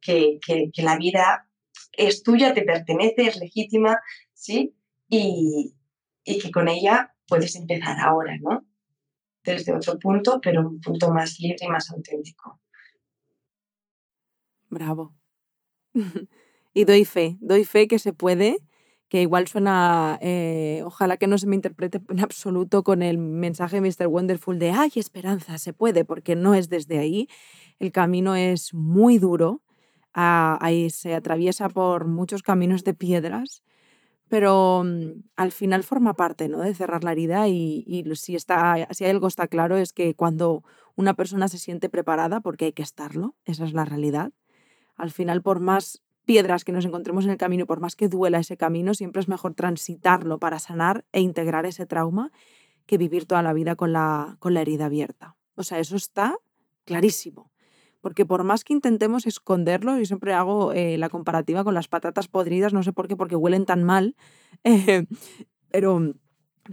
que, 0.01 0.38
que, 0.45 0.70
que 0.72 0.82
la 0.82 0.97
vida 0.97 1.49
es 1.93 2.22
tuya, 2.22 2.55
te 2.55 2.62
pertenece, 2.62 3.26
es 3.26 3.36
legítima, 3.36 3.99
¿sí? 4.32 4.74
Y, 5.09 5.74
y 6.24 6.38
que 6.38 6.51
con 6.51 6.68
ella 6.68 7.14
puedes 7.31 7.55
empezar 7.57 7.99
ahora, 8.01 8.37
¿no? 8.39 8.66
Desde 9.43 9.72
otro 9.72 9.99
punto, 9.99 10.41
pero 10.43 10.68
un 10.68 10.81
punto 10.81 11.11
más 11.11 11.39
libre 11.41 11.59
y 11.62 11.68
más 11.68 11.91
auténtico. 11.91 12.61
Bravo. 14.68 15.14
y 16.74 16.85
doy 16.85 17.05
fe, 17.05 17.39
doy 17.41 17.64
fe 17.64 17.89
que 17.89 17.99
se 17.99 18.12
puede, 18.12 18.59
que 19.09 19.22
igual 19.22 19.49
suena, 19.49 20.18
eh, 20.20 20.83
ojalá 20.85 21.16
que 21.16 21.26
no 21.26 21.39
se 21.39 21.47
me 21.47 21.57
interprete 21.57 22.01
en 22.09 22.20
absoluto 22.20 22.83
con 22.83 23.03
el 23.03 23.18
mensaje 23.18 23.81
Mr. 23.81 24.09
Wonderful 24.09 24.59
de, 24.59 24.72
ay, 24.72 24.93
esperanza, 24.97 25.59
se 25.59 25.72
puede, 25.72 26.05
porque 26.05 26.37
no 26.37 26.55
es 26.55 26.68
desde 26.68 26.99
ahí. 26.99 27.28
El 27.78 27.93
camino 27.93 28.37
es 28.37 28.74
muy 28.74 29.18
duro, 29.18 29.62
ah, 30.14 30.59
ahí 30.61 30.91
se 30.91 31.14
atraviesa 31.14 31.68
por 31.68 32.07
muchos 32.07 32.43
caminos 32.43 32.85
de 32.85 32.95
piedras 32.95 33.62
pero 34.31 34.85
mm, 34.85 35.24
al 35.37 35.53
final 35.53 35.83
forma 35.83 36.14
parte 36.14 36.49
¿no? 36.49 36.61
de 36.61 36.72
cerrar 36.72 37.05
la 37.05 37.12
herida 37.12 37.49
y, 37.49 38.05
si, 38.14 38.37
está, 38.37 38.89
si 38.93 39.05
algo 39.05 39.26
está 39.26 39.49
claro 39.49 39.76
es 39.76 39.93
que 39.93 40.14
cuando 40.14 40.62
una 40.95 41.14
persona 41.14 41.49
se 41.49 41.59
siente 41.59 41.91
preparada, 41.91 42.41
porque 42.41 42.66
hay 42.66 42.72
que 42.72 42.83
estarlo, 42.83 43.35
esa 43.45 43.64
es 43.64 43.74
la 43.74 43.85
realidad, 43.85 44.33
al 44.97 45.11
final 45.11 45.43
por 45.43 45.61
más 45.61 46.03
piedras 46.24 46.64
que 46.64 46.72
nos 46.72 46.85
encontremos 46.85 47.24
en 47.24 47.33
el 47.33 47.39
camino, 47.39 47.66
por 47.66 47.81
más 47.81 47.97
que 47.97 48.09
duela 48.09 48.39
ese 48.39 48.57
camino, 48.57 48.95
siempre 48.95 49.20
es 49.20 49.28
mejor 49.28 49.55
transitarlo 49.55 50.39
para 50.39 50.61
sanar 50.61 51.05
e 51.12 51.20
integrar 51.20 51.66
ese 51.66 51.87
trauma 51.87 52.31
que 52.87 52.99
vivir 52.99 53.26
toda 53.26 53.43
la 53.43 53.53
vida 53.53 53.74
con 53.74 53.93
la, 53.93 54.37
con 54.39 54.55
la 54.55 54.61
herida 54.61 54.87
abierta. 54.87 55.37
O 55.57 55.64
sea, 55.64 55.81
eso 55.81 55.97
está 55.97 56.37
clarísimo 56.85 57.51
porque 58.01 58.26
por 58.26 58.44
más 58.44 58.64
que 58.64 58.72
intentemos 58.72 59.26
esconderlo, 59.26 59.98
yo 59.98 60.05
siempre 60.05 60.32
hago 60.32 60.72
eh, 60.72 60.98
la 60.98 61.09
comparativa 61.09 61.64
con 61.64 61.74
las 61.74 61.88
patatas 61.88 62.28
podridas, 62.28 62.72
no 62.72 62.82
sé 62.82 62.92
por 62.92 63.09
qué, 63.09 63.16
porque 63.16 63.36
huelen 63.36 63.66
tan 63.66 63.82
mal, 63.84 64.16
eh, 64.64 65.07
pero 65.70 66.14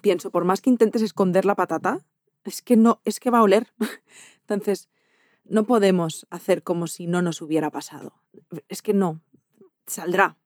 pienso, 0.01 0.31
por 0.31 0.45
más 0.45 0.61
que 0.61 0.69
intentes 0.69 1.01
esconder 1.01 1.45
la 1.45 1.55
patata, 1.55 2.05
es 2.43 2.61
que 2.61 2.77
no, 2.77 3.01
es 3.03 3.19
que 3.19 3.29
va 3.29 3.39
a 3.39 3.43
oler. 3.43 3.73
Entonces, 4.41 4.89
no 5.43 5.65
podemos 5.65 6.27
hacer 6.29 6.63
como 6.63 6.87
si 6.87 7.07
no 7.07 7.21
nos 7.21 7.41
hubiera 7.41 7.71
pasado. 7.71 8.21
Es 8.67 8.81
que 8.81 8.93
no, 8.93 9.21
saldrá 9.85 10.37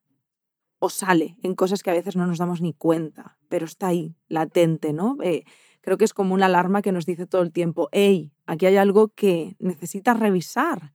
o 0.80 0.90
sale 0.90 1.38
en 1.44 1.54
cosas 1.56 1.84
que 1.84 1.92
a 1.92 1.94
veces 1.94 2.16
no 2.16 2.26
nos 2.26 2.40
damos 2.40 2.62
ni 2.62 2.74
cuenta, 2.74 3.38
pero 3.50 3.66
está 3.66 3.88
ahí, 3.88 4.16
latente, 4.28 4.94
¿no? 4.94 5.18
Eh, 5.22 5.44
creo 5.82 5.98
que 5.98 6.06
es 6.06 6.14
como 6.14 6.34
una 6.34 6.46
alarma 6.46 6.82
que 6.82 6.92
nos 6.92 7.06
dice 7.06 7.28
todo 7.28 7.42
el 7.42 7.52
tiempo, 7.52 7.90
hey, 7.92 8.32
aquí 8.46 8.66
hay 8.66 8.78
algo 8.78 9.10
que 9.10 9.56
necesitas 9.60 10.20
revisar, 10.20 10.94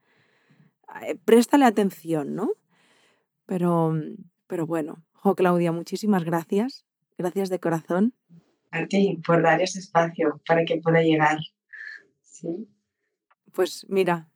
eh, 1.02 1.16
préstale 1.24 1.64
atención, 1.64 2.34
¿no? 2.34 2.52
Pero, 3.44 3.94
pero 4.46 4.66
bueno, 4.66 5.04
jo, 5.12 5.34
Claudia, 5.34 5.72
muchísimas 5.72 6.24
gracias, 6.24 6.86
gracias 7.18 7.48
de 7.48 7.60
corazón. 7.60 8.14
A 8.70 8.86
ti 8.86 9.20
por 9.24 9.42
dar 9.42 9.60
ese 9.60 9.78
espacio 9.78 10.40
para 10.46 10.64
que 10.64 10.78
pueda 10.78 11.02
llegar. 11.02 11.38
¿Sí? 12.22 12.68
Pues 13.52 13.86
mira, 13.88 14.28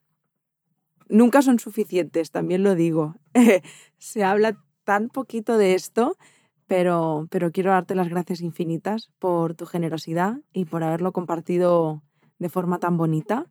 nunca 1.08 1.42
son 1.42 1.58
suficientes, 1.58 2.30
también 2.30 2.62
lo 2.62 2.74
digo. 2.74 3.16
Se 3.98 4.24
habla 4.24 4.56
tan 4.84 5.08
poquito 5.08 5.58
de 5.58 5.74
esto 5.74 6.16
pero, 6.70 7.26
pero 7.32 7.50
quiero 7.50 7.72
darte 7.72 7.96
las 7.96 8.08
gracias 8.08 8.40
infinitas 8.40 9.10
por 9.18 9.54
tu 9.54 9.66
generosidad 9.66 10.36
y 10.52 10.66
por 10.66 10.84
haberlo 10.84 11.10
compartido 11.10 12.00
de 12.38 12.48
forma 12.48 12.78
tan 12.78 12.96
bonita. 12.96 13.46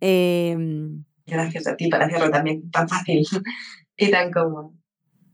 Em, 0.00 1.04
gracias 1.24 1.68
a 1.68 1.76
ti 1.76 1.86
para 1.86 2.06
hacerlo 2.06 2.32
también 2.32 2.68
tan 2.72 2.88
fácil 2.88 3.22
y 3.96 4.10
tan 4.10 4.32
cómodo. 4.32 4.72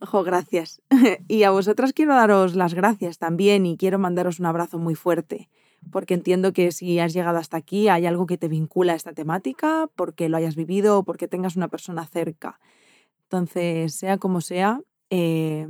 Ojo, 0.00 0.22
gracias. 0.22 0.82
y 1.28 1.44
a 1.44 1.50
vosotras 1.50 1.94
quiero 1.94 2.14
daros 2.14 2.56
las 2.56 2.74
gracias 2.74 3.16
también 3.16 3.64
y 3.64 3.78
quiero 3.78 3.98
mandaros 3.98 4.38
un 4.38 4.44
abrazo 4.44 4.78
muy 4.78 4.94
fuerte, 4.94 5.48
porque 5.90 6.12
entiendo 6.12 6.52
que 6.52 6.72
si 6.72 6.98
has 6.98 7.14
llegado 7.14 7.38
hasta 7.38 7.56
aquí 7.56 7.88
hay 7.88 8.04
algo 8.04 8.26
que 8.26 8.36
te 8.36 8.48
vincula 8.48 8.92
a 8.92 8.96
esta 8.96 9.14
temática, 9.14 9.88
porque 9.96 10.28
lo 10.28 10.36
hayas 10.36 10.56
vivido 10.56 10.98
o 10.98 11.04
porque 11.04 11.26
tengas 11.26 11.56
una 11.56 11.68
persona 11.68 12.06
cerca. 12.06 12.60
Entonces, 13.22 13.94
sea 13.94 14.18
como 14.18 14.42
sea, 14.42 14.82
eh, 15.08 15.68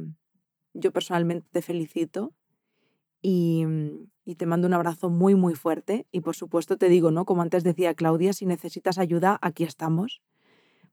yo 0.74 0.92
personalmente 0.92 1.48
te 1.50 1.62
felicito 1.62 2.32
mm, 3.22 3.88
y, 4.24 4.34
te 4.36 4.46
mando 4.46 4.66
un 4.68 4.74
abrazo 4.74 5.10
muy, 5.10 5.34
muy 5.34 5.54
fuerte. 5.54 6.06
Y 6.12 6.20
por 6.20 6.36
supuesto 6.36 6.76
te 6.76 6.88
digo, 6.88 7.10
¿no? 7.10 7.24
Como 7.24 7.42
antes 7.42 7.64
decía 7.64 7.94
Claudia, 7.94 8.32
si 8.32 8.46
necesitas 8.46 8.98
ayuda, 8.98 9.38
aquí 9.42 9.64
estamos 9.64 10.22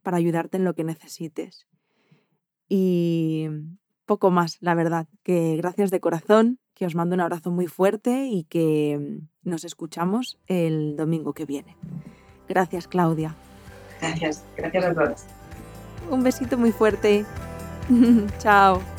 para 0.02 0.18
ayudarte 0.18 0.58
en 0.58 0.64
lo 0.64 0.74
que 0.74 0.84
necesites. 0.84 1.68
Y 2.70 3.48
poco 4.06 4.32
más, 4.32 4.58
la 4.62 4.74
verdad, 4.74 5.08
que 5.24 5.56
gracias 5.58 5.92
de 5.92 6.00
corazón, 6.00 6.60
que 6.74 6.86
os 6.86 6.96
mando 6.96 7.16
un 7.16 7.22
abrazo 7.22 7.52
muy 7.52 7.68
fuerte 7.68 8.28
y 8.28 8.44
que 8.46 8.98
mm, 9.00 9.50
nos 9.50 9.64
escuchamos 9.64 10.40
el 10.48 10.96
domingo 10.96 11.34
que 11.34 11.46
viene. 11.46 11.76
Gracias, 12.48 12.88
Claudia. 12.88 13.36
Gracias, 14.00 14.44
gracias 14.56 14.86
a 14.86 14.94
todos. 14.94 15.26
Un 16.10 16.24
besito 16.24 16.58
muy 16.58 16.72
fuerte. 16.72 17.26
Chao. 18.40 18.97